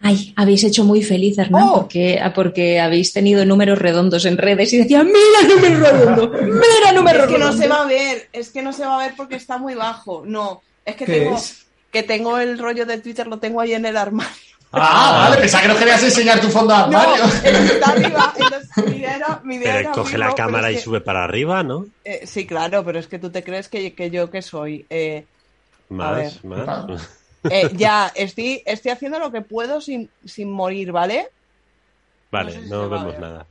Ay, 0.00 0.34
habéis 0.36 0.62
hecho 0.64 0.84
muy 0.84 1.02
feliz, 1.02 1.38
Hernán, 1.38 1.62
Oh. 1.66 1.74
porque, 1.80 2.20
ah, 2.22 2.34
porque 2.34 2.78
habéis 2.78 3.12
tenido 3.14 3.46
números 3.46 3.78
redondos 3.78 4.26
en 4.26 4.36
redes 4.36 4.70
y 4.74 4.78
decían, 4.78 5.06
mira 5.06 5.54
número 5.54 5.80
redondo, 5.80 6.28
mira 6.28 6.92
número 6.94 7.20
Es 7.24 7.26
que 7.26 7.38
no 7.38 7.46
redondo". 7.46 7.62
se 7.62 7.68
va 7.68 7.82
a 7.82 7.86
ver, 7.86 8.28
es 8.32 8.50
que 8.50 8.60
no 8.62 8.72
se 8.74 8.84
va 8.84 8.96
a 9.00 9.06
ver 9.06 9.14
porque 9.16 9.36
está 9.36 9.56
muy 9.56 9.74
bajo. 9.74 10.22
No, 10.26 10.60
es 10.84 10.96
que 10.96 11.06
¿Qué 11.06 11.20
tengo, 11.20 11.36
es? 11.36 11.63
Que 11.94 12.02
tengo 12.02 12.38
el 12.38 12.58
rollo 12.58 12.84
de 12.86 12.98
Twitter, 12.98 13.26
lo 13.28 13.38
tengo 13.38 13.60
ahí 13.60 13.72
en 13.72 13.86
el 13.86 13.96
armario. 13.96 14.32
Ah, 14.72 15.28
vale, 15.28 15.40
pensaba 15.40 15.62
que 15.62 15.68
no 15.68 15.78
querías 15.78 16.02
enseñar 16.02 16.40
tu 16.40 16.48
fondo 16.48 16.74
de 16.74 16.90
No, 16.90 16.98
armario. 16.98 17.24
está 17.24 17.90
arriba. 17.92 18.34
Entonces, 18.36 18.70
mi 18.88 18.96
idea 18.96 19.16
era, 19.16 19.40
mi 19.44 19.54
idea 19.54 19.66
Pero 19.74 19.78
era 19.78 19.92
coge 19.92 20.18
la 20.18 20.34
cámara 20.34 20.72
y 20.72 20.74
que- 20.74 20.80
sube 20.80 21.00
para 21.00 21.22
arriba, 21.22 21.62
¿no? 21.62 21.86
Eh, 22.04 22.26
sí, 22.26 22.44
claro, 22.44 22.84
pero 22.84 22.98
es 22.98 23.06
que 23.06 23.20
tú 23.20 23.30
te 23.30 23.44
crees 23.44 23.68
que, 23.68 23.94
que 23.94 24.10
yo 24.10 24.28
que 24.30 24.42
soy. 24.42 24.84
Eh, 24.90 25.24
Más, 25.90 26.42
ver. 26.42 26.44
más. 26.66 27.08
Eh, 27.48 27.70
ya, 27.74 28.10
estoy, 28.16 28.62
estoy 28.66 28.90
haciendo 28.90 29.20
lo 29.20 29.30
que 29.30 29.42
puedo 29.42 29.80
sin, 29.80 30.10
sin 30.24 30.50
morir, 30.50 30.90
¿vale? 30.90 31.28
Vale, 32.32 32.54
No 32.54 32.60
sé 32.60 32.66
si 32.66 32.90
vemos 32.90 33.18
nada. 33.20 33.46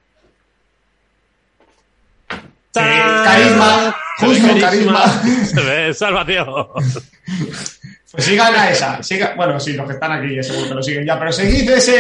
Carisma, 2.74 3.96
justo 4.20 4.48
carisma. 4.60 5.08
Se 5.46 5.62
ve, 5.62 5.94
salvación. 5.94 6.48
Pues 8.14 8.26
sigan 8.26 8.54
a 8.56 8.70
esa. 8.70 9.02
Siga, 9.04 9.34
bueno, 9.36 9.60
sí, 9.60 9.74
los 9.74 9.88
que 9.88 9.94
están 9.94 10.12
aquí 10.12 10.36
ya 10.36 10.44
seguro 10.44 10.68
que 10.70 10.74
lo 10.76 10.84
siguen 10.84 11.06
ya, 11.06 11.18
pero 11.20 11.32
seguid 11.34 11.68
ese, 11.70 12.00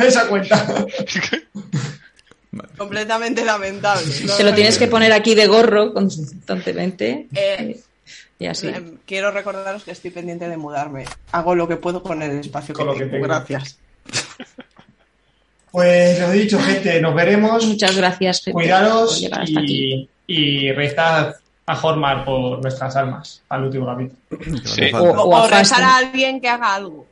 esa 0.06 0.26
cuenta. 0.28 0.64
Completamente 2.76 3.44
lamentable. 3.44 4.04
No, 4.24 4.36
Te 4.36 4.42
lo 4.44 4.50
no, 4.50 4.54
tienes 4.54 4.74
no. 4.74 4.78
que 4.78 4.86
poner 4.86 5.12
aquí 5.12 5.34
de 5.34 5.46
gorro 5.46 5.92
constantemente. 5.92 7.26
Eh, 7.34 7.78
Y 8.38 8.46
así. 8.46 8.68
eh, 8.68 8.94
Quiero 9.06 9.30
recordaros 9.30 9.84
que 9.84 9.90
estoy 9.92 10.10
pendiente 10.10 10.48
de 10.48 10.56
mudarme. 10.56 11.04
Hago 11.32 11.54
lo 11.54 11.68
que 11.68 11.76
puedo 11.76 12.02
con 12.02 12.22
el 12.22 12.38
espacio 12.40 12.74
Con 12.74 12.86
que 12.86 12.92
lo 12.92 12.98
que 12.98 13.06
tengo. 13.06 13.26
Gracias. 13.26 13.76
Pues 15.70 16.18
lo 16.18 16.30
dicho, 16.32 16.58
gente, 16.60 17.00
nos 17.00 17.14
veremos. 17.14 17.64
Muchas 17.66 17.96
gracias, 17.96 18.38
gente, 18.42 18.52
Cuidaros 18.52 19.22
y, 19.46 20.08
y 20.26 20.72
rezad 20.72 21.34
a 21.72 21.80
Hormar 21.80 22.24
por 22.24 22.60
nuestras 22.62 22.94
almas 22.96 23.42
al 23.48 23.64
último 23.64 23.86
capítulo. 23.86 24.64
Sí. 24.64 24.90
O- 24.92 24.98
O, 24.98 25.36
a 25.36 25.48
rezar 25.48 25.82
a 25.82 25.96
alguien 25.98 26.40
que 26.40 26.48
haga 26.48 26.74
algo. 26.74 27.06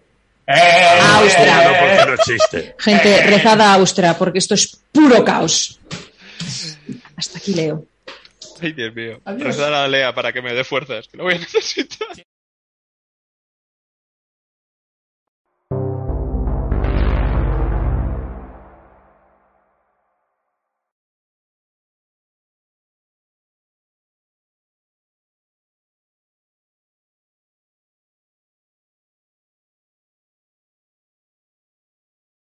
¡Eh! 0.47 0.53
Ah, 1.01 1.21
ostras. 1.25 1.65
No, 1.65 1.71
porque 1.79 2.07
no 2.07 2.15
existe. 2.15 2.75
Gente, 2.79 3.23
rezad 3.27 3.61
a 3.61 3.75
Austra, 3.75 4.15
porque 4.15 4.39
esto 4.39 4.55
es 4.55 4.81
puro 4.93 5.25
caos. 5.25 5.79
Hasta 7.17 7.39
aquí 7.39 7.53
leo. 7.55 7.85
Ay, 8.63 8.73
Dios 8.73 8.95
mío. 8.95 9.21
Rezar 9.25 9.73
a 9.75 9.87
Lea 9.87 10.15
para 10.15 10.33
que 10.33 10.41
me 10.43 10.53
dé 10.55 10.65
fuerzas, 10.65 11.07
que 11.09 11.17
lo 11.17 11.25
voy 11.25 11.35
a 11.35 11.39
necesitar. 11.39 12.09